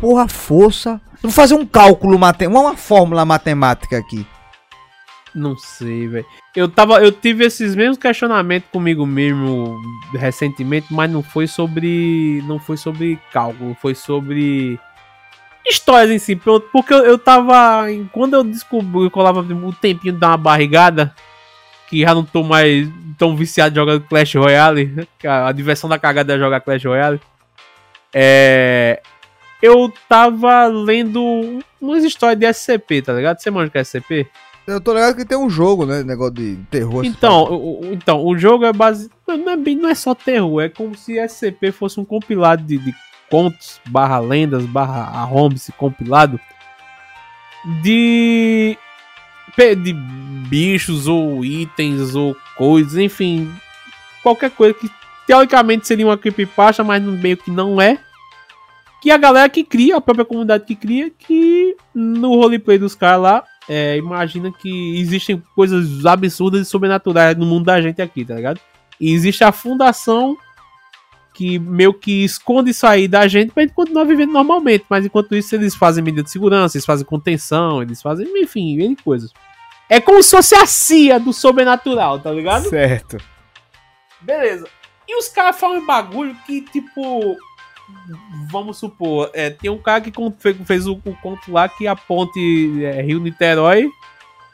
porra, 0.00 0.28
força. 0.28 1.00
Vou 1.22 1.30
fazer 1.30 1.54
um 1.54 1.64
cálculo 1.64 2.18
matemático, 2.18 2.60
uma 2.60 2.76
fórmula 2.76 3.24
matemática 3.24 3.98
aqui. 3.98 4.26
Não 5.34 5.56
sei, 5.56 6.06
velho. 6.06 6.26
Eu 6.54 6.68
tava, 6.68 7.02
eu 7.02 7.10
tive 7.10 7.44
esses 7.44 7.74
mesmos 7.74 7.98
questionamentos 7.98 8.68
comigo 8.70 9.04
mesmo 9.04 9.80
recentemente, 10.12 10.86
mas 10.90 11.10
não 11.10 11.22
foi 11.22 11.48
sobre, 11.48 12.42
não 12.46 12.60
foi 12.60 12.76
sobre 12.76 13.18
cálculo, 13.32 13.76
foi 13.80 13.94
sobre 13.94 14.78
histórias 15.66 16.10
em 16.10 16.18
si, 16.18 16.36
pronto, 16.36 16.68
porque 16.70 16.92
eu, 16.94 17.04
eu 17.04 17.18
tava, 17.18 17.86
quando 18.12 18.34
eu 18.34 18.44
descobri, 18.44 19.04
eu 19.04 19.10
colava 19.10 19.40
o 19.40 19.72
tempinho 19.72 20.12
de 20.14 20.20
dar 20.20 20.28
uma 20.28 20.36
barrigada, 20.36 21.12
que 21.88 22.02
já 22.02 22.14
não 22.14 22.24
tô 22.24 22.44
mais 22.44 22.88
tão 23.18 23.34
viciado 23.34 23.74
jogando 23.74 24.02
Clash 24.02 24.34
Royale, 24.34 25.08
a, 25.24 25.48
a 25.48 25.52
diversão 25.52 25.88
da 25.88 25.98
cagada 25.98 26.34
é 26.34 26.38
jogar 26.38 26.60
Clash 26.60 26.84
Royale. 26.84 27.20
É, 28.12 29.02
eu 29.64 29.90
tava 30.06 30.66
lendo 30.66 31.58
umas 31.80 32.04
histórias 32.04 32.38
de 32.38 32.52
SCP, 32.52 33.00
tá 33.00 33.14
ligado? 33.14 33.40
Você 33.40 33.50
manja 33.50 33.70
que 33.70 33.78
é 33.78 33.80
SCP? 33.80 34.28
Eu 34.66 34.78
tô 34.78 34.92
ligado 34.92 35.16
que 35.16 35.24
tem 35.24 35.38
um 35.38 35.48
jogo, 35.48 35.86
né? 35.86 36.02
Negócio 36.02 36.34
de 36.34 36.56
terror. 36.70 37.02
Então, 37.02 37.44
o, 37.44 37.80
então, 37.90 38.22
o 38.22 38.36
jogo 38.36 38.66
é 38.66 38.74
base. 38.74 39.10
Não 39.26 39.48
é, 39.48 39.56
bem, 39.56 39.74
não 39.74 39.88
é 39.88 39.94
só 39.94 40.14
terror, 40.14 40.60
é 40.60 40.68
como 40.68 40.94
se 40.94 41.18
SCP 41.18 41.72
fosse 41.72 41.98
um 41.98 42.04
compilado 42.04 42.62
de, 42.62 42.76
de 42.76 42.94
contos, 43.30 43.80
barra 43.86 44.18
lendas, 44.18 44.66
barra 44.66 45.18
arrombs 45.18 45.70
compilado 45.78 46.38
de. 47.82 48.76
de 49.56 49.92
bichos 50.46 51.06
ou 51.06 51.42
itens 51.42 52.14
ou 52.14 52.36
coisas, 52.54 52.98
enfim. 52.98 53.50
Qualquer 54.22 54.50
coisa 54.50 54.74
que 54.74 54.90
teoricamente 55.26 55.86
seria 55.86 56.06
uma 56.06 56.18
creepypasta, 56.18 56.84
mas 56.84 57.02
meio 57.02 57.38
que 57.38 57.50
não 57.50 57.80
é. 57.80 57.98
Que 59.04 59.10
a 59.10 59.18
galera 59.18 59.50
que 59.50 59.62
cria, 59.62 59.98
a 59.98 60.00
própria 60.00 60.24
comunidade 60.24 60.64
que 60.64 60.74
cria, 60.74 61.10
que 61.10 61.76
no 61.94 62.36
roleplay 62.36 62.78
dos 62.78 62.94
caras 62.94 63.20
lá, 63.20 63.44
é, 63.68 63.98
imagina 63.98 64.50
que 64.50 64.98
existem 64.98 65.42
coisas 65.54 66.06
absurdas 66.06 66.62
e 66.62 66.64
sobrenaturais 66.64 67.36
no 67.36 67.44
mundo 67.44 67.66
da 67.66 67.82
gente 67.82 68.00
aqui, 68.00 68.24
tá 68.24 68.34
ligado? 68.34 68.58
E 68.98 69.12
existe 69.12 69.44
a 69.44 69.52
fundação 69.52 70.38
que 71.34 71.58
meio 71.58 71.92
que 71.92 72.24
esconde 72.24 72.70
isso 72.70 72.86
aí 72.86 73.06
da 73.06 73.28
gente 73.28 73.52
pra 73.52 73.64
gente 73.64 73.74
continuar 73.74 74.04
vivendo 74.04 74.32
normalmente. 74.32 74.86
Mas 74.88 75.04
enquanto 75.04 75.36
isso, 75.36 75.54
eles 75.54 75.74
fazem 75.74 76.02
medida 76.02 76.22
de 76.22 76.30
segurança, 76.30 76.78
eles 76.78 76.86
fazem 76.86 77.04
contenção, 77.04 77.82
eles 77.82 78.00
fazem, 78.00 78.26
enfim, 78.40 78.80
N 78.80 78.96
coisas. 78.96 79.30
É 79.86 80.00
como 80.00 80.22
se 80.22 80.30
fosse 80.30 80.54
a 80.54 80.64
CIA 80.64 81.20
do 81.20 81.34
sobrenatural, 81.34 82.20
tá 82.20 82.32
ligado? 82.32 82.70
Certo. 82.70 83.18
Beleza. 84.22 84.66
E 85.06 85.14
os 85.14 85.28
caras 85.28 85.60
falam 85.60 85.82
um 85.82 85.86
bagulho 85.86 86.34
que, 86.46 86.62
tipo. 86.62 87.36
Vamos 88.50 88.78
supor, 88.78 89.30
é, 89.34 89.50
tem 89.50 89.70
um 89.70 89.78
cara 89.78 90.00
que 90.00 90.12
fez 90.64 90.86
o, 90.86 90.92
o 91.04 91.14
conto 91.16 91.50
lá 91.52 91.68
que 91.68 91.86
a 91.86 91.94
ponte 91.96 92.84
é, 92.84 93.02
Rio-Niterói 93.02 93.90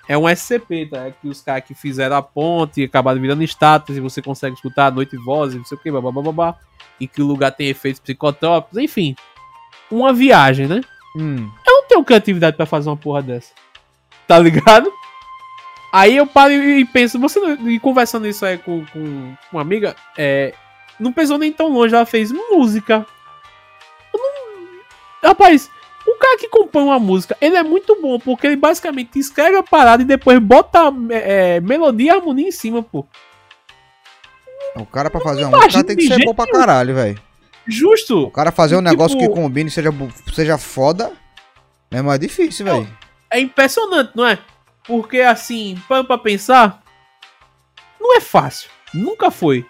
é 0.08 0.16
um 0.18 0.28
SCP, 0.28 0.86
tá? 0.86 1.06
É 1.06 1.10
que 1.12 1.28
os 1.28 1.40
caras 1.40 1.64
que 1.64 1.74
fizeram 1.74 2.16
a 2.16 2.22
ponte 2.22 2.82
acabaram 2.82 3.20
virando 3.20 3.42
estátuas 3.44 3.96
e 3.96 4.00
você 4.00 4.20
consegue 4.20 4.56
escutar 4.56 4.86
à 4.86 4.90
noite 4.90 5.16
vozes, 5.16 5.56
não 5.56 5.64
sei 5.64 5.78
o 5.78 5.80
que, 5.80 5.90
blá. 5.90 6.56
E 6.98 7.06
que 7.06 7.22
o 7.22 7.26
lugar 7.26 7.52
tem 7.52 7.68
efeitos 7.68 8.00
psicotrópicos, 8.00 8.78
enfim. 8.78 9.14
Uma 9.90 10.12
viagem, 10.12 10.66
né? 10.66 10.80
Hum. 11.16 11.48
Eu 11.66 11.72
não 11.82 11.88
tenho 11.88 12.04
criatividade 12.04 12.56
pra 12.56 12.66
fazer 12.66 12.88
uma 12.88 12.96
porra 12.96 13.22
dessa. 13.22 13.52
Tá 14.26 14.38
ligado? 14.38 14.92
Aí 15.92 16.16
eu 16.16 16.26
paro 16.26 16.52
e 16.52 16.84
penso, 16.84 17.18
você 17.18 17.40
não- 17.40 17.68
e 17.68 17.80
conversando 17.80 18.26
isso 18.26 18.44
aí 18.46 18.58
com, 18.58 18.84
com 18.86 19.34
uma 19.52 19.60
amiga, 19.60 19.96
é, 20.16 20.54
não 21.00 21.12
pensou 21.12 21.36
nem 21.36 21.52
tão 21.52 21.68
longe, 21.68 21.94
ela 21.94 22.06
fez 22.06 22.30
música. 22.30 23.04
Rapaz, 25.22 25.70
o 26.06 26.14
cara 26.16 26.38
que 26.38 26.48
compõe 26.48 26.82
uma 26.84 26.98
música, 26.98 27.36
ele 27.40 27.56
é 27.56 27.62
muito 27.62 28.00
bom, 28.00 28.18
porque 28.18 28.46
ele 28.46 28.56
basicamente 28.56 29.18
escreve 29.18 29.56
a 29.56 29.62
parada 29.62 30.02
e 30.02 30.06
depois 30.06 30.38
bota 30.38 30.92
é, 31.10 31.60
melodia 31.60 32.06
e 32.12 32.16
harmonia 32.16 32.48
em 32.48 32.52
cima, 32.52 32.82
pô. 32.82 33.06
O 34.76 34.86
cara 34.86 35.10
pra 35.10 35.20
fazer 35.20 35.44
uma 35.44 35.58
música 35.58 35.84
tem 35.84 35.96
que 35.96 36.06
ser 36.06 36.24
bom 36.24 36.34
pra 36.34 36.46
caralho, 36.46 36.94
velho. 36.94 37.20
O 37.66 37.70
Justo. 37.70 38.30
cara 38.30 38.50
fazer 38.52 38.76
um 38.76 38.78
Tipo- 38.78 38.90
negócio 38.90 39.18
que 39.18 39.28
combine 39.28 39.68
e 39.68 39.72
seja, 39.72 39.90
seja 40.32 40.58
foda 40.58 41.12
é 41.90 42.00
mais 42.00 42.18
difícil, 42.20 42.64
velho. 42.66 42.88
É 43.30 43.38
impressionante, 43.40 44.12
não 44.14 44.26
é? 44.26 44.38
Porque 44.84 45.20
assim, 45.20 45.80
para 45.86 46.02
pra 46.04 46.16
pensar, 46.18 46.82
não 48.00 48.16
é 48.16 48.20
fácil. 48.20 48.70
Nunca 48.94 49.30
foi. 49.30 49.66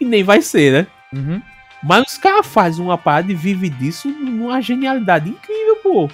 E 0.00 0.04
nem 0.04 0.24
vai 0.24 0.42
ser, 0.42 0.72
né? 0.72 0.86
Uhum. 1.12 1.40
Mas 1.84 2.12
os 2.12 2.18
caras 2.18 2.46
fazem 2.46 2.82
uma 2.82 2.96
parada 2.96 3.30
e 3.30 3.34
vivem 3.34 3.70
disso 3.70 4.08
numa 4.08 4.60
genialidade 4.62 5.28
incrível, 5.28 5.76
pô. 5.82 6.10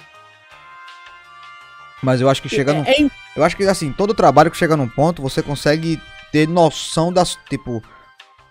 Mas 2.03 2.19
eu 2.19 2.29
acho 2.29 2.41
que 2.41 2.49
chega 2.49 2.73
num. 2.73 2.83
É, 2.83 3.03
é 3.03 3.09
Eu 3.35 3.43
acho 3.43 3.55
que 3.55 3.63
assim, 3.63 3.93
todo 3.93 4.13
trabalho 4.13 4.51
que 4.51 4.57
chega 4.57 4.75
num 4.75 4.89
ponto, 4.89 5.21
você 5.21 5.41
consegue 5.41 6.01
ter 6.31 6.47
noção 6.47 7.11
das. 7.13 7.37
Tipo. 7.49 7.81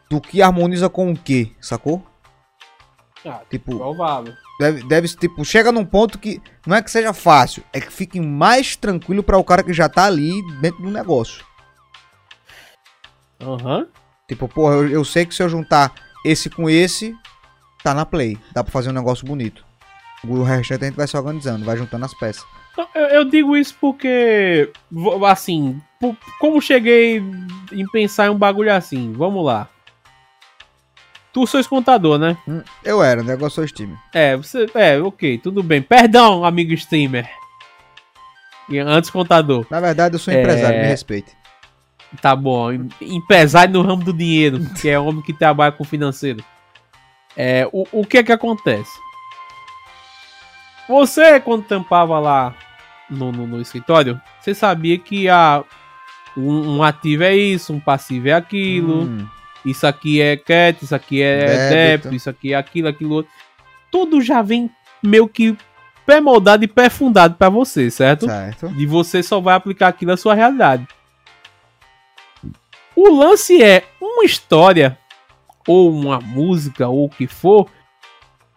Do 0.09 0.21
que 0.21 0.43
harmoniza 0.43 0.89
com 0.89 1.12
o 1.12 1.16
que, 1.16 1.55
sacou? 1.61 2.05
Ah, 3.25 3.43
Tipo, 3.49 3.77
provável. 3.77 4.35
deve, 4.59 4.83
deve 4.83 5.07
tipo, 5.09 5.45
chega 5.45 5.71
num 5.71 5.85
ponto 5.85 6.18
que 6.18 6.43
não 6.66 6.75
é 6.75 6.83
que 6.83 6.91
seja 6.91 7.12
fácil, 7.12 7.62
é 7.73 7.81
que 7.81 7.93
fique 7.93 8.18
mais 8.18 8.75
tranquilo 8.75 9.23
pra 9.23 9.39
o 9.39 9.45
cara 9.45 9.62
que 9.62 9.73
já 9.73 9.89
tá 9.89 10.07
ali 10.07 10.43
dentro 10.61 10.83
do 10.83 10.91
negócio. 10.91 11.45
Aham. 13.41 13.87
Tipo, 14.27 14.49
porra, 14.49 14.75
eu, 14.77 14.89
eu 14.89 15.05
sei 15.05 15.25
que 15.27 15.35
se 15.35 15.43
eu 15.45 15.49
juntar 15.49 15.93
esse 16.25 16.49
com 16.51 16.68
esse, 16.68 17.14
tá 17.83 17.95
na 17.95 18.05
play. 18.07 18.39
Dá 18.53 18.62
pra 18.64 18.73
fazer 18.73 18.91
um 18.91 18.95
negócio 18.95 19.27
bonito. 19.27 19.64
O 20.23 20.43
restante 20.43 20.85
a 20.85 20.87
gente 20.89 20.97
vai 20.97 21.07
se 21.09 21.16
organizando, 21.16 21.64
vai 21.64 21.77
juntando 21.77 22.05
as 22.05 22.14
peças. 22.14 22.45
Não, 22.77 22.87
Eu, 22.95 23.07
eu 23.07 23.25
digo 23.25 23.57
isso 23.57 23.75
porque, 23.81 24.71
assim, 25.29 25.81
como 26.39 26.61
cheguei 26.61 27.23
em 27.73 27.87
pensar 27.91 28.27
em 28.27 28.31
um 28.31 28.37
bagulho 28.39 28.73
assim, 28.73 29.12
vamos 29.12 29.45
lá. 29.45 29.68
Tu 31.33 31.47
sois 31.47 31.66
contador, 31.66 32.18
né? 32.18 32.37
Hum, 32.47 32.62
Eu 32.85 33.03
era, 33.03 33.21
o 33.21 33.25
negócio 33.25 33.57
sou 33.57 33.68
Steam. 33.68 33.97
É, 34.12 34.37
você. 34.37 34.66
É, 34.75 34.99
ok, 35.01 35.39
tudo 35.39 35.62
bem. 35.62 35.81
Perdão, 35.81 36.45
amigo 36.45 36.73
streamer. 36.75 37.31
Antes 38.87 39.11
contador. 39.11 39.64
Na 39.71 39.81
verdade, 39.81 40.14
eu 40.14 40.18
sou 40.18 40.33
É. 40.35 40.41
empresário, 40.41 40.81
me 40.81 40.87
respeite. 40.87 41.33
Tá 42.21 42.35
bom. 42.35 42.73
em- 42.73 42.89
Empresário 43.01 43.73
no 43.75 43.83
ramo 43.83 44.03
do 44.05 44.13
dinheiro, 44.13 44.61
que 44.81 44.89
é 44.89 44.99
homem 44.99 45.23
que 45.23 45.33
trabalha 45.33 45.73
com 45.73 45.85
financeiro. 45.85 46.43
É, 47.37 47.69
o, 47.73 47.87
o 47.93 48.05
que 48.05 48.19
é 48.19 48.23
que 48.23 48.33
acontece? 48.33 48.91
Você, 50.89 51.39
quando 51.41 51.65
tampava 51.65 52.19
lá 52.19 52.55
no, 53.09 53.31
no, 53.31 53.47
no 53.47 53.61
escritório, 53.61 54.21
você 54.41 54.55
sabia 54.55 54.99
que 54.99 55.29
a, 55.29 55.63
um, 56.37 56.79
um 56.79 56.83
ativo 56.83 57.23
é 57.23 57.35
isso, 57.37 57.73
um 57.73 57.81
passivo 57.81 58.29
é 58.29 58.33
aquilo. 58.33 59.03
Hum, 59.05 59.27
Isso 59.65 59.87
aqui 59.87 60.21
é 60.21 60.37
crédito, 60.37 60.85
isso 60.85 60.95
aqui 60.95 61.23
é 61.23 61.39
Débito. 61.47 61.69
débito, 61.75 62.15
isso 62.15 62.31
aqui 62.31 62.53
é 62.53 62.57
aquilo, 62.57 62.89
aquilo 62.89 63.15
outro. 63.15 63.31
Tudo 63.91 64.21
já 64.21 64.43
vem 64.43 64.69
meio 65.03 65.29
que 65.29 65.57
pré-moldado 66.05 66.65
e 66.65 66.69
pré-fundado 66.69 67.35
pra 67.37 67.49
você, 67.49 67.89
certo? 67.91 68.27
certo. 68.27 68.73
E 68.77 68.85
você 68.87 69.23
só 69.23 69.39
vai 69.41 69.55
aplicar 69.55 69.89
aquilo 69.89 70.13
à 70.13 70.17
sua 70.17 70.35
realidade. 70.35 70.87
O 72.97 73.09
lance 73.14 73.62
é 73.62 73.84
uma 74.01 74.24
história, 74.24 74.99
ou 75.66 75.91
uma 75.93 76.18
música, 76.20 76.88
ou 76.88 77.05
o 77.07 77.11
que 77.11 77.26
for, 77.26 77.68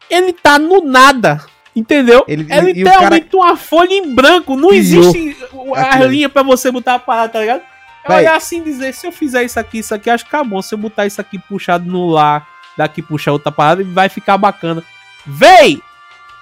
ele 0.09 0.33
tá 0.33 0.57
no 0.59 0.81
nada. 0.81 1.43
Entendeu? 1.75 2.23
Ele- 2.27 2.45
é 2.51 2.61
literalmente 2.61 3.35
uma 3.35 3.55
folha 3.57 3.93
em 3.93 4.13
branco. 4.13 4.55
Não 4.55 4.71
existe 4.71 5.35
a 5.75 6.03
linha 6.05 6.29
pra 6.29 6.43
você 6.43 6.71
botar 6.71 6.95
a 6.95 6.99
parada, 6.99 7.33
tá 7.33 7.39
ligado? 7.39 7.61
É 8.05 8.15
olhar 8.17 8.35
assim 8.35 8.59
e 8.59 8.63
dizer, 8.63 8.93
se 8.93 9.07
eu 9.07 9.11
fizer 9.11 9.43
isso 9.43 9.59
aqui, 9.59 9.79
isso 9.79 9.95
aqui, 9.95 10.09
acho 10.09 10.25
que 10.25 10.29
tá 10.31 10.43
bom. 10.43 10.61
Se 10.61 10.75
eu 10.75 10.77
botar 10.77 11.05
isso 11.07 11.19
aqui 11.19 11.39
puxado 11.39 11.89
no 11.89 12.09
lá, 12.09 12.45
daqui 12.77 13.01
puxar 13.01 13.31
outra 13.31 13.51
parada, 13.51 13.83
vai 13.83 14.07
ficar 14.09 14.37
bacana. 14.37 14.83
Véi! 15.25 15.81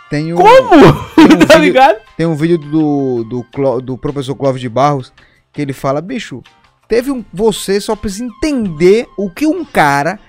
Tem 0.10 0.34
um, 0.34 0.38
Como? 0.38 1.06
tem 1.16 1.26
um 1.26 1.30
tá 1.48 1.54
vídeo, 1.56 1.60
ligado? 1.60 1.98
tem 2.18 2.26
um 2.26 2.36
vídeo 2.36 2.58
do, 2.58 3.24
do, 3.24 3.44
Cló- 3.46 3.80
do 3.80 3.98
professor 3.98 4.36
Clóvis 4.36 4.60
de 4.60 4.68
Barros 4.68 5.14
que 5.54 5.62
ele 5.62 5.72
fala, 5.72 6.02
bicho, 6.02 6.42
teve 6.92 7.10
um. 7.10 7.24
Você 7.34 7.80
só 7.80 7.96
precisa 7.96 8.26
entender 8.26 9.08
o 9.18 9.30
que 9.30 9.48
um 9.48 9.64
cara, 9.64 10.20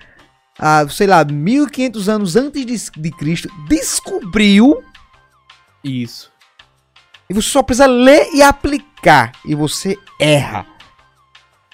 há, 0.57 0.89
sei 0.89 1.09
lá, 1.09 1.25
1500 1.25 2.09
anos 2.09 2.37
antes 2.37 2.65
de, 2.65 3.01
de 3.01 3.11
Cristo, 3.11 3.49
descobriu. 3.69 4.81
Isso. 5.83 6.31
E 7.29 7.35
você 7.35 7.49
só 7.49 7.65
precisa 7.65 7.87
ler 7.87 8.29
e 8.33 8.43
aplicar. 8.43 9.33
E 9.45 9.57
você 9.57 9.99
erra. 10.21 10.65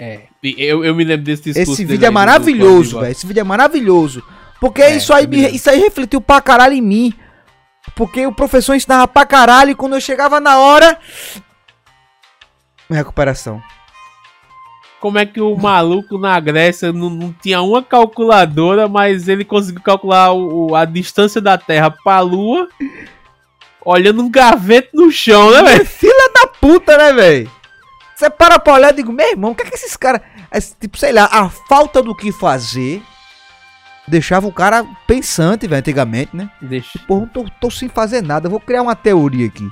É. 0.01 0.23
Eu, 0.43 0.83
eu 0.83 0.95
me 0.95 1.05
lembro 1.05 1.27
desse 1.27 1.43
discurso. 1.43 1.73
Esse 1.73 1.85
vídeo 1.85 2.07
é 2.07 2.11
maravilhoso, 2.11 3.01
velho. 3.01 3.13
Esse 3.13 3.27
vídeo 3.27 3.41
é 3.41 3.45
maravilhoso. 3.45 4.23
Porque 4.59 4.81
É, 4.81 4.97
isso, 4.97 5.13
aí, 5.13 5.27
me 5.27 5.49
isso 5.51 5.69
aí 5.69 5.79
refletiu 5.79 6.21
pra 6.21 6.41
caralho 6.41 6.73
em 6.73 6.81
mim. 6.81 7.15
Porque 7.95 8.27
o 8.27 8.33
professor 8.33 8.75
ensinava 8.75 9.07
pra 9.07 9.27
caralho 9.27 9.73
e 9.73 9.75
quando 9.75 9.97
eu 9.97 10.01
chegava 10.01 10.41
na 10.41 10.59
hora. 10.59 10.99
Recuperação. 12.89 13.63
Como 15.01 15.19
é 15.19 15.25
que 15.25 15.41
o 15.41 15.57
maluco 15.57 16.19
na 16.19 16.39
Grécia 16.41 16.93
não, 16.93 17.09
não 17.09 17.33
tinha 17.33 17.63
uma 17.63 17.83
calculadora, 17.83 18.89
mas 18.89 19.29
ele 19.29 19.45
conseguiu 19.45 19.81
calcular 19.81 20.33
o, 20.33 20.71
o- 20.71 20.75
a 20.75 20.85
distância 20.85 21.41
da 21.41 21.57
Terra 21.57 21.89
pra 21.91 22.19
Lua, 22.21 22.69
olhando 23.85 24.23
um 24.23 24.31
gavete 24.31 24.91
no 24.93 25.11
chão, 25.11 25.51
né, 25.53 25.63
velho? 25.63 25.87
Filha 25.87 26.31
da 26.35 26.47
puta, 26.49 26.97
né, 26.99 27.13
velho? 27.13 27.51
Você 28.17 28.29
para 28.29 28.59
pra 28.59 28.73
olhar 28.75 28.93
e 28.93 28.97
digo, 28.97 29.13
meu 29.13 29.29
irmão, 29.31 29.53
o 29.53 29.55
que 29.55 29.63
é 29.63 29.67
que 29.67 29.75
esses 29.77 29.97
caras. 29.97 30.21
esse 30.53 30.75
Tipo, 30.75 30.99
sei 30.99 31.13
lá, 31.13 31.29
a 31.31 31.49
falta 31.49 32.03
do 32.03 32.13
que 32.17 32.33
fazer 32.33 33.01
deixava 34.09 34.49
o 34.49 34.53
cara 34.53 34.85
pensante, 35.07 35.69
velho, 35.69 35.79
antigamente, 35.79 36.35
né? 36.35 36.51
Deixa. 36.61 36.99
Porra, 37.07 37.21
não 37.21 37.29
tô, 37.29 37.45
tô 37.61 37.71
sem 37.71 37.89
fazer 37.89 38.21
nada, 38.21 38.49
vou 38.49 38.59
criar 38.59 38.83
uma 38.83 38.97
teoria 38.97 39.47
aqui. 39.47 39.69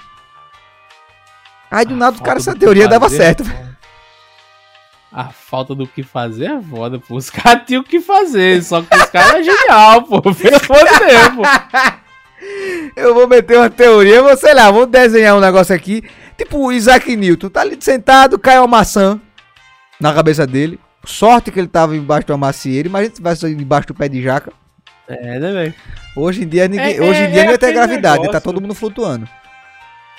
Aí 1.68 1.84
do 1.84 1.96
nada 1.96 2.12
os 2.12 2.18
Falta 2.18 2.28
caras, 2.30 2.44
do 2.44 2.50
essa 2.50 2.58
teoria 2.60 2.86
dava 2.86 3.06
fazer, 3.06 3.16
certo. 3.16 3.65
A 5.12 5.24
falta 5.30 5.74
do 5.74 5.86
que 5.86 6.02
fazer 6.02 6.46
é 6.46 6.60
foda, 6.60 6.98
pô. 6.98 7.16
Os 7.16 7.30
caras 7.30 7.62
tinham 7.66 7.80
o 7.80 7.84
que 7.84 8.00
fazer, 8.00 8.62
só 8.62 8.82
que 8.82 8.94
os 8.94 9.04
caras 9.06 9.34
é 9.36 9.42
genial, 9.42 10.02
pô. 10.02 10.20
Pelo 10.34 10.56
amor 10.56 10.88
de 10.88 11.06
Deus, 11.06 11.28
pô. 11.36 11.42
Eu 12.94 13.14
vou 13.14 13.26
meter 13.26 13.56
uma 13.56 13.70
teoria, 13.70 14.22
vou, 14.22 14.36
sei 14.36 14.52
lá, 14.54 14.70
vou 14.70 14.86
desenhar 14.86 15.36
um 15.36 15.40
negócio 15.40 15.74
aqui. 15.74 16.02
Tipo 16.36 16.58
o 16.58 16.72
Isaac 16.72 17.14
Newton, 17.16 17.48
tá 17.48 17.62
ali 17.62 17.76
sentado, 17.80 18.38
cai 18.38 18.58
uma 18.58 18.66
maçã 18.66 19.18
na 19.98 20.12
cabeça 20.12 20.46
dele. 20.46 20.78
Sorte 21.04 21.50
que 21.50 21.58
ele 21.58 21.68
tava 21.68 21.96
embaixo 21.96 22.26
de 22.26 22.32
uma 22.32 22.38
macieira, 22.38 22.88
imagina 22.88 23.10
se 23.10 23.16
tivesse 23.16 23.46
embaixo 23.46 23.88
do 23.88 23.94
pé 23.94 24.08
de 24.08 24.22
jaca. 24.22 24.52
É, 25.08 25.38
né, 25.38 25.52
velho? 25.52 25.74
Hoje 26.16 26.42
em 26.42 26.48
dia, 26.48 26.66
ninguém, 26.66 26.96
É, 26.96 27.00
hoje 27.00 27.20
em 27.20 27.24
é, 27.24 27.30
dia 27.30 27.40
é 27.42 27.44
não 27.44 27.52
ia 27.52 27.58
ter 27.58 27.72
gravidade, 27.72 28.16
tá 28.16 28.22
negócio. 28.22 28.40
todo 28.42 28.60
mundo 28.60 28.74
flutuando. 28.74 29.28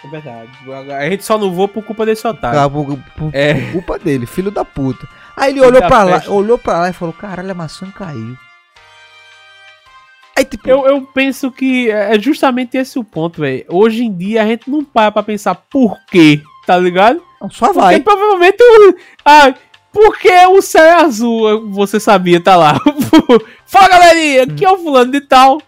É 0.04 0.08
verdade. 0.08 0.50
A 0.94 1.10
gente 1.10 1.24
só 1.26 1.38
não 1.38 1.52
voa 1.52 1.68
por 1.68 1.84
culpa 1.84 2.06
desse 2.06 2.28
otário. 2.28 2.60
Tá, 2.60 2.70
por, 2.70 2.98
por- 3.16 3.30
É. 3.36 3.54
por 3.56 3.72
culpa 3.74 4.00
dele, 4.00 4.26
filho 4.26 4.52
da 4.52 4.64
puta. 4.64 5.08
Aí 5.36 5.50
ele 5.52 5.60
Filho 5.60 5.70
olhou 5.70 5.82
pra 5.88 6.04
lá, 6.04 6.24
olhou 6.28 6.58
pra 6.58 6.80
lá 6.80 6.90
e 6.90 6.94
falou: 6.94 7.14
caralho, 7.14 7.52
a 7.52 7.54
maçã 7.56 7.90
caiu. 7.92 8.38
Aí 10.38 10.46
tipo, 10.46 10.70
Eu, 10.70 10.86
eu 10.86 11.02
penso 11.02 11.52
que 11.52 11.90
é 11.90 12.20
justamente 12.20 12.78
esse 12.78 13.00
o 13.00 13.04
ponto, 13.04 13.42
velho. 13.42 13.66
Hoje 13.70 14.04
em 14.04 14.14
dia 14.16 14.44
a 14.44 14.46
gente 14.46 14.70
não 14.70 14.84
para 14.84 15.12
pra 15.12 15.24
pensar 15.24 15.56
por 15.56 15.98
quê, 16.12 16.42
tá 16.66 16.78
ligado? 16.78 17.22
não, 17.42 17.50
só 17.50 17.68
Porque 17.68 17.80
vai. 17.80 18.00
provavelmente. 18.00 18.58
o- 18.62 18.96
Ah, 19.26 19.54
Porque 19.92 20.30
o 20.48 20.62
céu 20.62 20.84
é 20.84 20.94
azul, 21.02 21.70
você 21.72 22.00
sabia, 22.00 22.40
tá 22.40 22.56
lá. 22.56 22.80
Fala 23.66 23.88
galerinha, 23.90 24.44
aqui 24.44 24.64
é 24.64 24.72
o 24.72 24.78
fulano 24.78 25.12
de 25.12 25.22
tal. 25.22 25.60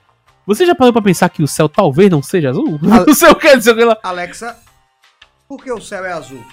Você 0.50 0.66
já 0.66 0.74
parou 0.74 0.92
pra 0.92 1.00
pensar 1.04 1.30
que 1.30 1.44
o 1.44 1.48
céu 1.48 1.70
talvez 1.70 2.10
não 2.10 2.24
seja 2.24 2.50
azul? 2.50 2.80
Ale- 2.92 3.06
Não 3.06 3.14
sei 3.14 3.30
o 3.30 3.36
que, 3.36 3.54
não 3.54 3.62
sei 3.62 3.72
o 3.72 3.76
que 3.76 3.86
lá. 3.86 3.96
Alexa, 4.02 4.58
por 5.48 5.64
que 5.64 5.72
o 5.72 5.80
céu 5.80 6.04
é 6.04 6.12
azul? 6.12 6.44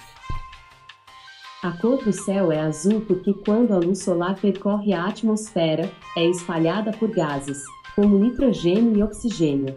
A 1.63 1.71
cor 1.71 2.03
do 2.03 2.13
céu 2.13 2.51
é 2.51 2.59
azul 2.59 3.01
porque 3.01 3.33
quando 3.43 3.73
a 3.73 3.77
luz 3.79 4.03
solar 4.03 4.35
percorre 4.35 4.93
a 4.93 5.05
atmosfera, 5.07 5.91
é 6.15 6.25
espalhada 6.29 6.91
por 6.91 7.09
gases, 7.09 7.57
como 7.95 8.19
nitrogênio 8.19 8.95
e 8.95 9.01
oxigênio. 9.01 9.75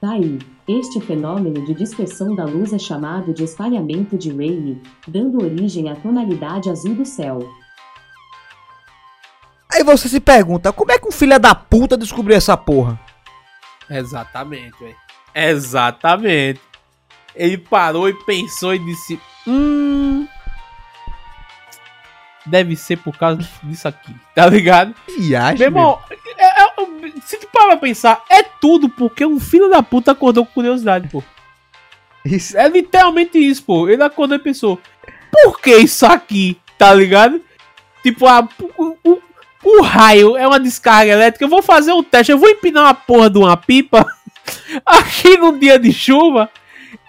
Daí, 0.00 0.38
este 0.68 1.00
fenômeno 1.00 1.66
de 1.66 1.74
dispersão 1.74 2.36
da 2.36 2.44
luz 2.44 2.72
é 2.72 2.78
chamado 2.78 3.34
de 3.34 3.42
espalhamento 3.42 4.16
de 4.16 4.30
Rayleigh, 4.30 4.80
dando 5.08 5.42
origem 5.42 5.90
à 5.90 5.96
tonalidade 5.96 6.70
azul 6.70 6.94
do 6.94 7.04
céu. 7.04 7.40
Aí 9.72 9.82
você 9.82 10.08
se 10.08 10.20
pergunta, 10.20 10.72
como 10.72 10.92
é 10.92 10.98
que 11.00 11.08
um 11.08 11.12
filho 11.12 11.40
da 11.40 11.56
puta 11.56 11.96
descobriu 11.96 12.36
essa 12.36 12.56
porra? 12.56 13.00
Exatamente, 13.98 14.78
velho. 14.78 14.96
Exatamente. 15.34 16.60
Ele 17.34 17.56
parou 17.58 18.08
e 18.08 18.14
pensou 18.24 18.74
e 18.74 18.78
disse: 18.78 19.18
Hum. 19.46 20.26
Deve 22.44 22.74
ser 22.74 22.96
por 22.98 23.16
causa 23.16 23.46
disso 23.62 23.86
aqui, 23.86 24.14
tá 24.34 24.46
ligado? 24.46 24.94
Viagem, 25.18 25.58
Meu 25.58 25.66
irmão, 25.68 26.00
é- 26.36 26.62
é- 26.64 26.72
se 27.24 27.38
tu 27.38 27.46
parar 27.52 27.68
pra 27.68 27.76
pensar, 27.76 28.24
é 28.28 28.42
tudo 28.42 28.88
porque 28.88 29.24
um 29.24 29.38
filho 29.38 29.70
da 29.70 29.82
puta 29.82 30.10
acordou 30.10 30.44
com 30.44 30.52
curiosidade, 30.52 31.08
pô. 31.08 31.22
Isso. 32.24 32.56
É 32.58 32.68
literalmente 32.68 33.38
isso, 33.38 33.62
pô. 33.64 33.88
Ele 33.88 34.02
acordou 34.02 34.36
e 34.36 34.40
pensou: 34.40 34.80
Por 35.30 35.60
que 35.60 35.76
isso 35.76 36.04
aqui? 36.04 36.60
Tá 36.76 36.92
ligado? 36.92 37.40
Tipo, 38.02 38.26
a, 38.26 38.40
o, 38.76 38.98
o, 39.04 39.22
o 39.62 39.82
raio 39.82 40.36
é 40.36 40.46
uma 40.46 40.58
descarga 40.58 41.12
elétrica. 41.12 41.44
Eu 41.44 41.48
vou 41.48 41.62
fazer 41.62 41.92
um 41.92 42.02
teste. 42.02 42.32
Eu 42.32 42.38
vou 42.38 42.48
empinar 42.48 42.84
uma 42.84 42.94
porra 42.94 43.30
de 43.30 43.38
uma 43.38 43.56
pipa 43.56 44.04
aqui 44.84 45.36
num 45.36 45.58
dia 45.58 45.78
de 45.78 45.92
chuva 45.92 46.50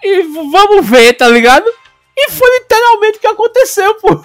e 0.02 0.22
vamos 0.22 0.88
ver, 0.88 1.14
tá 1.14 1.28
ligado? 1.28 1.66
E 2.16 2.30
foi 2.30 2.58
literalmente 2.60 3.18
o 3.18 3.20
que 3.20 3.26
aconteceu, 3.26 3.94
pô. 3.96 4.24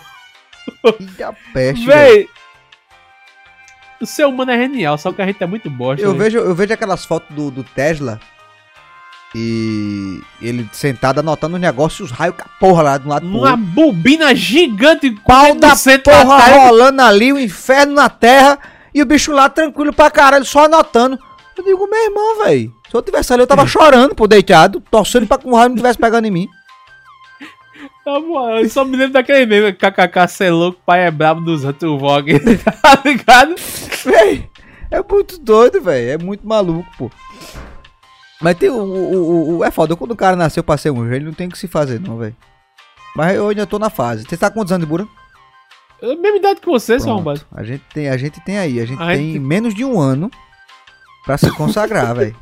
Que 0.81 1.53
peste, 1.53 1.85
velho. 1.85 2.15
Véi. 2.15 2.29
O 3.99 4.05
ser 4.05 4.25
humano 4.25 4.51
é 4.51 4.57
genial, 4.57 4.97
só 4.97 5.11
que 5.11 5.21
a 5.21 5.25
gente 5.25 5.43
é 5.43 5.47
muito 5.47 5.69
bosta. 5.69 6.05
Eu 6.05 6.11
velho. 6.11 6.23
vejo, 6.23 6.37
eu 6.37 6.55
vejo 6.55 6.73
aquelas 6.73 7.03
fotos 7.05 7.35
do, 7.35 7.51
do 7.51 7.63
Tesla 7.63 8.19
e 9.35 10.21
ele 10.41 10.67
sentado 10.71 11.19
anotando 11.19 11.55
os 11.55 11.61
negócios, 11.61 12.09
os 12.11 12.17
raios 12.17 12.35
com 12.35 12.41
a 12.41 12.49
porra 12.59 12.81
lá 12.81 12.97
de 12.97 13.05
um 13.05 13.09
lado 13.09 13.27
Uma 13.27 13.55
bobina 13.55 14.33
gigante 14.33 15.11
Pau 15.25 15.53
da 15.55 15.75
40% 15.75 16.03
porra 16.03 16.37
atrás. 16.37 16.55
rolando 16.55 17.01
ali, 17.01 17.31
o 17.31 17.39
inferno 17.39 17.93
na 17.93 18.09
terra 18.09 18.57
e 18.93 19.01
o 19.01 19.05
bicho 19.05 19.31
lá 19.31 19.47
tranquilo 19.47 19.93
pra 19.93 20.09
caralho, 20.09 20.43
só 20.45 20.65
anotando. 20.65 21.19
Eu 21.55 21.63
digo, 21.63 21.87
meu 21.87 22.05
irmão, 22.05 22.43
velho, 22.43 22.73
se 22.89 22.95
eu 22.95 23.01
tivesse 23.01 23.31
ali 23.31 23.43
eu 23.43 23.47
tava 23.47 23.65
chorando, 23.67 24.15
pô, 24.15 24.27
deitado, 24.27 24.81
torcendo 24.89 25.27
pra 25.27 25.37
que 25.37 25.47
um 25.47 25.53
raio 25.53 25.69
não 25.69 25.75
tivesse 25.75 25.99
pegando 25.99 26.25
em 26.25 26.31
mim. 26.31 26.47
Tá 28.03 28.19
bom, 28.19 28.57
eu 28.57 28.67
só 28.69 28.83
me 28.83 28.97
lembro 28.97 29.13
daquele 29.13 29.45
meme, 29.45 29.73
KKK, 29.73 30.27
cê 30.27 30.45
é 30.45 30.51
louco, 30.51 30.79
pai 30.83 31.05
é 31.05 31.11
brabo 31.11 31.41
dos 31.41 31.63
outros 31.63 31.99
Vogue, 31.99 32.39
tá 32.57 33.01
ligado? 33.05 33.55
Véi, 34.03 34.49
é 34.89 35.01
muito 35.07 35.37
doido, 35.39 35.79
velho. 35.79 36.09
É 36.09 36.17
muito 36.17 36.47
maluco, 36.47 36.89
pô. 36.97 37.11
Mas 38.41 38.57
tem 38.57 38.69
o, 38.69 38.75
o, 38.81 39.57
o- 39.57 39.63
É 39.63 39.71
foda, 39.71 39.95
quando 39.95 40.11
o 40.11 40.15
cara 40.15 40.35
nasceu 40.35 40.63
pra 40.63 40.77
ser 40.77 40.91
um 40.91 41.07
gênio, 41.09 41.27
não 41.27 41.33
tem 41.33 41.47
o 41.47 41.51
que 41.51 41.57
se 41.57 41.67
fazer, 41.67 41.99
não, 41.99 42.17
velho. 42.17 42.35
Mas 43.15 43.35
eu 43.35 43.49
ainda 43.49 43.65
tô 43.67 43.77
na 43.79 43.89
fase. 43.89 44.23
Você 44.23 44.37
tá 44.37 44.49
com 44.49 44.59
quantos 44.59 44.71
anos 44.71 44.85
de 44.85 44.89
Bura? 44.89 45.07
É 46.01 46.13
a 46.13 46.15
mesma 46.15 46.37
idade 46.37 46.61
que 46.61 46.67
você, 46.67 46.97
seu 46.97 47.07
Pronto. 47.07 47.11
arrombado. 47.29 47.41
A 47.53 47.63
gente 47.63 47.83
tem, 47.93 48.07
a 48.07 48.15
gente 48.15 48.39
tem 48.41 48.57
aí, 48.57 48.79
a 48.79 48.85
gente 48.85 49.01
A 49.01 49.07
tem 49.07 49.33
gente- 49.33 49.39
menos 49.39 49.73
de 49.73 49.83
um 49.83 49.99
ano 49.99 50.31
pra 51.25 51.37
se 51.37 51.51
consagrar, 51.51 52.13
velho. 52.15 52.35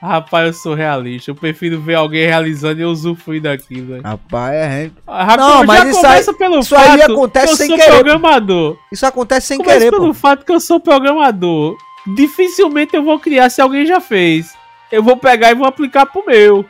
Rapaz, 0.00 0.46
eu 0.46 0.52
sou 0.52 0.74
realista, 0.74 1.28
eu 1.32 1.34
prefiro 1.34 1.80
ver 1.80 1.96
alguém 1.96 2.24
realizando 2.24 2.78
e 2.78 2.82
eu 2.84 2.88
usufruir 2.90 3.42
daquilo, 3.42 3.88
velho. 3.88 4.02
Rapaz, 4.04 4.54
é 4.54 4.90
Rapaz, 5.04 5.36
Não, 5.40 5.64
mas 5.64 5.88
isso 5.88 6.06
aí- 6.06 6.24
pelo 6.36 6.60
isso 6.60 6.76
aí 6.76 7.00
fato 7.00 7.12
acontece 7.12 7.46
que 7.46 7.52
eu 7.52 7.56
sem 7.56 7.66
sou 7.68 7.76
querer, 7.78 7.90
programador. 7.94 8.78
Isso 8.92 9.04
acontece 9.06 9.46
sem 9.48 9.58
Começa 9.58 9.78
querer, 9.78 9.90
pelo 9.90 10.06
pô. 10.08 10.14
fato 10.14 10.44
que 10.46 10.52
eu 10.52 10.60
sou 10.60 10.78
programador. 10.78 11.76
Dificilmente 12.14 12.94
eu 12.96 13.02
vou 13.02 13.18
criar 13.18 13.50
se 13.50 13.60
alguém 13.60 13.84
já 13.86 14.00
fez. 14.00 14.56
Eu 14.90 15.02
vou 15.02 15.16
pegar 15.16 15.50
e 15.50 15.54
vou 15.54 15.66
aplicar 15.66 16.06
pro 16.06 16.24
meu. 16.26 16.64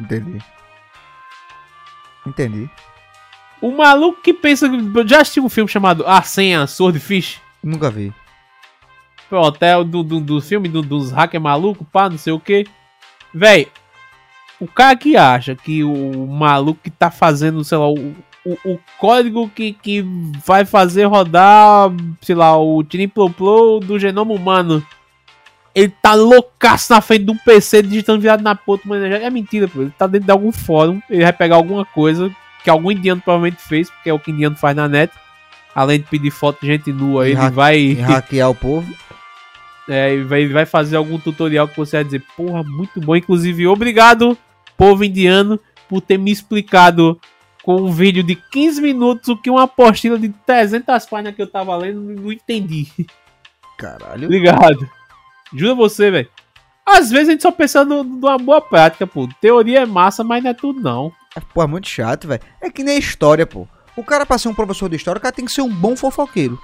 Entendi. 0.00 0.38
Entendi. 2.26 2.68
O 3.60 3.70
maluco 3.70 4.20
que 4.22 4.32
pensa. 4.32 4.66
Já 5.06 5.20
assistiu 5.20 5.44
um 5.44 5.48
filme 5.48 5.70
chamado 5.70 6.06
A 6.06 6.22
Senha 6.22 6.66
Swordfish? 6.66 7.40
Nunca 7.62 7.90
vi. 7.90 8.12
Pronto, 9.28 9.62
é 9.62 9.76
o 9.76 9.84
do, 9.84 10.02
do, 10.02 10.20
do 10.20 10.40
filme 10.40 10.68
do- 10.68 10.82
dos 10.82 11.12
hackers 11.12 11.42
malucos, 11.42 11.86
pá, 11.92 12.08
não 12.10 12.18
sei 12.18 12.32
o 12.32 12.40
que. 12.40 12.66
Véi, 13.32 13.68
o 14.58 14.66
cara 14.66 14.96
que 14.96 15.16
acha 15.16 15.54
que 15.54 15.84
o 15.84 16.26
maluco 16.26 16.80
que 16.82 16.90
tá 16.90 17.10
fazendo, 17.12 17.62
sei 17.62 17.78
lá, 17.78 17.88
o, 17.88 18.16
o, 18.44 18.56
o 18.64 18.78
código 18.98 19.50
que, 19.50 19.72
que 19.72 20.04
vai 20.44 20.64
fazer 20.64 21.04
rodar, 21.04 21.90
sei 22.20 22.34
lá, 22.34 22.56
o 22.56 22.82
Tiriploplo 22.82 23.80
do 23.80 23.98
genoma 23.98 24.32
humano, 24.32 24.84
ele 25.74 25.92
tá 26.02 26.14
loucaço 26.14 26.92
na 26.92 27.00
frente 27.00 27.24
de 27.24 27.30
um 27.30 27.36
PC 27.36 27.82
digitando 27.82 28.20
virado 28.20 28.42
na 28.42 28.54
ponta, 28.54 28.82
mas 28.86 29.02
é 29.02 29.30
mentira, 29.30 29.68
pô. 29.68 29.82
Ele 29.82 29.92
tá 29.96 30.06
dentro 30.06 30.26
de 30.26 30.32
algum 30.32 30.50
fórum, 30.50 31.00
ele 31.08 31.22
vai 31.22 31.32
pegar 31.32 31.56
alguma 31.56 31.84
coisa 31.84 32.30
que 32.64 32.70
algum 32.70 32.90
indiano 32.90 33.20
provavelmente 33.20 33.62
fez, 33.62 33.90
porque 33.90 34.10
é 34.10 34.12
o 34.12 34.18
que 34.18 34.30
indiano 34.30 34.56
faz 34.56 34.76
na 34.76 34.88
net. 34.88 35.12
Além 35.74 36.00
de 36.00 36.06
pedir 36.06 36.30
foto 36.30 36.60
de 36.60 36.66
gente 36.66 36.92
nua, 36.92 37.28
E 37.28 37.32
ele 37.32 37.50
vai. 37.50 37.78
E 37.78 37.94
hackear 37.94 38.50
o 38.50 38.54
povo. 38.54 38.92
É, 39.88 40.14
e 40.14 40.22
vai, 40.22 40.46
vai 40.46 40.64
fazer 40.64 40.94
algum 40.96 41.18
tutorial 41.18 41.66
que 41.66 41.76
você 41.76 41.96
vai 41.96 42.04
dizer, 42.04 42.22
porra, 42.36 42.62
muito 42.62 43.00
bom. 43.00 43.16
Inclusive, 43.16 43.66
obrigado, 43.66 44.38
povo 44.76 45.02
indiano, 45.02 45.58
por 45.88 46.00
ter 46.00 46.16
me 46.16 46.30
explicado 46.30 47.20
com 47.62 47.76
um 47.76 47.90
vídeo 47.92 48.22
de 48.22 48.34
15 48.34 48.80
minutos 48.80 49.28
o 49.28 49.36
que 49.36 49.50
uma 49.50 49.64
apostila 49.64 50.18
de 50.18 50.28
300 50.30 51.04
páginas 51.06 51.34
que 51.34 51.42
eu 51.42 51.46
tava 51.50 51.76
lendo 51.76 52.00
não 52.00 52.32
entendi. 52.32 52.86
Caralho. 53.78 54.24
Obrigado. 54.26 54.88
Juro 55.54 55.72
a 55.72 55.74
você, 55.74 56.10
velho. 56.10 56.28
Às 56.86 57.10
vezes 57.10 57.28
a 57.28 57.32
gente 57.32 57.42
só 57.42 57.50
pensa 57.52 57.84
no- 57.84 58.02
numa 58.02 58.38
boa 58.38 58.60
prática, 58.60 59.06
pô. 59.06 59.28
Teoria 59.40 59.80
é 59.80 59.86
massa, 59.86 60.24
mas 60.24 60.42
não 60.42 60.50
é 60.50 60.54
tudo, 60.54 60.80
não. 60.80 61.12
Pô, 61.54 61.62
é 61.62 61.66
muito 61.66 61.88
chato, 61.88 62.26
velho. 62.26 62.42
É 62.60 62.70
que 62.70 62.82
nem 62.82 62.98
história, 62.98 63.46
pô. 63.46 63.66
O 63.96 64.02
cara, 64.02 64.24
pra 64.26 64.38
ser 64.38 64.48
um 64.48 64.54
professor 64.54 64.88
de 64.88 64.96
história, 64.96 65.18
o 65.18 65.22
cara 65.22 65.34
tem 65.34 65.44
que 65.44 65.52
ser 65.52 65.62
um 65.62 65.68
bom 65.72 65.94
fofoqueiro. 65.96 66.60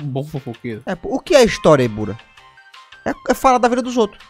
Um 0.00 0.06
bom 0.06 0.24
fofoqueiro. 0.24 0.82
É, 0.86 0.94
pô. 0.94 1.14
O 1.14 1.20
que 1.20 1.34
é 1.34 1.44
história, 1.44 1.82
aí, 1.82 1.88
Bura? 1.88 2.18
É, 3.04 3.12
é 3.30 3.34
falar 3.34 3.58
da 3.58 3.68
vida 3.68 3.82
dos 3.82 3.96
outros. 3.96 4.22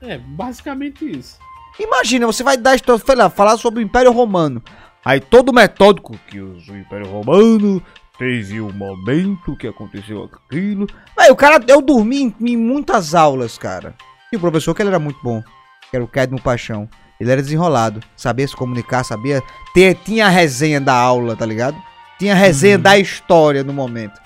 É, 0.00 0.18
basicamente 0.18 1.08
isso. 1.08 1.38
Imagina, 1.78 2.26
você 2.26 2.42
vai 2.42 2.56
dar 2.56 2.76
lá, 3.16 3.30
falar 3.30 3.56
sobre 3.56 3.80
o 3.80 3.82
Império 3.82 4.12
Romano. 4.12 4.62
Aí 5.04 5.20
todo 5.20 5.52
metódico 5.52 6.18
que 6.28 6.40
o 6.40 6.56
Império 6.76 7.10
Romano 7.10 7.82
teve 8.18 8.60
um 8.60 8.72
momento 8.72 9.56
que 9.56 9.66
aconteceu 9.66 10.24
aquilo. 10.24 10.86
Véi, 11.16 11.30
o 11.30 11.36
cara, 11.36 11.62
eu 11.66 11.80
dormi 11.80 12.22
em, 12.22 12.52
em 12.52 12.56
muitas 12.56 13.14
aulas, 13.14 13.58
cara. 13.58 13.94
E 14.32 14.36
o 14.36 14.40
professor 14.40 14.74
que 14.74 14.82
ele 14.82 14.90
era 14.90 14.98
muito 14.98 15.18
bom, 15.22 15.42
que 15.90 15.96
era 15.96 16.04
o 16.04 16.08
Cadmo 16.08 16.40
Paixão. 16.40 16.88
Ele 17.18 17.30
era 17.30 17.42
desenrolado, 17.42 18.00
sabia 18.16 18.46
se 18.46 18.56
comunicar, 18.56 19.04
sabia 19.04 19.42
ter, 19.72 19.94
tinha 19.94 20.26
a 20.26 20.28
resenha 20.28 20.80
da 20.80 20.94
aula, 20.94 21.36
tá 21.36 21.46
ligado? 21.46 21.76
Tinha 22.18 22.32
a 22.32 22.36
resenha 22.36 22.76
da 22.78 22.98
história 22.98 23.62
no 23.62 23.72
momento. 23.72 24.20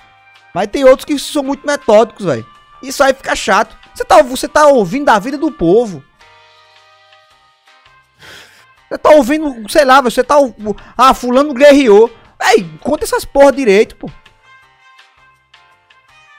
Mas 0.53 0.67
tem 0.67 0.83
outros 0.83 1.05
que 1.05 1.17
são 1.19 1.43
muito 1.43 1.65
metódicos, 1.65 2.25
velho. 2.25 2.45
Isso 2.81 3.03
aí 3.03 3.13
fica 3.13 3.35
chato. 3.35 3.77
Você 3.93 4.03
tá, 4.03 4.21
você 4.21 4.47
tá 4.47 4.67
ouvindo 4.67 5.05
da 5.05 5.19
vida 5.19 5.37
do 5.37 5.51
povo. 5.51 6.03
Você 8.89 8.97
tá 8.97 9.09
ouvindo, 9.11 9.69
sei 9.69 9.83
lá, 9.85 9.99
você 10.01 10.23
tá. 10.23 10.35
Ah, 10.97 11.13
fulano 11.13 11.53
guerreou. 11.53 12.09
Ei, 12.41 12.65
conta 12.79 13.03
essas 13.03 13.25
porra 13.25 13.51
direito, 13.51 13.95
pô. 13.95 14.09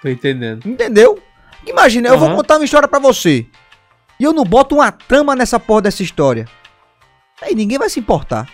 Tô 0.00 0.08
entendendo. 0.08 0.66
Entendeu? 0.66 1.20
Imagina, 1.66 2.08
eu 2.08 2.18
vou 2.18 2.34
contar 2.34 2.56
uma 2.56 2.64
história 2.64 2.88
pra 2.88 2.98
você. 2.98 3.46
E 4.18 4.24
eu 4.24 4.32
não 4.32 4.44
boto 4.44 4.76
uma 4.76 4.90
trama 4.90 5.34
nessa 5.36 5.58
porra 5.60 5.82
dessa 5.82 6.02
história. 6.02 6.46
Aí 7.42 7.54
ninguém 7.54 7.78
vai 7.78 7.90
se 7.90 8.00
importar. 8.00 8.48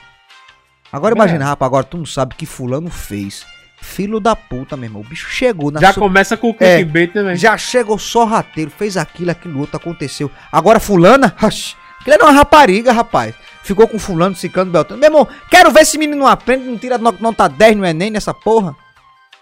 Agora 0.93 1.15
É. 1.15 1.17
imagina, 1.17 1.45
rapaz, 1.45 1.67
agora 1.67 1.85
tu 1.85 1.97
não 1.99 2.07
sabe 2.07 2.35
o 2.35 2.37
que 2.37 2.47
fulano 2.47 2.91
fez. 2.91 3.47
Filho 3.81 4.19
da 4.19 4.35
puta, 4.35 4.77
meu 4.77 4.87
irmão. 4.87 5.03
O 5.03 5.05
bicho 5.05 5.29
chegou 5.29 5.71
na 5.71 5.81
Já 5.81 5.93
sua- 5.93 6.03
começa 6.03 6.37
com 6.37 6.51
o 6.51 6.57
É. 6.59 6.77
clickbait, 6.79 7.15
né, 7.15 7.23
velho? 7.23 7.37
Já 7.37 7.57
chegou 7.59 7.99
só 7.99 8.25
rateiro, 8.25 8.71
fez 8.71 8.97
aquilo, 8.97 9.31
aquilo 9.31 9.61
outro, 9.61 9.77
aconteceu. 9.77 10.31
Agora 10.51 10.81
fulana, 10.81 11.35
aquilo 11.37 12.15
era 12.15 12.25
uma 12.25 12.33
rapariga, 12.33 12.93
rapaz. 12.93 13.35
Ficou 13.65 13.89
com 13.89 13.99
fulano, 13.99 14.37
ciclano, 14.37 14.71
beltrano. 14.71 15.01
Meu 15.01 15.09
irmão, 15.09 15.27
quero 15.51 15.71
ver 15.73 15.81
esse 15.81 15.97
menino 15.99 16.19
não 16.21 16.27
aprende, 16.27 16.65
não 16.65 16.77
tira 16.79 16.99
no- 16.99 17.17
nota 17.19 17.49
10 17.49 17.77
no 17.77 17.87
Enem 17.87 18.11
nessa 18.11 18.35
porra. 18.35 18.77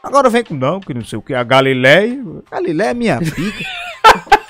Agora 0.03 0.31
vem 0.31 0.45
com 0.45 0.55
não, 0.55 0.81
que 0.81 0.95
não 0.95 1.05
sei 1.05 1.19
o 1.19 1.23
que, 1.23 1.35
a 1.35 1.43
Galileia. 1.43 2.23
Galileia 2.51 2.91
é 2.91 2.95
minha 2.95 3.19
pica. 3.19 3.65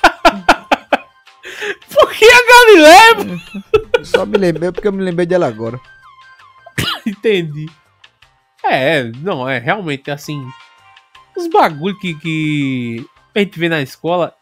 Por 1.93 2.11
que 2.13 2.25
a 2.25 2.47
Galileia? 2.47 3.39
Só 4.03 4.25
me 4.25 4.37
lembrei 4.37 4.71
porque 4.71 4.87
eu 4.87 4.93
me 4.93 5.03
lembrei 5.03 5.25
dela 5.25 5.47
agora. 5.47 5.79
Entendi. 7.05 7.67
É, 8.63 9.03
não, 9.17 9.47
é 9.47 9.59
realmente 9.59 10.09
assim. 10.11 10.45
Os 11.35 11.47
bagulho 11.47 11.97
que, 11.99 12.13
que 12.15 13.05
a 13.35 13.39
gente 13.39 13.57
vê 13.59 13.67
na 13.69 13.81
escola, 13.81 14.33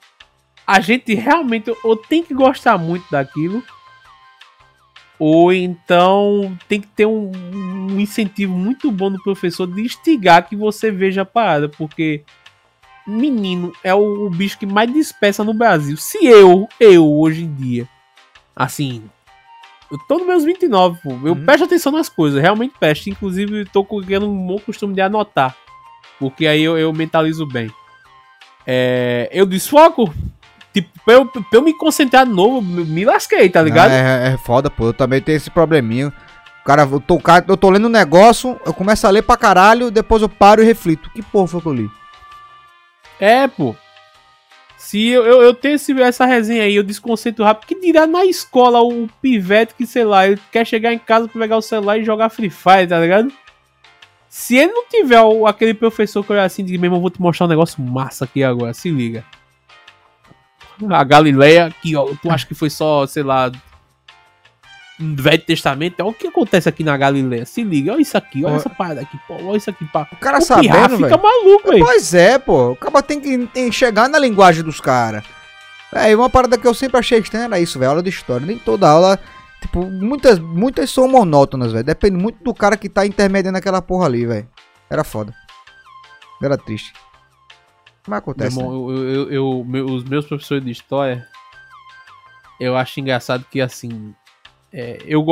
a 0.68 0.80
gente 0.80 1.14
realmente 1.14 1.74
ou 1.84 1.96
tem 1.96 2.24
que 2.24 2.34
gostar 2.34 2.78
muito 2.78 3.06
daquilo, 3.10 3.64
ou 5.24 5.54
então 5.54 6.58
tem 6.68 6.82
que 6.82 6.88
ter 6.88 7.06
um, 7.06 7.32
um 7.32 8.00
incentivo 8.00 8.52
muito 8.52 8.92
bom 8.92 9.12
do 9.12 9.22
professor 9.22 9.68
de 9.68 9.80
instigar 9.80 10.50
que 10.50 10.56
você 10.56 10.90
veja 10.90 11.22
a 11.22 11.26
parada, 11.26 11.70
porque 11.70 12.24
menino 13.06 13.72
é 13.84 13.94
o, 13.94 14.26
o 14.26 14.30
bicho 14.32 14.58
que 14.58 14.66
mais 14.66 14.92
dispersa 14.92 15.44
no 15.44 15.54
Brasil. 15.54 15.96
Se 15.96 16.26
eu, 16.26 16.68
eu 16.80 17.08
hoje 17.08 17.44
em 17.44 17.54
dia, 17.54 17.88
assim, 18.56 19.04
eu 19.92 20.00
tô 20.08 20.18
nos 20.18 20.26
meus 20.26 20.44
29, 20.44 21.00
pô. 21.04 21.12
Eu 21.12 21.34
Uhum. 21.34 21.46
presto 21.46 21.66
atenção 21.66 21.92
nas 21.92 22.10
coisas, 22.10 22.42
realmente 22.42 22.74
presto. 22.80 23.08
Inclusive, 23.08 23.66
tô 23.66 23.84
criando 23.84 24.28
um 24.28 24.48
bom 24.48 24.58
costume 24.58 24.96
de 24.96 25.02
anotar. 25.02 25.56
Porque 26.18 26.48
aí 26.48 26.64
eu, 26.64 26.80
eu 26.80 26.92
mentalizo 26.92 27.46
bem. 27.46 27.70
É, 28.66 29.30
eu 29.32 29.46
desfoco, 29.46 30.12
tipo, 30.74 30.90
pra 31.06 31.14
eu, 31.16 31.26
pra 31.26 31.44
eu 31.54 31.62
me 31.62 31.74
concentrar 31.74 32.26
de 32.26 32.32
novo, 32.32 32.62
me 32.62 33.06
lasquei, 33.06 33.50
tá 33.50 33.62
ligado? 33.62 33.92
É, 33.92 34.34
é 34.34 34.38
foda, 34.38 34.70
pô. 34.70 34.86
Eu 34.88 34.94
também 34.94 35.22
tenho 35.22 35.36
esse 35.36 35.50
probleminha. 35.50 36.08
O 36.08 36.64
Cara, 36.64 36.84
eu 36.84 37.00
tô, 37.00 37.20
eu 37.48 37.58
tô 37.58 37.70
lendo 37.70 37.88
um 37.88 37.92
negócio, 37.92 38.60
eu 38.66 38.74
começo 38.74 39.08
a 39.08 39.10
ler 39.10 39.24
pra 39.24 39.36
caralho, 39.38 39.90
depois 39.90 40.22
eu 40.22 40.30
paro 40.30 40.62
e 40.62 40.66
reflito. 40.66 41.10
Que 41.10 41.22
porra 41.24 41.48
foi 41.48 41.62
que 41.62 41.68
eu 41.68 41.74
li? 41.74 41.90
É, 43.20 43.48
pô. 43.48 43.76
Se 44.78 45.08
eu, 45.08 45.24
eu, 45.26 45.42
eu 45.42 45.54
tenho 45.54 45.76
esse- 45.76 46.00
essa 46.02 46.26
resenha 46.26 46.64
aí, 46.64 46.76
eu 46.76 46.84
desconcentro 46.84 47.44
rápido. 47.46 47.68
Que 47.68 47.80
dirá 47.80 48.06
na 48.08 48.26
escola 48.26 48.82
o 48.82 49.08
pivete 49.22 49.74
que, 49.76 49.86
sei 49.88 50.04
lá, 50.04 50.28
ele 50.28 50.40
quer 50.52 50.66
chegar 50.66 50.92
em 50.94 50.98
casa 51.00 51.28
pra 51.28 51.40
pegar 51.42 51.58
o 51.58 51.62
celular 51.62 51.98
e 51.98 52.04
jogar 52.04 52.30
Free 52.30 52.50
Fire, 52.50 52.88
tá 52.88 53.00
ligado? 53.00 53.32
Se 54.28 54.56
ele 54.58 54.72
não 54.72 54.86
tiver 54.88 55.22
o- 55.22 55.46
aquele 55.46 55.74
professor 55.74 56.24
que 56.24 56.32
olha 56.32 56.44
assim, 56.44 56.64
diz, 56.64 56.80
meu 56.80 56.88
irmão, 56.88 57.02
vou 57.02 57.10
te 57.10 57.22
mostrar 57.22 57.46
um 57.46 57.50
negócio 57.50 57.82
massa 57.82 58.26
aqui 58.26 58.44
agora, 58.44 58.74
se 58.74 58.90
liga. 58.90 59.24
A 60.90 61.04
Galileia, 61.04 61.68
aqui, 61.68 61.96
ó, 61.96 62.06
tu 62.22 62.30
acha 62.30 62.46
que 62.46 62.54
foi 62.54 62.70
só, 62.70 63.06
sei 63.06 63.24
lá, 63.24 63.52
um 65.00 65.16
Velho 65.16 65.42
Testamento? 65.42 66.00
Olha 66.00 66.10
o 66.10 66.14
que 66.14 66.28
acontece 66.28 66.70
aqui 66.70 66.84
na 66.84 66.96
Galileia, 66.96 67.46
se 67.46 67.64
liga, 67.64 67.94
olha 67.94 68.02
isso 68.02 68.18
aqui, 68.18 68.46
olha 68.46 68.56
essa 68.56 68.70
parada 68.70 69.02
aqui, 69.02 69.18
pô, 69.28 69.36
olha 69.36 69.58
isso 69.58 69.70
aqui, 69.70 69.86
pá. 69.86 70.08
O 70.12 70.16
cara 70.18 70.40
o 70.40 70.42
sabendo, 70.42 70.98
fica 70.98 71.10
velho. 71.10 71.22
maluco, 71.22 71.70
velho. 71.72 71.86
Pois 71.86 72.14
é, 72.14 72.40
pô. 72.40 72.72
O 72.72 72.76
cara 72.76 73.02
tem 73.02 73.20
que 73.20 73.48
tem 73.48 73.70
que 73.70 73.76
chegar 73.76 74.08
na 74.08 74.20
linguagem 74.20 74.64
dos 74.64 74.80
caras. 74.80 75.24
É, 75.94 76.12
e 76.12 76.16
uma 76.16 76.30
parada 76.30 76.58
que 76.58 76.66
eu 76.66 76.74
sempre 76.74 76.98
achei 76.98 77.20
estranha 77.20 77.46
era 77.46 77.60
isso, 77.60 77.78
velho. 77.78 77.92
Aula 77.92 78.04
de 78.04 78.10
história. 78.10 78.46
Nem 78.46 78.58
toda 78.58 78.90
aula. 78.90 79.20
Tipo, 79.60 79.86
muitas, 79.86 80.40
muitas 80.40 80.90
são 80.90 81.08
monótonas, 81.08 81.72
velho. 81.74 81.84
Depende 81.84 82.18
muito 82.18 82.42
do 82.44 82.54
cara 82.54 82.78
que 82.78 82.88
tá 82.88 83.06
intermediando 83.06 83.58
aquela 83.58 83.82
porra 83.82 84.06
ali, 84.06 84.26
velho. 84.26 84.48
Era 84.90 85.04
foda. 85.04 85.34
Era 86.42 86.58
triste. 86.58 86.94
Mas 88.08 88.10
Meu 88.10 88.18
acontece. 88.20 88.58
né? 88.58 88.64
irmão, 88.64 88.90
eu, 88.90 89.04
eu- 89.08 89.32
eu- 89.32 89.64
meu- 89.66 89.86
os 89.86 90.04
meus 90.04 90.26
professores 90.26 90.64
de 90.64 90.72
história, 90.72 91.28
eu 92.60 92.76
acho 92.76 93.00
engraçado 93.00 93.46
que 93.50 93.62
assim. 93.62 94.14
é, 94.74 94.98
eu, 95.06 95.26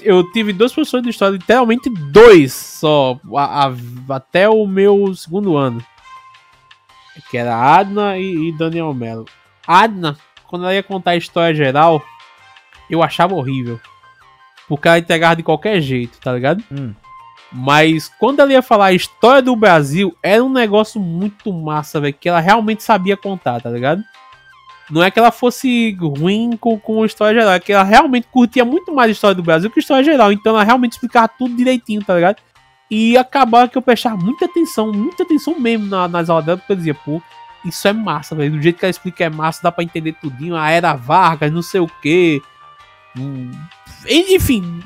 eu 0.00 0.30
tive 0.32 0.52
dois 0.52 0.72
professores 0.72 1.02
de 1.04 1.10
história, 1.10 1.32
literalmente 1.36 1.88
dois 1.90 2.52
só, 2.52 3.18
a- 3.36 3.66
a- 3.68 3.74
até 4.16 4.48
o 4.48 4.66
meu 4.66 5.14
segundo 5.14 5.56
ano. 5.56 5.82
Que 7.30 7.38
era 7.38 7.56
Adna 7.56 8.18
e, 8.18 8.48
e 8.48 8.52
Daniel 8.52 8.92
Mello. 8.94 9.26
Adna, 9.66 10.16
quando 10.46 10.62
ela 10.64 10.74
ia 10.74 10.82
contar 10.82 11.12
a 11.12 11.16
história 11.16 11.54
geral, 11.54 12.02
eu 12.90 13.02
achava 13.02 13.34
horrível. 13.34 13.80
Porque 14.68 14.88
ela 14.88 14.98
entregava 14.98 15.36
de 15.36 15.42
qualquer 15.42 15.80
jeito, 15.80 16.18
tá 16.20 16.32
ligado? 16.32 16.62
Hum. 16.70 16.94
Mas 17.52 18.08
quando 18.18 18.40
ela 18.40 18.52
ia 18.52 18.62
falar 18.62 18.86
a 18.86 18.92
história 18.92 19.42
do 19.42 19.54
Brasil, 19.54 20.16
era 20.22 20.42
um 20.42 20.48
negócio 20.48 21.00
muito 21.00 21.52
massa, 21.52 22.00
velho. 22.00 22.14
Que 22.18 22.28
ela 22.28 22.40
realmente 22.40 22.82
sabia 22.82 23.16
contar, 23.16 23.60
tá 23.60 23.68
ligado? 23.70 24.02
Não 24.90 25.02
é 25.02 25.10
que 25.10 25.18
ela 25.18 25.30
fosse 25.30 25.96
ruim 26.00 26.56
com, 26.58 26.78
com 26.78 27.02
a 27.02 27.06
história 27.06 27.38
geral, 27.40 27.54
é 27.54 27.60
que 27.60 27.72
ela 27.72 27.82
realmente 27.84 28.26
curtia 28.30 28.64
muito 28.64 28.92
mais 28.94 29.08
a 29.08 29.12
história 29.12 29.34
do 29.34 29.42
Brasil 29.42 29.70
que 29.70 29.78
a 29.78 29.82
história 29.82 30.04
geral. 30.04 30.32
Então 30.32 30.54
ela 30.54 30.64
realmente 30.64 30.92
explicava 30.92 31.28
tudo 31.28 31.54
direitinho, 31.56 32.02
tá 32.04 32.14
ligado? 32.14 32.36
E 32.90 33.16
acabava 33.16 33.68
que 33.68 33.78
eu 33.78 33.82
prestava 33.82 34.16
muita 34.16 34.44
atenção, 34.44 34.92
muita 34.92 35.22
atenção 35.22 35.58
mesmo 35.58 35.86
na- 35.86 36.08
nas 36.08 36.28
aulas 36.28 36.44
dela, 36.44 36.58
porque 36.58 36.72
eu 36.72 36.76
dizia, 36.76 36.94
pô, 36.94 37.22
isso 37.64 37.86
é 37.88 37.92
massa, 37.92 38.34
velho. 38.34 38.50
Do 38.52 38.60
jeito 38.62 38.78
que 38.78 38.84
ela 38.84 38.90
explica 38.90 39.24
é 39.24 39.30
massa, 39.30 39.62
dá 39.62 39.72
pra 39.72 39.84
entender 39.84 40.12
tudinho. 40.14 40.56
A 40.56 40.68
era 40.70 40.92
Vargas, 40.94 41.50
não 41.52 41.62
sei 41.62 41.80
o 41.80 41.88
quê. 42.02 42.42
Hum, 43.16 43.50
Enfim, 44.08 44.82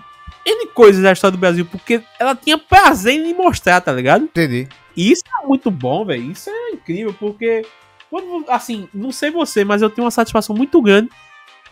N 0.47 0.67
coisas 0.69 1.03
da 1.03 1.13
história 1.13 1.37
do 1.37 1.41
Brasil, 1.41 1.67
porque 1.67 2.01
ela 2.21 2.35
tinha 2.37 2.57
prazer 2.57 3.15
em 3.15 3.35
mostrar, 3.35 3.81
tá 3.81 3.93
ligado? 3.93 4.25
Entendi. 4.25 4.69
E 4.97 5.11
isso 5.11 5.25
é 5.43 5.47
muito 5.47 5.71
bom, 5.71 6.05
velho. 6.05 6.31
Isso 6.31 6.49
é 6.49 6.71
incrível, 6.71 7.15
porque. 7.19 7.63
Quando, 8.09 8.45
assim, 8.49 8.89
não 8.95 9.11
sei 9.11 9.31
você, 9.33 9.65
mas 9.65 9.83
eu 9.83 9.91
tenho 9.91 10.05
uma 10.05 10.11
satisfação 10.13 10.55
muito 10.55 10.81
grande 10.81 11.11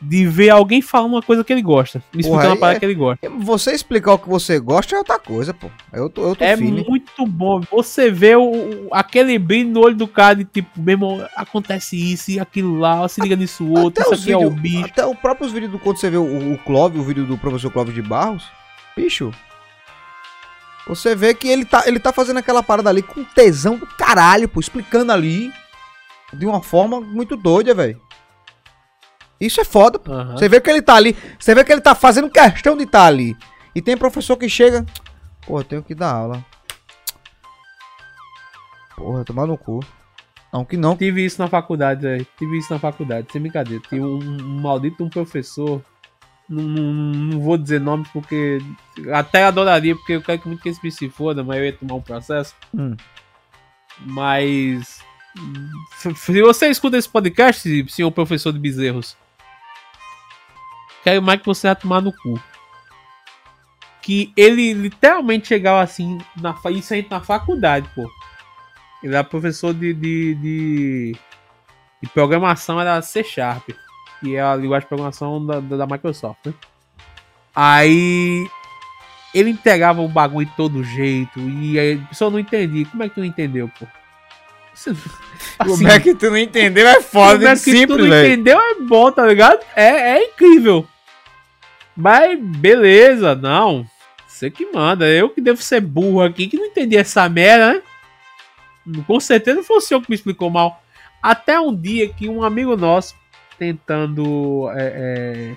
de 0.02 0.26
ver 0.26 0.50
alguém 0.50 0.82
falando 0.82 1.12
uma 1.12 1.22
coisa 1.22 1.44
que 1.44 1.52
ele 1.52 1.62
gosta. 1.62 2.02
Me 2.12 2.20
explicando 2.20 2.48
uma 2.48 2.56
parada 2.56 2.76
é- 2.76 2.80
que 2.80 2.84
ele 2.84 2.94
gosta. 2.94 3.30
Você 3.38 3.72
explicar 3.72 4.14
o 4.14 4.18
que 4.18 4.28
você 4.28 4.58
gosta 4.58 4.94
é 4.94 4.98
outra 4.98 5.18
coisa, 5.18 5.54
pô. 5.54 5.70
Eu 5.92 6.10
tô, 6.10 6.28
eu 6.30 6.36
tô 6.36 6.44
É 6.44 6.56
fine. 6.56 6.84
muito 6.86 7.24
bom. 7.24 7.60
Você 7.70 8.10
vê 8.10 8.34
o, 8.34 8.88
aquele 8.90 9.38
brilho 9.38 9.70
no 9.70 9.80
olho 9.80 9.94
do 9.94 10.08
cara 10.08 10.34
de 10.34 10.44
tipo, 10.44 10.68
meu 10.76 10.94
irmão, 10.94 11.26
acontece 11.36 11.96
isso 11.96 12.32
e 12.32 12.40
aquilo 12.40 12.78
lá, 12.78 13.06
se 13.08 13.20
liga 13.20 13.36
nisso 13.36 13.66
outro, 13.70 14.02
Até 14.02 14.14
isso 14.14 14.22
aqui 14.24 14.32
é 14.32 14.36
o 14.36 14.50
bicho. 14.50 14.86
Até 14.86 15.06
os 15.06 15.16
próprios 15.16 15.52
vídeos 15.52 15.70
do 15.70 15.78
quando 15.78 15.98
você 15.98 16.10
vê 16.10 16.16
o, 16.16 16.52
o 16.52 16.58
Clóvis, 16.58 17.00
o 17.00 17.04
vídeo 17.04 17.24
do 17.24 17.38
professor 17.38 17.70
Clóvis 17.70 17.94
de 17.94 18.02
Barros, 18.02 18.44
bicho. 18.96 19.30
Você 20.86 21.14
vê 21.14 21.34
que 21.34 21.48
ele 21.48 21.64
tá, 21.64 21.84
ele 21.86 21.98
tá 21.98 22.12
fazendo 22.12 22.38
aquela 22.38 22.62
parada 22.62 22.90
ali 22.90 23.02
com 23.02 23.24
tesão 23.24 23.76
do 23.76 23.86
caralho, 23.86 24.48
pô, 24.48 24.60
explicando 24.60 25.12
ali 25.12 25.52
de 26.32 26.46
uma 26.46 26.62
forma 26.62 27.00
muito 27.00 27.36
doida, 27.36 27.74
velho. 27.74 28.00
Isso 29.40 29.60
é 29.60 29.64
foda, 29.64 29.98
pô. 29.98 30.12
Aham. 30.12 30.36
Você 30.36 30.48
vê 30.48 30.60
que 30.60 30.70
ele 30.70 30.82
tá 30.82 30.94
ali, 30.94 31.16
você 31.38 31.54
vê 31.54 31.64
que 31.64 31.72
ele 31.72 31.80
tá 31.80 31.94
fazendo 31.94 32.30
questão 32.30 32.76
de 32.76 32.84
estar 32.84 33.06
ali. 33.06 33.36
E 33.74 33.80
tem 33.80 33.96
professor 33.96 34.36
que 34.36 34.48
chega, 34.48 34.84
pô, 35.46 35.60
eu 35.60 35.64
tenho 35.64 35.82
que 35.82 35.94
dar 35.94 36.12
aula. 36.12 36.44
Porra, 38.96 39.24
tomar 39.24 39.46
no 39.46 39.58
cu. 39.58 39.80
Não, 40.52 40.64
que 40.64 40.76
não. 40.76 40.96
Tive 40.96 41.24
isso 41.24 41.40
na 41.42 41.48
faculdade, 41.48 42.02
velho. 42.02 42.26
Tive 42.38 42.58
isso 42.58 42.72
na 42.72 42.78
faculdade, 42.78 43.26
sem 43.32 43.40
brincadeira. 43.40 43.82
Tive 43.88 44.02
um, 44.02 44.18
um 44.18 44.60
maldito 44.60 45.02
um 45.02 45.08
professor. 45.08 45.82
Não, 46.48 46.62
não, 46.62 46.92
não 46.92 47.40
vou 47.40 47.56
dizer 47.56 47.80
nomes 47.80 48.08
porque. 48.08 48.58
Até 49.12 49.44
adoraria, 49.44 49.94
porque 49.96 50.12
eu 50.12 50.22
quero 50.22 50.40
que 50.42 50.48
muito 50.48 50.62
que 50.62 50.68
esse 50.68 50.80
bicho 50.80 50.98
se 50.98 51.08
foda, 51.08 51.42
mas 51.42 51.58
eu 51.58 51.64
ia 51.64 51.72
tomar 51.72 51.94
um 51.94 52.02
processo. 52.02 52.54
Hum. 52.74 52.96
Mas. 54.00 55.02
se- 56.14 56.42
você 56.42 56.68
escuta 56.68 56.96
esse 56.98 57.08
podcast, 57.08 57.86
senhor 57.90 58.10
professor 58.10 58.52
de 58.52 58.58
bezerros, 58.58 59.16
quero 61.02 61.22
mais 61.22 61.40
que 61.40 61.46
você 61.46 61.66
vá 61.68 61.74
tomar 61.74 62.00
no 62.02 62.12
cu. 62.12 62.40
Que 64.02 64.30
ele 64.36 64.74
literalmente 64.74 65.48
chegava 65.48 65.80
assim, 65.80 66.18
na, 66.36 66.54
isso 66.72 66.92
aí 66.92 67.06
na 67.10 67.20
faculdade, 67.20 67.88
pô. 67.94 68.06
Ele 69.02 69.14
era 69.14 69.24
professor 69.24 69.72
de, 69.72 69.94
de, 69.94 70.34
de, 70.34 71.16
de 72.02 72.08
programação, 72.10 72.78
era 72.80 73.00
C 73.00 73.24
Sharp, 73.24 73.70
que 74.24 74.34
é 74.36 74.40
a 74.42 74.56
linguagem 74.56 74.84
de 74.84 74.88
programação 74.88 75.44
da, 75.44 75.60
da, 75.60 75.76
da 75.78 75.86
Microsoft, 75.86 76.46
né? 76.46 76.54
Aí 77.54 78.48
ele 79.34 79.50
entregava 79.50 80.00
o 80.00 80.08
bagulho 80.08 80.46
de 80.46 80.52
todo 80.56 80.82
jeito, 80.82 81.38
e 81.40 81.78
aí 81.78 82.00
a 82.04 82.08
pessoa 82.08 82.30
não 82.30 82.38
entendia. 82.38 82.86
Como 82.86 83.02
é 83.02 83.08
que 83.08 83.14
tu 83.14 83.20
não 83.20 83.26
entendeu, 83.26 83.70
pô? 83.78 83.86
Você- 84.74 84.92
Como 85.58 85.88
é 85.88 86.00
que 86.00 86.14
tu 86.14 86.30
não 86.30 86.36
entendeu? 86.38 86.86
É 86.88 87.00
foda, 87.00 87.34
como 87.36 87.48
é 87.48 87.54
que 87.54 87.60
tu 87.60 87.70
simples, 87.70 87.98
não 88.00 88.08
velho. 88.08 88.32
entendeu 88.32 88.58
é 88.60 88.74
bom, 88.80 89.10
tá 89.12 89.24
ligado? 89.26 89.60
É, 89.76 90.18
é 90.18 90.24
incrível. 90.24 90.86
Mas 91.96 92.38
beleza, 92.40 93.36
não. 93.36 93.86
Você 94.26 94.50
que 94.50 94.66
manda. 94.72 95.06
Eu 95.06 95.30
que 95.30 95.40
devo 95.40 95.62
ser 95.62 95.80
burro 95.80 96.22
aqui, 96.22 96.48
que 96.48 96.56
não 96.56 96.66
entendi 96.66 96.96
essa 96.96 97.28
merda, 97.28 97.74
né? 97.74 97.82
Com 99.06 99.20
certeza 99.20 99.62
foi 99.62 99.76
o 99.76 99.80
senhor 99.80 100.00
que 100.00 100.10
me 100.10 100.16
explicou 100.16 100.50
mal. 100.50 100.82
Até 101.22 101.58
um 101.60 101.74
dia 101.74 102.08
que 102.12 102.28
um 102.28 102.42
amigo 102.42 102.76
nosso, 102.76 103.14
tentando 103.58 104.68
é, 104.72 105.56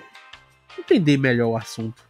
entender 0.78 1.16
melhor 1.16 1.48
o 1.48 1.56
assunto, 1.56 2.02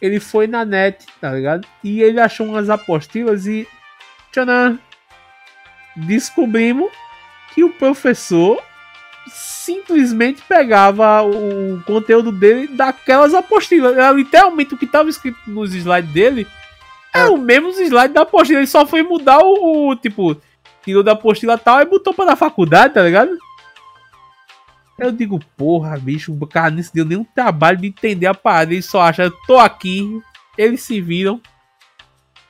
ele 0.00 0.18
foi 0.18 0.46
na 0.46 0.64
net, 0.64 1.06
tá 1.20 1.32
ligado? 1.32 1.66
E 1.82 2.02
ele 2.02 2.20
achou 2.20 2.46
umas 2.46 2.68
apostilas 2.68 3.46
e. 3.46 3.68
Tchanã! 4.32 4.78
Descobrimos 5.94 6.90
que 7.54 7.62
o 7.62 7.70
professor 7.70 8.60
simplesmente 9.28 10.42
pegava 10.42 11.22
o 11.22 11.80
conteúdo 11.86 12.32
dele 12.32 12.66
daquelas 12.66 13.34
apostilas. 13.34 13.96
Era 13.96 14.10
literalmente 14.10 14.74
o 14.74 14.78
que 14.78 14.86
estava 14.86 15.08
escrito 15.08 15.38
nos 15.46 15.74
slides 15.74 16.12
dele. 16.12 16.46
É 17.14 17.26
o 17.26 17.36
mesmo 17.36 17.70
slide 17.70 18.14
da 18.14 18.22
apostila. 18.22 18.58
Ele 18.58 18.66
só 18.66 18.86
foi 18.86 19.02
mudar 19.02 19.38
o, 19.38 19.90
o, 19.90 19.96
tipo, 19.96 20.34
tirou 20.82 21.02
da 21.02 21.12
apostila 21.12 21.58
tal 21.58 21.80
e 21.80 21.84
botou 21.84 22.12
pra 22.14 22.24
da 22.24 22.36
faculdade, 22.36 22.94
tá 22.94 23.02
ligado? 23.02 23.36
Eu 24.98 25.10
digo, 25.10 25.40
porra, 25.56 25.98
bicho, 25.98 26.32
o 26.32 26.46
cara 26.46 26.70
não 26.70 26.82
se 26.82 26.92
deu 26.92 27.04
nenhum 27.04 27.24
trabalho 27.24 27.78
de 27.78 27.88
entender 27.88 28.26
a 28.26 28.34
parada. 28.34 28.72
Ele 28.72 28.82
só 28.82 29.02
acha, 29.02 29.32
tô 29.46 29.58
aqui, 29.58 30.20
eles 30.56 30.82
se 30.82 31.00
viram. 31.00 31.40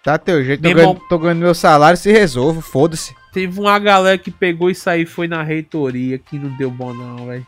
Tá 0.02 0.18
teu 0.18 0.44
jeito, 0.44 0.62
tô 0.62 0.74
ganhando, 0.74 1.00
tô 1.08 1.18
ganhando 1.18 1.38
meu 1.38 1.54
salário, 1.54 1.96
se 1.96 2.10
resolve, 2.10 2.60
foda-se. 2.60 3.14
Teve 3.32 3.60
uma 3.60 3.78
galera 3.78 4.18
que 4.18 4.30
pegou 4.30 4.68
isso 4.68 4.90
aí 4.90 5.06
foi 5.06 5.28
na 5.28 5.42
reitoria, 5.42 6.18
que 6.18 6.38
não 6.38 6.54
deu 6.56 6.70
bom 6.70 6.92
não, 6.92 7.26
velho. 7.26 7.46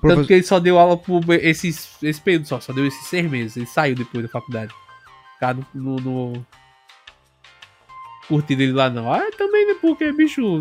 Tanto 0.00 0.26
que 0.26 0.34
ele 0.34 0.42
só 0.42 0.60
deu 0.60 0.78
aula 0.78 0.98
por 0.98 1.22
esses, 1.30 1.96
esse 2.02 2.20
período 2.20 2.46
só, 2.46 2.60
só 2.60 2.72
deu 2.72 2.86
esses 2.86 3.06
seis 3.06 3.28
meses. 3.28 3.56
Ele 3.56 3.66
saiu 3.66 3.94
depois 3.94 4.22
da 4.22 4.28
faculdade. 4.28 4.72
Cara 5.40 5.58
não, 5.74 5.96
não, 5.96 5.96
não 5.96 6.46
curtido 8.28 8.62
ele 8.62 8.72
lá 8.72 8.90
não. 8.90 9.12
Ah, 9.12 9.30
também 9.36 9.66
né, 9.66 9.74
porque, 9.80 10.12
bicho, 10.12 10.58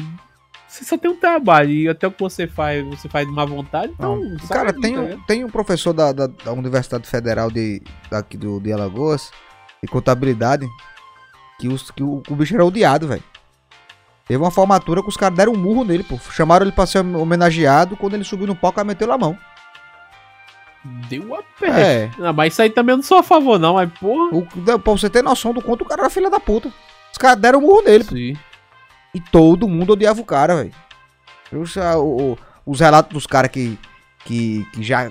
você 0.73 0.83
só 0.85 0.97
tem 0.97 1.11
um 1.11 1.15
trabalho 1.15 1.69
e 1.69 1.87
até 1.87 2.07
o 2.07 2.11
que 2.11 2.19
você 2.19 2.47
faz, 2.47 2.83
você 2.87 3.07
faz 3.07 3.27
de 3.27 3.31
má 3.31 3.45
vontade, 3.45 3.93
então. 3.93 4.19
Não, 4.19 4.39
sai 4.39 4.57
cara, 4.57 4.73
tem, 4.73 4.95
tá 4.95 4.99
um, 4.99 5.03
ligado? 5.03 5.25
tem 5.27 5.43
um 5.43 5.49
professor 5.49 5.93
da, 5.93 6.11
da, 6.11 6.25
da 6.25 6.51
Universidade 6.51 7.07
Federal 7.07 7.51
de, 7.51 7.79
daqui 8.09 8.35
do, 8.35 8.59
de 8.59 8.73
Alagoas, 8.73 9.29
de 9.83 9.87
contabilidade, 9.87 10.67
que, 11.59 11.67
os, 11.67 11.91
que 11.91 12.01
o, 12.01 12.23
o 12.27 12.35
bicho 12.35 12.55
era 12.55 12.65
odiado, 12.65 13.07
velho. 13.07 13.23
Teve 14.27 14.41
uma 14.41 14.49
formatura 14.49 15.03
que 15.03 15.09
os 15.09 15.17
caras 15.17 15.37
deram 15.37 15.53
um 15.53 15.57
murro 15.57 15.83
nele, 15.83 16.03
pô. 16.03 16.17
Chamaram 16.31 16.65
ele 16.65 16.71
pra 16.71 16.87
ser 16.87 16.99
homenageado. 16.99 17.95
Quando 17.95 18.15
ele 18.15 18.23
subiu 18.23 18.47
no 18.47 18.55
palco, 18.55 18.79
ela 18.79 18.87
meteu 18.87 19.11
a 19.11 19.17
mão. 19.17 19.37
Deu 21.07 21.35
a 21.35 21.43
pé. 21.59 21.69
É. 21.69 22.11
Ah, 22.19 22.33
mas 22.33 22.53
isso 22.53 22.61
aí 22.61 22.69
também 22.69 22.93
eu 22.93 22.97
não 22.97 23.03
sou 23.03 23.19
a 23.19 23.23
favor, 23.23 23.59
não, 23.59 23.75
mas 23.75 23.91
porra. 23.99 24.35
O, 24.35 24.45
pra 24.79 24.93
você 24.93 25.09
ter 25.09 25.21
noção 25.21 25.53
do 25.53 25.61
quanto 25.61 25.81
o 25.81 25.85
cara 25.85 26.03
era 26.03 26.09
filha 26.09 26.29
da 26.29 26.39
puta. 26.39 26.73
Os 27.11 27.17
caras 27.17 27.39
deram 27.39 27.59
um 27.59 27.63
murro 27.63 27.83
nele, 27.83 28.03
pô. 28.05 28.15
E 29.13 29.19
todo 29.19 29.69
mundo 29.69 29.93
odiava 29.93 30.19
o 30.19 30.25
cara, 30.25 30.55
velho. 30.55 30.73
Os, 31.51 31.75
os 32.65 32.79
relatos 32.79 33.13
dos 33.13 33.27
caras 33.27 33.51
que, 33.51 33.77
que, 34.25 34.65
que 34.73 34.81
já 34.81 35.09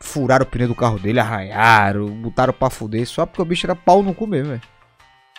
furaram 0.00 0.44
o 0.44 0.46
pneu 0.46 0.68
do 0.68 0.74
carro 0.74 0.98
dele, 0.98 1.20
arranharam, 1.20 2.06
botaram 2.06 2.52
pra 2.52 2.70
fuder, 2.70 3.06
só 3.06 3.26
porque 3.26 3.42
o 3.42 3.44
bicho 3.44 3.66
era 3.66 3.76
pau 3.76 4.02
no 4.02 4.14
cu 4.14 4.26
mesmo, 4.26 4.50
velho. 4.50 4.62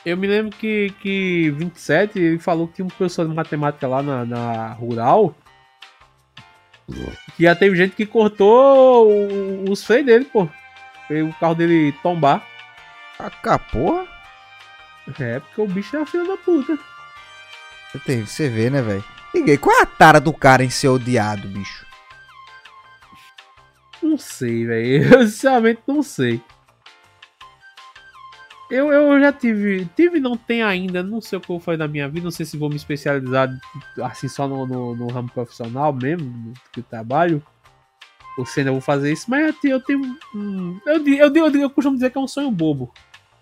Eu 0.05 0.18
me 0.18 0.28
lembro 0.28 0.55
que, 0.57 0.93
que 1.01 1.49
27 1.51 2.20
ele 2.20 2.39
falou 2.39 2.68
que 2.68 2.76
tinha 2.76 2.86
um 2.86 2.89
professor 2.89 3.28
de 3.28 3.34
matemática 3.34 3.88
lá 3.88 4.03
na, 4.03 4.26
na 4.26 4.74
rural. 4.74 5.34
Que 7.38 7.43
já 7.43 7.55
teve 7.55 7.76
gente 7.78 7.95
que 7.95 8.05
cortou 8.05 9.07
os 9.70 9.84
freios 9.84 10.05
dele, 10.05 10.26
pô. 10.26 10.47
Fez 11.07 11.26
o 11.26 11.34
carro 11.39 11.55
dele 11.55 11.93
tombar. 12.03 12.45
Porra. 13.72 14.05
É, 15.20 15.39
porque 15.39 15.61
o 15.61 15.68
bicho 15.68 15.95
era 15.95 16.05
filho 16.05 16.28
da 16.28 16.38
puta. 16.38 16.78
Você, 17.94 18.00
tem, 18.00 18.26
você 18.26 18.50
vê, 18.50 18.72
né, 18.72 18.82
velho? 18.82 19.04
Ninguém, 19.36 19.56
qual 19.56 19.78
é 19.78 19.84
a 19.84 19.86
tara 19.86 20.20
do 20.20 20.34
cara 20.34 20.64
em 20.64 20.70
ser 20.70 20.88
odiado, 20.88 21.48
bicho? 21.48 21.86
Não 24.02 24.18
sei, 24.18 24.66
velho. 24.66 25.14
Eu 25.14 25.28
sinceramente 25.28 25.82
não 25.86 26.02
sei. 26.02 26.41
Eu, 28.72 28.91
eu 28.91 29.20
já 29.20 29.32
tive. 29.32 29.86
Tive 29.96 30.20
não 30.20 30.36
tem 30.36 30.64
ainda. 30.64 31.04
Não 31.04 31.22
sei 31.22 31.38
o 31.38 31.41
que 31.41 31.46
eu 31.52 31.58
vou 31.58 31.60
fazer 31.60 31.78
na 31.78 31.88
minha 31.88 32.10
vida. 32.10 32.24
Não 32.24 32.32
sei 32.32 32.44
se 32.44 32.58
vou 32.58 32.70
me 32.70 32.76
especializar 32.76 33.48
assim 34.02 34.28
só 34.28 34.48
no, 34.48 34.66
no, 34.66 34.96
no 34.96 35.08
ramo 35.12 35.30
profissional 35.30 35.94
mesmo, 35.94 36.26
no 36.26 36.54
que 36.72 36.80
eu 36.80 36.84
trabalho. 36.84 37.44
Ou 38.36 38.48
se 38.48 38.62
ainda 38.62 38.72
vou 38.72 38.82
fazer 38.82 39.14
isso. 39.14 39.30
Mas 39.30 39.46
eu 39.46 39.54
tenho. 39.54 39.76
Eu, 39.76 39.80
tenho 39.80 40.18
hum, 40.34 40.80
eu, 40.88 41.08
eu, 41.08 41.36
eu, 41.36 41.56
eu 41.62 41.70
costumo 41.70 41.96
dizer 41.96 42.10
que 42.10 42.18
é 42.18 42.22
um 42.22 42.28
sonho 42.28 42.50
bobo. 42.50 42.91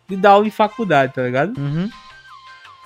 De 0.10 0.18
dar 0.18 0.32
aula 0.32 0.48
em 0.48 0.52
faculdade, 0.52 1.14
tá 1.14 1.24
ligado? 1.24 1.58
Uhum. 1.58 1.90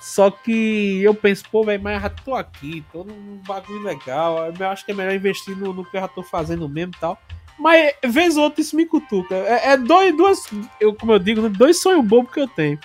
Só 0.06 0.30
que 0.30 1.02
eu 1.02 1.12
penso, 1.12 1.42
pô, 1.50 1.64
velho, 1.64 1.82
mas 1.82 2.00
já 2.00 2.08
tô 2.08 2.36
aqui, 2.36 2.84
tô 2.92 3.02
num 3.02 3.42
bagulho 3.44 3.82
legal. 3.82 4.52
Eu 4.56 4.68
acho 4.68 4.86
que 4.86 4.92
é 4.92 4.94
melhor 4.94 5.12
investir 5.12 5.56
no, 5.56 5.72
no 5.72 5.84
que 5.84 5.96
eu 5.96 6.00
já 6.00 6.06
tô 6.06 6.22
fazendo 6.22 6.68
mesmo 6.68 6.92
e 6.96 7.00
tal. 7.00 7.18
Mas, 7.58 7.92
vez 8.04 8.36
ou 8.36 8.44
outra, 8.44 8.60
isso 8.60 8.76
me 8.76 8.86
cutuca. 8.86 9.34
É, 9.34 9.72
é 9.72 9.76
dois, 9.76 10.16
duas, 10.16 10.48
eu, 10.80 10.94
como 10.94 11.10
eu 11.10 11.18
digo, 11.18 11.42
né, 11.42 11.48
dois 11.48 11.82
sonhos 11.82 12.06
bobos 12.06 12.32
que 12.32 12.38
eu 12.38 12.46
tenho. 12.46 12.78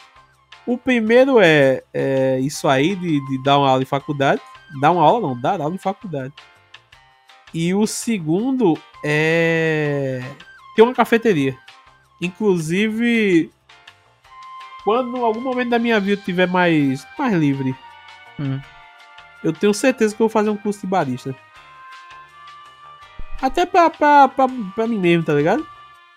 O 0.65 0.80
primeiro 0.80 1.39
é, 1.39 1.84
é 1.93 2.39
isso 2.39 2.67
aí, 2.67 2.95
de, 2.95 3.24
de 3.28 3.43
dar 3.43 3.59
uma 3.59 3.69
aula 3.69 3.84
em 3.84 3.86
faculdade. 3.86 4.41
Dar 4.82 4.89
uma 4.89 5.03
aula, 5.03 5.28
não, 5.28 5.39
dar 5.39 5.61
aula 5.61 5.76
em 5.76 5.78
faculdade. 5.78 6.34
E 7.53 7.72
o 7.76 7.86
segundo 7.86 8.76
é 9.05 10.24
ter 10.76 10.82
uma 10.82 10.93
cafeteria. 10.95 11.55
Inclusive, 12.19 13.51
quando 14.84 15.17
em 15.17 15.21
algum 15.23 15.41
momento 15.41 15.69
da 15.69 15.79
minha 15.79 15.99
vida 15.99 16.19
eu 16.21 16.25
tiver 16.25 16.47
mais, 16.47 17.05
mais 17.17 17.34
livre, 17.34 17.75
Hum. 18.39 18.59
eu 19.43 19.53
tenho 19.53 19.73
certeza 19.73 20.15
que 20.15 20.21
eu 20.21 20.27
vou 20.27 20.32
fazer 20.32 20.49
um 20.49 20.57
curso 20.57 20.82
de 20.82 20.88
barista. 20.88 21.36
Até 23.41 23.65
pra, 23.65 23.89
pra, 23.89 24.27
pra, 24.27 24.47
pra 24.75 24.88
mim 24.88 24.99
mesmo, 24.99 25.23
tá 25.23 25.34
ligado? 25.34 25.65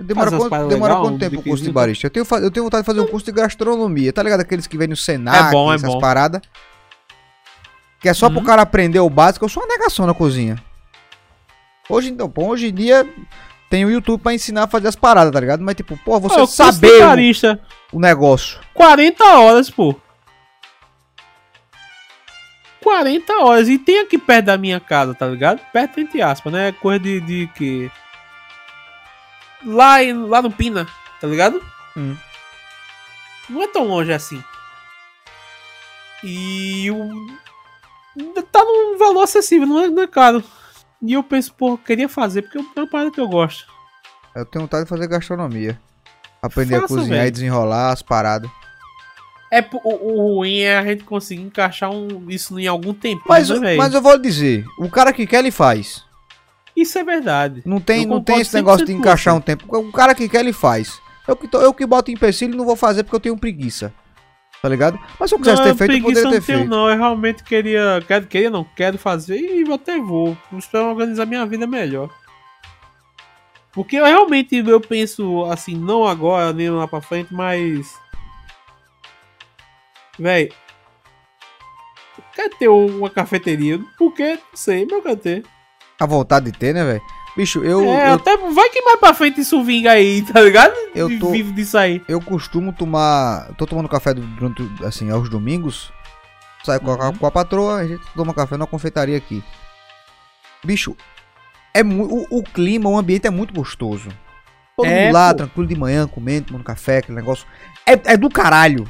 Demora, 0.01 0.31
quanto, 0.31 0.69
demora 0.69 0.93
legal, 0.95 1.03
quanto 1.03 1.19
tempo 1.19 1.41
o 1.41 1.43
curso 1.43 1.63
de 1.65 1.73
barista? 1.73 2.07
Eu 2.07 2.11
tenho, 2.11 2.27
eu 2.43 2.51
tenho 2.51 2.65
vontade 2.65 2.83
de 2.83 2.87
fazer 2.87 3.01
um 3.01 3.07
curso 3.07 3.25
de 3.25 3.33
gastronomia. 3.33 4.13
Tá 4.13 4.23
ligado? 4.23 4.41
Aqueles 4.41 4.67
que 4.67 4.77
vêm 4.77 4.89
no 4.89 4.97
Senac, 4.97 5.49
É 5.49 5.51
bom, 5.51 5.73
é 5.73 5.77
essas 5.77 5.89
bom. 5.95 6.01
paradas. 6.01 6.43
Que 8.01 8.09
é 8.09 8.13
só 8.15 8.29
pro 8.29 8.41
Uhum. 8.41 8.45
cara 8.45 8.61
aprender 8.63 8.99
o 8.99 9.09
básico. 9.09 9.45
Eu 9.45 9.49
sou 9.49 9.63
uma 9.63 9.69
negação 9.69 10.05
na 10.07 10.13
cozinha. 10.13 10.57
Hoje, 11.89 12.11
então, 12.11 12.29
pô, 12.29 12.49
hoje 12.49 12.67
em 12.69 12.75
dia 12.75 13.09
tem 13.71 13.85
o 13.85 13.91
YouTube 13.91 14.21
pra 14.23 14.35
ensinar 14.35 14.65
a 14.65 14.69
fazer 14.69 14.89
as 14.89 14.97
paradas, 14.97 15.33
tá 15.33 15.41
ligado? 15.41 15.61
Mas 15.63 15.75
tipo, 15.75 15.97
pô, 16.05 16.21
você 16.21 16.41
Ah, 16.41 16.47
saber 16.47 17.03
o, 17.93 17.97
o 17.97 18.01
negócio. 18.01 18.61
40 18.75 19.25
horas, 19.25 19.69
pô. 19.71 19.95
40 22.83 23.33
horas. 23.39 23.69
E 23.69 23.79
tem 23.79 24.01
aqui 24.01 24.19
perto 24.19 24.47
da 24.47 24.59
minha 24.59 24.79
casa, 24.79 25.15
tá 25.15 25.27
ligado? 25.27 25.61
Perto, 25.73 26.01
entre 26.01 26.21
aspas, 26.23 26.53
né? 26.53 26.73
Coisa 26.73 27.01
de, 27.01 27.21
de 27.21 27.47
que. 27.55 27.91
Lá, 29.65 30.03
em- 30.03 30.27
lá 30.27 30.43
no 30.43 30.51
Pina, 30.51 30.87
tá 31.21 31.27
ligado? 31.27 31.63
Hum. 31.97 32.15
Não 33.49 33.63
é 33.63 33.67
tão 33.69 33.85
longe 33.85 34.13
assim. 34.13 34.43
E 36.23 36.91
o. 36.91 37.09
Tá 38.53 38.63
num 38.65 38.97
valor 38.99 39.23
acessível, 39.23 39.67
não 39.67 39.81
é, 39.83 39.89
não 39.89 40.03
é 40.03 40.07
caro. 40.07 40.45
E 41.07 41.13
eu 41.13 41.23
penso, 41.23 41.53
pô, 41.55 41.71
eu 41.73 41.79
queria 41.79 42.09
fazer, 42.09 42.43
porque 42.43 42.59
é 42.59 42.81
uma 42.81 42.87
parada 42.89 43.11
que 43.11 43.21
eu 43.21 43.29
gosto. 43.29 43.67
Eu 44.35 44.45
tenho 44.47 44.65
vontade 44.65 44.85
de 44.85 44.89
fazer 44.89 45.07
gastronomia. 45.07 45.79
Aprender 46.43 46.77
a 46.77 46.81
Faça, 46.83 46.95
cozinhar 46.95 47.19
velho. 47.19 47.29
e 47.29 47.31
desenrolar 47.31 47.93
as 47.93 48.03
paradas. 48.03 48.51
É, 49.53 49.61
o, 49.85 49.89
o 50.13 50.35
ruim 50.37 50.59
é 50.61 50.77
a 50.79 50.85
gente 50.85 51.05
conseguir 51.05 51.43
encaixar 51.43 51.91
um, 51.91 52.29
isso 52.29 52.59
em 52.59 52.67
algum 52.67 52.93
tempo. 52.93 53.23
Mas, 53.29 53.49
né, 53.49 53.77
mas 53.77 53.95
eu 53.95 54.03
vou 54.03 54.19
dizer, 54.19 54.65
o 54.79 54.89
cara 54.91 55.13
que 55.13 55.27
quer, 55.27 55.39
ele 55.39 55.51
faz. 55.51 56.03
Isso 56.77 56.99
é 56.99 57.05
verdade. 57.05 57.63
Não 57.65 57.81
tem, 57.81 58.05
não 58.05 58.23
tem 58.23 58.41
esse 58.41 58.55
negócio 58.55 58.85
de 58.85 58.93
100% 58.93 58.97
com 58.97 59.01
encaixar 59.01 59.35
um 59.37 59.41
tempo. 59.41 59.65
O 59.79 59.93
cara 59.93 60.15
que 60.15 60.29
quer, 60.29 60.41
ele 60.41 60.53
faz. 60.53 61.01
Eu 61.29 61.37
que, 61.37 61.47
tô- 61.47 61.61
eu 61.61 61.73
que 61.73 61.87
boto 61.87 62.11
empecilho 62.11 62.57
não 62.57 62.65
vou 62.65 62.75
fazer 62.77 63.05
porque 63.05 63.15
eu 63.17 63.21
tenho 63.21 63.39
preguiça. 63.39 63.95
Tá 64.65 64.71
ligado? 64.71 64.99
Mas 65.21 65.29
se 65.29 65.35
eu 65.35 65.39
quisesse 65.39 65.61
não, 65.61 65.65
ter 65.67 65.77
feito, 65.77 65.93
eu 65.93 66.03
poderia 66.03 66.31
ter 66.31 66.41
feito. 66.41 66.65
não. 66.71 66.89
Eu 66.89 66.97
realmente 66.97 67.45
queria. 67.45 68.03
Quero, 68.09 68.27
queria, 68.27 68.49
não. 68.49 68.65
Quero 68.65 68.97
fazer 68.97 69.37
e 69.37 69.71
até 69.71 69.99
vou. 69.99 70.35
Espero 70.57 70.87
organizar 70.87 71.27
minha 71.27 71.45
vida 71.45 71.67
melhor. 71.67 72.09
Porque 73.73 73.97
eu 73.97 74.07
realmente 74.07 74.57
eu 74.57 74.81
penso 74.81 75.45
assim, 75.51 75.75
não 75.75 76.07
agora, 76.07 76.51
nem 76.55 76.71
lá 76.71 76.89
pra 76.89 77.03
frente, 77.03 77.29
mas. 77.31 77.95
Véi. 80.19 80.51
Quer 82.35 82.49
ter 82.49 82.69
uma 82.69 83.11
cafeteria? 83.11 83.79
Por 83.99 84.15
quê? 84.15 84.39
Não 84.51 84.57
sei, 84.57 84.87
mas 84.87 84.93
eu 84.93 85.03
quero 85.03 85.17
ter. 85.19 85.45
A 86.01 86.07
vontade 86.07 86.51
de 86.51 86.59
ter, 86.59 86.73
né, 86.73 86.83
velho? 86.85 87.03
Bicho, 87.37 87.65
eu, 87.65 87.81
é, 87.85 88.11
eu, 88.11 88.15
até 88.15 88.37
vai 88.37 88.69
que 88.71 88.81
mais 88.83 89.01
pra 89.01 89.13
frente 89.13 89.41
isso 89.41 89.63
vinga 89.65 89.91
aí, 89.91 90.23
tá 90.23 90.41
ligado? 90.41 90.73
Eu 90.95 91.19
tô- 91.19 91.31
Vivo 91.33 91.53
disso 91.53 91.77
aí. 91.77 92.01
eu 92.07 92.21
costumo 92.21 92.73
tomar. 92.73 93.49
Tô 93.59 93.67
tomando 93.67 93.89
café 93.89 94.15
du- 94.15 94.23
durante, 94.23 94.63
assim, 94.85 95.11
aos 95.11 95.29
domingos. 95.29 95.93
Saio 96.63 96.81
com, 96.81 96.93
a, 96.93 97.09
Uhum. 97.09 97.17
com 97.17 97.27
a 97.27 97.31
patroa, 97.31 97.77
a 97.81 97.87
gente 97.87 98.03
toma 98.15 98.33
café 98.33 98.57
numa 98.57 98.67
confeitaria 98.67 99.17
aqui. 99.17 99.43
Bicho, 100.65 100.97
é 101.75 101.83
o, 101.83 102.27
o 102.31 102.43
clima, 102.43 102.89
o 102.89 102.97
ambiente 102.97 103.27
é 103.27 103.31
muito 103.31 103.53
gostoso. 103.53 104.09
Todo 104.77 104.87
É, 104.87 105.05
mundo 105.07 105.15
lá, 105.15 105.31
pô. 105.31 105.39
tranquilo 105.39 105.69
de 105.69 105.75
manhã, 105.77 106.07
comendo, 106.07 106.47
tomando 106.47 106.65
café, 106.65 106.99
aquele 106.99 107.17
negócio. 107.17 107.47
É, 107.87 107.93
é 108.13 108.17
do 108.17 108.31
caralho, 108.31 108.89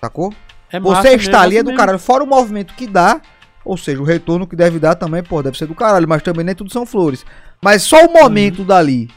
sacou? 0.00 0.32
É 0.70 0.78
Você 0.78 1.14
está 1.14 1.40
ali 1.40 1.56
é 1.56 1.58
massa 1.58 1.64
do 1.64 1.66
mesmo. 1.70 1.78
caralho. 1.78 1.98
Fora 1.98 2.22
o 2.22 2.26
movimento 2.26 2.74
que 2.74 2.86
dá, 2.86 3.20
ou 3.68 3.76
seja, 3.76 4.00
o 4.00 4.04
retorno 4.04 4.46
que 4.46 4.56
deve 4.56 4.78
dar 4.78 4.94
também, 4.94 5.22
pô, 5.22 5.42
deve 5.42 5.56
ser 5.58 5.66
do 5.66 5.74
caralho, 5.74 6.08
mas 6.08 6.22
também 6.22 6.44
nem 6.44 6.54
tudo 6.54 6.72
são 6.72 6.86
flores. 6.86 7.24
Mas 7.62 7.82
só 7.82 8.04
o 8.06 8.12
momento 8.12 8.64
dali, 8.64 9.08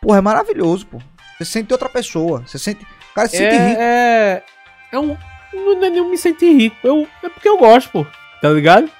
porra, 0.00 0.18
é 0.18 0.20
maravilhoso, 0.20 0.86
pô. 0.86 0.98
Você 1.38 1.44
sente 1.44 1.72
outra 1.72 1.88
pessoa, 1.88 2.42
você 2.46 2.58
sente. 2.58 2.82
O 2.84 3.14
cara 3.14 3.28
se 3.28 3.36
sente 3.36 3.54
rico. 3.54 3.80
É, 3.80 4.42
é, 4.92 4.96
é 4.96 4.98
um. 4.98 5.16
Não 5.52 5.84
é 5.84 5.90
nem 5.90 6.10
me 6.10 6.16
sentir 6.18 6.52
rico. 6.54 6.76
Eu, 6.82 7.06
é 7.22 7.28
porque 7.28 7.48
eu 7.48 7.58
gosto, 7.58 7.90
pô. 7.90 8.06
Tá 8.40 8.48
ligado? 8.50 8.90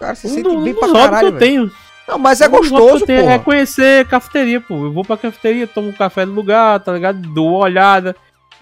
Cara 0.00 0.14
se 0.14 0.26
Um 0.26 0.30
sente 0.30 0.42
do- 0.42 0.62
bem 0.62 0.72
um 0.72 0.78
pra 0.78 0.86
hobbies 0.88 1.02
que 1.04 1.10
caralho, 1.10 1.28
eu 1.28 1.38
tenho. 1.38 1.70
Não, 2.06 2.18
mas 2.18 2.40
é 2.40 2.46
Um 2.48 2.50
gostoso, 2.50 3.04
pô. 3.04 3.12
É 3.12 3.38
conhecer 3.38 4.06
cafeteria, 4.06 4.60
pô. 4.60 4.84
Eu 4.86 4.92
vou 4.92 5.04
pra 5.04 5.16
cafeteria, 5.18 5.66
tomo 5.66 5.88
um 5.88 5.92
café 5.92 6.24
no 6.24 6.32
lugar, 6.32 6.80
tá 6.80 6.92
ligado? 6.92 7.20
Dou 7.20 7.48
uma 7.50 7.58
olhada. 7.58 8.16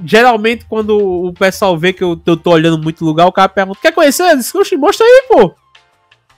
Geralmente, 0.04 0.64
quando 0.66 0.98
o 0.98 1.32
pessoal 1.32 1.76
vê 1.78 1.92
que 1.92 2.04
eu, 2.04 2.20
eu 2.26 2.36
tô 2.36 2.50
olhando 2.50 2.82
muito 2.82 3.04
lugar, 3.04 3.26
o 3.26 3.32
cara 3.32 3.48
pergunta: 3.48 3.78
Quer 3.80 3.92
conhecer? 3.92 4.22
Eu 4.30 4.36
disse, 4.36 4.56
"Oxe, 4.56 4.76
mostra 4.76 5.06
aí, 5.06 5.24
pô. 5.28 5.54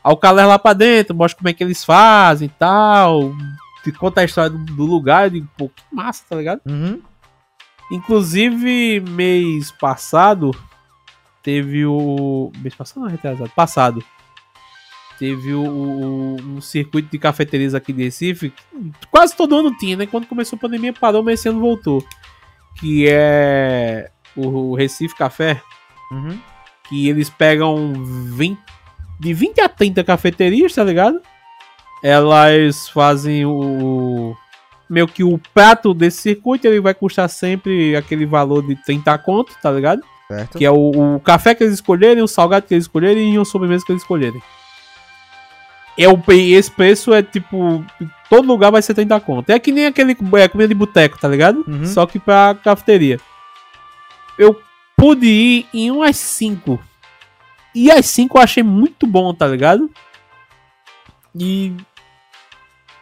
Aí 0.05 0.13
o 0.13 0.17
cara 0.17 0.35
leva 0.37 0.49
lá 0.51 0.59
pra 0.59 0.73
dentro, 0.73 1.15
mostra 1.15 1.37
como 1.39 1.49
é 1.49 1.53
que 1.53 1.63
eles 1.65 1.85
fazem 1.85 2.47
e 2.47 2.53
tal. 2.59 3.33
Te 3.83 3.91
conta 3.93 4.21
a 4.21 4.25
história 4.25 4.51
do, 4.51 4.59
do 4.65 4.85
lugar. 4.87 5.25
Eu 5.27 5.31
digo, 5.31 5.49
pô, 5.57 5.69
que 5.69 5.83
massa, 5.93 6.23
tá 6.29 6.37
ligado? 6.37 6.61
Uhum. 6.67 7.01
Inclusive, 7.91 9.01
mês 9.01 9.71
passado, 9.73 10.51
teve 11.43 11.85
o. 11.85 12.53
Mês 12.59 12.75
passado 12.75 13.01
não, 13.03 13.09
retrasado. 13.09 13.51
Passado. 13.57 14.05
Teve 15.19 15.53
o, 15.53 15.63
o- 15.65 16.37
um 16.41 16.61
circuito 16.61 17.11
de 17.11 17.19
cafeterias 17.19 17.75
aqui 17.75 17.93
de 17.93 18.05
Recife. 18.05 18.53
Quase 19.11 19.35
todo 19.37 19.57
ano 19.57 19.77
tinha, 19.77 19.97
né? 19.97 20.07
Quando 20.07 20.27
começou 20.27 20.57
a 20.57 20.61
pandemia, 20.61 20.93
parou, 20.93 21.25
mas 21.25 21.41
esse 21.41 21.49
ano 21.49 21.59
voltou. 21.61 22.05
Que 22.81 23.09
é 23.09 24.11
o 24.37 24.75
Recife 24.75 25.15
Café. 25.17 25.61
Uhum. 26.11 26.39
Que 26.89 27.09
eles 27.09 27.29
pegam 27.29 27.93
20, 28.05 28.59
de 29.21 29.35
20 29.35 29.61
a 29.61 29.69
30 29.69 30.05
cafeterias, 30.05 30.75
tá 30.75 30.85
ligado? 30.85 31.21
Elas 32.03 32.89
fazem 32.89 33.45
o. 33.45 34.35
Meio 34.89 35.07
que 35.07 35.23
o 35.23 35.39
prato 35.53 35.93
desse 35.93 36.23
circuito 36.23 36.67
ele 36.67 36.81
vai 36.81 36.95
custar 36.95 37.29
sempre 37.29 37.95
aquele 37.95 38.25
valor 38.25 38.67
de 38.67 38.75
30 38.75 39.19
conto, 39.19 39.53
tá 39.61 39.71
ligado? 39.71 40.03
Certo. 40.29 40.57
Que 40.57 40.65
é 40.65 40.71
o, 40.71 41.17
o 41.17 41.21
café 41.21 41.55
que 41.55 41.63
eles 41.63 41.75
escolherem, 41.75 42.23
o 42.23 42.29
salgado 42.29 42.67
que 42.67 42.75
eles 42.75 42.85
escolherem 42.85 43.35
e 43.35 43.39
o 43.39 43.45
sobremesa 43.45 43.85
que 43.85 43.93
eles 43.93 44.03
escolherem. 44.03 44.41
É 45.99 46.09
o, 46.09 46.23
esse 46.31 46.71
preço 46.71 47.13
é 47.13 47.23
tipo. 47.23 47.85
Todo 48.31 48.47
lugar 48.47 48.71
vai 48.71 48.81
ser 48.81 48.95
30 48.95 49.19
conto. 49.21 49.51
É 49.51 49.59
que 49.59 49.73
nem 49.73 49.87
aquele 49.87 50.13
é, 50.13 50.49
comida 50.49 50.69
de 50.69 50.75
boteco, 50.75 51.19
tá 51.19 51.27
ligado? 51.27 51.65
Uhum. 51.67 51.85
Só 51.85 52.07
que 52.07 52.21
pra 52.21 52.57
cafeteria. 52.63 53.19
Eu 54.39 54.61
pude 54.97 55.27
ir 55.27 55.67
em 55.75 55.91
umas 55.91 56.17
5. 56.17 56.79
E 57.75 57.91
as 57.91 58.07
5 58.07 58.39
eu 58.39 58.43
achei 58.43 58.63
muito 58.63 59.07
bom, 59.07 59.35
tá 59.35 59.49
ligado? 59.49 59.91
E. 61.35 61.75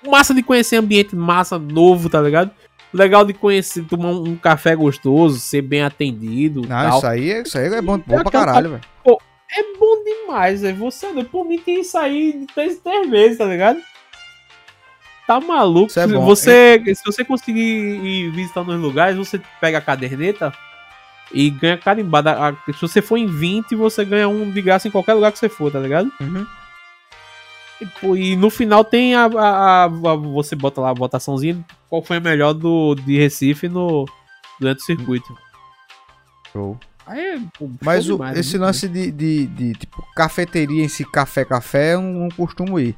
Massa 0.07 0.33
de 0.33 0.43
conhecer 0.43 0.77
ambiente 0.77 1.15
massa 1.15 1.59
novo, 1.59 2.09
tá 2.09 2.23
ligado? 2.23 2.51
Legal 2.95 3.25
de 3.25 3.35
conhecer, 3.35 3.85
tomar 3.85 4.11
um, 4.11 4.29
um 4.29 4.37
café 4.37 4.75
gostoso, 4.75 5.39
ser 5.41 5.61
bem 5.61 5.83
atendido. 5.83 6.63
Não, 6.63 6.69
tal. 6.69 6.99
isso 6.99 7.07
aí, 7.07 7.43
isso 7.43 7.59
aí 7.59 7.67
é 7.67 7.83
bom, 7.83 7.99
bom 7.99 8.23
pra 8.23 8.31
caralho, 8.31 8.71
velho. 8.71 8.83
É 9.51 9.63
bom 9.79 10.03
demais, 10.05 10.63
velho. 10.63 10.77
Você, 10.79 11.07
por 11.25 11.45
mim, 11.45 11.59
tem 11.59 11.81
isso 11.81 11.97
aí 11.97 12.47
três, 12.55 12.79
três 12.79 13.09
meses, 13.09 13.39
tá 13.39 13.45
ligado? 13.45 13.81
Tá 15.27 15.41
maluco. 15.41 15.91
É 15.99 16.07
você, 16.25 16.83
se 16.95 17.05
você 17.05 17.25
conseguir 17.25 17.61
ir 17.61 18.31
visitando 18.31 18.69
os 18.71 18.81
lugares, 18.81 19.17
você 19.17 19.41
pega 19.61 19.79
a 19.79 19.81
caderneta 19.81 20.53
e 21.33 21.51
ganha 21.51 21.77
carimbada. 21.77 22.57
Se 22.67 22.81
você 22.81 23.03
for 23.03 23.17
em 23.17 23.27
20, 23.27 23.75
você 23.75 24.05
ganha 24.05 24.29
um 24.29 24.51
de 24.51 24.63
graça 24.63 24.87
em 24.87 24.91
qualquer 24.91 25.15
lugar 25.15 25.33
que 25.33 25.39
você 25.39 25.49
for, 25.49 25.71
tá 25.73 25.81
ligado? 25.81 26.11
Uhum. 26.21 26.47
E, 28.15 28.31
e 28.33 28.37
no 28.37 28.51
final 28.51 28.85
tem 28.85 29.15
a, 29.15 29.27
a- 29.27 29.85
a- 29.85 29.89
Você 29.89 30.55
bota 30.57 30.81
lá 30.81 30.91
a 30.91 30.95
votaçãozinha 30.95 31.63
qual 31.89 32.03
foi 32.03 32.19
a 32.19 32.21
melhor 32.21 32.53
do, 32.55 32.95
de 32.95 33.19
Recife 33.19 33.69
no, 33.69 34.07
durante 34.61 34.79
o 34.79 34.85
circuito. 34.85 35.37
Show. 36.53 36.79
Aí 36.79 36.96
é, 37.09 37.39
Mas 37.83 38.09
o- 38.09 38.15
demais, 38.15 38.39
esse 38.39 38.51
muito 38.53 38.63
lance 38.67 38.89
de, 38.89 39.11
de, 39.11 39.47
de, 39.47 39.73
tipo, 39.75 40.03
cafeteria 40.15 40.85
em 40.85 40.89
si, 40.89 41.05
café, 41.05 41.45
café, 41.45 41.95
eu 41.95 42.01
não, 42.03 42.29
costumo 42.31 42.79
ir. 42.81 42.97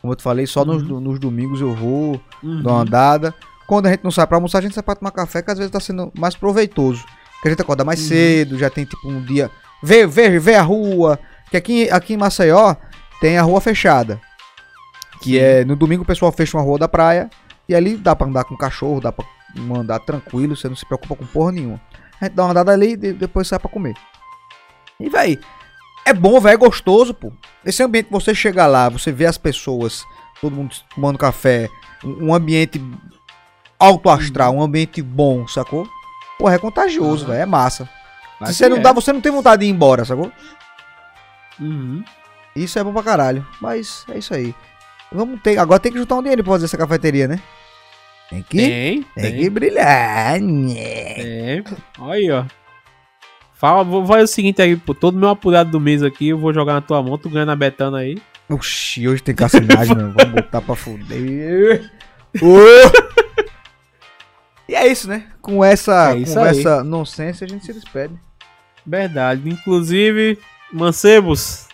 Como 0.00 0.12
eu 0.12 0.16
te 0.16 0.22
falei, 0.22 0.46
só 0.46 0.64
nos, 0.64 0.82
Uhum. 0.82 1.00
nos 1.00 1.18
domingos 1.18 1.60
eu 1.60 1.74
vou, 1.74 2.20
bom. 2.42 2.62
dar 2.62 2.70
uma 2.72 2.80
andada. 2.82 3.34
Quando 3.66 3.86
a 3.86 3.90
gente 3.90 4.02
não 4.02 4.10
sai 4.10 4.26
pra 4.26 4.36
almoçar, 4.36 4.58
a 4.58 4.62
gente 4.62 4.74
sai 4.74 4.82
pra 4.82 4.94
tomar 4.96 5.10
café, 5.10 5.42
que 5.42 5.50
às 5.50 5.58
vezes 5.58 5.70
tá 5.70 5.78
sendo 5.80 6.10
mais 6.18 6.34
proveitoso. 6.34 7.04
Porque 7.34 7.48
a 7.48 7.50
gente 7.50 7.62
acorda 7.62 7.84
mais 7.84 8.00
Uhum. 8.00 8.08
cedo, 8.08 8.58
já 8.58 8.68
tem 8.70 8.84
tipo 8.84 9.08
um 9.08 9.22
dia. 9.22 9.50
Vê, 9.82 10.06
vê, 10.06 10.38
vê 10.38 10.54
a 10.54 10.62
rua. 10.62 11.18
Que 11.50 11.56
aqui, 11.56 11.90
aqui 11.90 12.14
em 12.14 12.16
Maceió 12.16 12.74
tem 13.20 13.36
a 13.38 13.42
rua 13.42 13.60
fechada. 13.60 14.20
Que 15.22 15.32
Sim. 15.32 15.38
é 15.38 15.64
no 15.64 15.76
domingo 15.76 16.02
o 16.02 16.06
pessoal 16.06 16.32
fecha 16.32 16.56
uma 16.56 16.62
rua 16.62 16.78
da 16.78 16.88
praia. 16.88 17.28
E 17.68 17.74
ali 17.74 17.96
dá 17.96 18.16
pra 18.16 18.26
andar 18.26 18.44
com 18.44 18.56
cachorro, 18.56 19.00
dá 19.00 19.12
pra 19.12 19.24
andar 19.76 20.00
tranquilo, 20.00 20.56
você 20.56 20.68
não 20.68 20.74
se 20.76 20.84
preocupa 20.86 21.14
com 21.14 21.24
porra 21.26 21.52
nenhuma. 21.52 21.80
A 22.20 22.24
gente 22.26 22.34
dá 22.34 22.44
uma 22.44 22.50
andada 22.50 22.72
ali 22.72 22.92
e 22.92 22.96
de- 22.96 23.12
depois 23.12 23.48
sai 23.48 23.58
pra 23.58 23.70
comer. 23.70 23.94
E 24.98 25.08
véi, 25.08 25.38
é 26.06 26.12
bom, 26.12 26.38
velho, 26.40 26.54
é 26.54 26.56
gostoso, 26.56 27.14
pô. 27.14 27.32
Esse 27.64 27.82
ambiente, 27.82 28.08
você 28.10 28.34
chega 28.34 28.66
lá, 28.66 28.88
você 28.88 29.10
vê 29.12 29.26
as 29.26 29.38
pessoas, 29.38 30.04
todo 30.40 30.54
mundo 30.54 30.74
tomando 30.94 31.18
café, 31.18 31.68
um 32.04 32.34
ambiente 32.34 32.82
alto 33.78 34.10
astral, 34.10 34.54
um 34.54 34.62
ambiente 34.62 35.00
bom, 35.02 35.46
sacou? 35.48 35.88
Porra, 36.38 36.54
é 36.54 36.58
contagioso, 36.58 37.24
Aham. 37.24 37.32
velho, 37.32 37.42
é 37.42 37.46
massa. 37.46 37.88
Mas 38.38 38.50
Se 38.50 38.56
você 38.56 38.68
não 38.68 38.78
é. 38.78 38.80
dá, 38.80 38.92
você 38.92 39.12
não 39.12 39.20
tem 39.20 39.32
vontade 39.32 39.60
de 39.60 39.66
ir 39.66 39.70
embora, 39.70 40.04
sacou? 40.04 40.30
Uhum. 41.58 42.02
Isso 42.56 42.78
é 42.78 42.84
bom 42.84 42.92
pra 42.92 43.02
caralho. 43.02 43.46
Mas 43.60 44.04
é 44.10 44.18
isso 44.18 44.34
aí. 44.34 44.54
Vamos 45.12 45.40
ter, 45.42 45.58
agora 45.58 45.80
tem 45.80 45.92
que 45.92 45.98
juntar 45.98 46.16
um 46.16 46.22
dinheiro 46.22 46.42
pra 46.42 46.52
fazer 46.54 46.64
essa 46.66 46.76
cafeteria, 46.78 47.26
né? 47.28 47.40
Tem 48.30 48.42
que, 48.42 48.56
Tem, 48.56 49.02
tem 49.02 49.22
tem. 49.24 49.36
que 49.38 49.50
brilhar. 49.50 50.40
né? 50.40 50.72
É, 50.76 51.64
olha 51.98 52.12
aí, 52.14 52.30
ó. 52.30 52.44
Fala, 53.54 53.84
vou 53.84 54.06
fazer 54.06 54.22
o 54.22 54.26
seguinte 54.28 54.62
aí, 54.62 54.76
pô. 54.76 54.94
Todo 54.94 55.18
meu 55.18 55.28
apurado 55.28 55.70
do 55.70 55.80
mês 55.80 56.02
aqui, 56.02 56.28
eu 56.28 56.38
vou 56.38 56.54
jogar 56.54 56.74
na 56.74 56.80
tua 56.80 57.02
mão, 57.02 57.18
tu 57.18 57.28
ganha 57.28 57.44
na 57.44 57.56
Betana 57.56 57.98
aí. 57.98 58.16
Oxi, 58.48 59.06
hoje 59.06 59.22
tem 59.22 59.34
cassinagem, 59.34 59.94
mano. 59.94 60.14
Vamos 60.16 60.34
botar 60.34 60.60
pra 60.62 60.74
fuder. 60.74 61.90
E 64.68 64.74
é 64.76 64.86
isso, 64.86 65.08
né? 65.08 65.24
Com 65.42 65.64
essa 65.64 66.12
É 66.16 66.24
conversa 66.24 66.84
nonsense, 66.84 67.42
a 67.42 67.48
gente 67.48 67.66
se 67.66 67.72
despede. 67.72 68.14
Verdade. 68.86 69.48
Inclusive, 69.48 70.38
mancebos, 70.72 71.66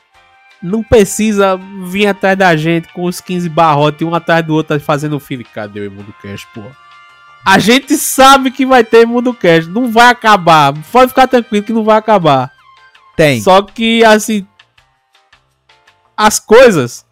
não 0.67 0.83
precisa 0.83 1.59
vir 1.85 2.07
atrás 2.07 2.37
da 2.37 2.57
gente 2.57 2.93
com 2.93 3.05
os 3.05 3.21
15 3.21 3.49
barrotes, 3.49 4.07
um 4.07 4.15
atrás 4.15 4.45
do 4.45 4.55
outro 4.55 4.79
fazendo 4.81 5.21
filho. 5.21 5.47
Cadê 5.53 5.81
o 5.81 5.85
Imundo 5.85 6.15
Cash, 6.21 6.45
pô? 6.53 6.63
A 7.45 7.59
gente 7.59 7.97
sabe 7.97 8.51
que 8.51 8.67
vai 8.67 8.83
ter 8.83 9.03
Imundo 9.03 9.33
Cash, 9.33 9.69
não 9.69 9.91
vai 9.91 10.09
acabar. 10.09 10.75
Pode 10.91 11.11
ficar 11.11 11.29
tranquilo 11.29 11.65
que 11.65 11.73
não 11.73 11.85
vai 11.85 11.97
acabar. 11.97 12.53
Tem. 13.17 13.41
Só 13.41 13.63
que, 13.63 14.05
assim. 14.05 14.47
As 16.17 16.39
coisas 16.41 17.07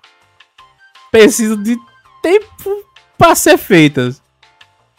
precisam 1.13 1.63
de 1.63 1.77
tempo 2.23 2.85
pra 3.17 3.35
ser 3.35 3.57
feitas. 3.57 4.23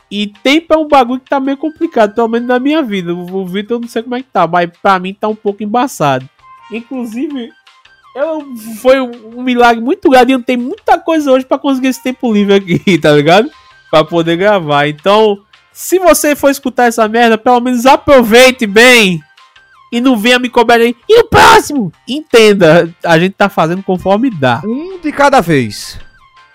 E 0.09 0.27
tempo 0.27 0.73
é 0.73 0.77
um 0.77 0.87
bagulho 0.87 1.19
que 1.19 1.29
tá 1.29 1.39
meio 1.39 1.57
complicado, 1.57 2.13
pelo 2.13 2.27
menos 2.27 2.47
na 2.47 2.59
minha 2.59 2.81
vida. 2.81 3.13
O 3.13 3.41
o 3.41 3.45
Vitor 3.45 3.77
eu 3.77 3.81
não 3.81 3.87
sei 3.87 4.03
como 4.03 4.15
é 4.15 4.21
que 4.21 4.29
tá, 4.29 4.47
mas 4.47 4.69
pra 4.81 4.99
mim 4.99 5.13
tá 5.13 5.27
um 5.27 5.35
pouco 5.35 5.63
embaçado. 5.63 6.29
Inclusive, 6.71 7.51
eu, 8.15 8.55
foi 8.81 9.01
um, 9.01 9.43
milagre 9.43 9.83
muito 9.83 10.09
grande 10.09 10.31
e 10.31 10.35
eu 10.35 10.41
tenho 10.41 10.61
muita 10.61 10.97
coisa 10.97 11.29
hoje 11.29 11.45
pra 11.45 11.59
conseguir 11.59 11.89
esse 11.89 12.01
tempo 12.01 12.31
livre 12.31 12.55
aqui, 12.55 12.97
tá 12.97 13.11
ligado? 13.11 13.51
Pra 13.91 14.05
poder 14.05 14.37
gravar. 14.37 14.87
Então, 14.87 15.39
se 15.73 15.99
você 15.99 16.33
for 16.33 16.49
escutar 16.49 16.85
essa 16.85 17.05
merda, 17.09 17.37
pelo 17.37 17.59
menos 17.59 17.85
aproveite 17.85 18.65
bem 18.65 19.21
e 19.91 19.99
não 19.99 20.15
venha 20.15 20.39
me 20.39 20.49
cobrar 20.49 20.75
aí. 20.75 20.95
E 21.09 21.19
o 21.19 21.27
próximo? 21.27 21.91
Entenda, 22.07 22.89
a 23.03 23.19
gente 23.19 23.33
tá 23.33 23.49
fazendo 23.49 23.83
conforme 23.83 24.29
dá. 24.29 24.61
Um 24.63 24.97
de 24.99 25.11
cada 25.11 25.41
vez. 25.41 25.99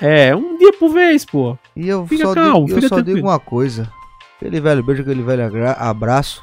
É, 0.01 0.35
um 0.35 0.57
dia 0.57 0.73
por 0.73 0.89
vez, 0.89 1.27
pô. 1.27 1.59
E 1.77 1.87
eu 1.87 2.07
Fica 2.07 2.25
só, 2.25 2.35
calmo, 2.35 2.67
digo, 2.67 2.81
eu 2.81 2.89
só 2.89 3.01
digo 3.01 3.21
uma 3.21 3.39
coisa. 3.39 3.93
Aquele 4.37 4.59
velho 4.61 4.83
beijo, 4.83 5.03
aquele 5.03 5.23
velho 5.23 5.45
abraço. 5.77 6.43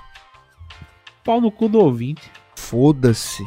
Pau 1.24 1.42
no 1.42 1.50
cu 1.50 1.68
do 1.68 1.80
ouvinte. 1.80 2.32
Foda-se. 2.56 3.44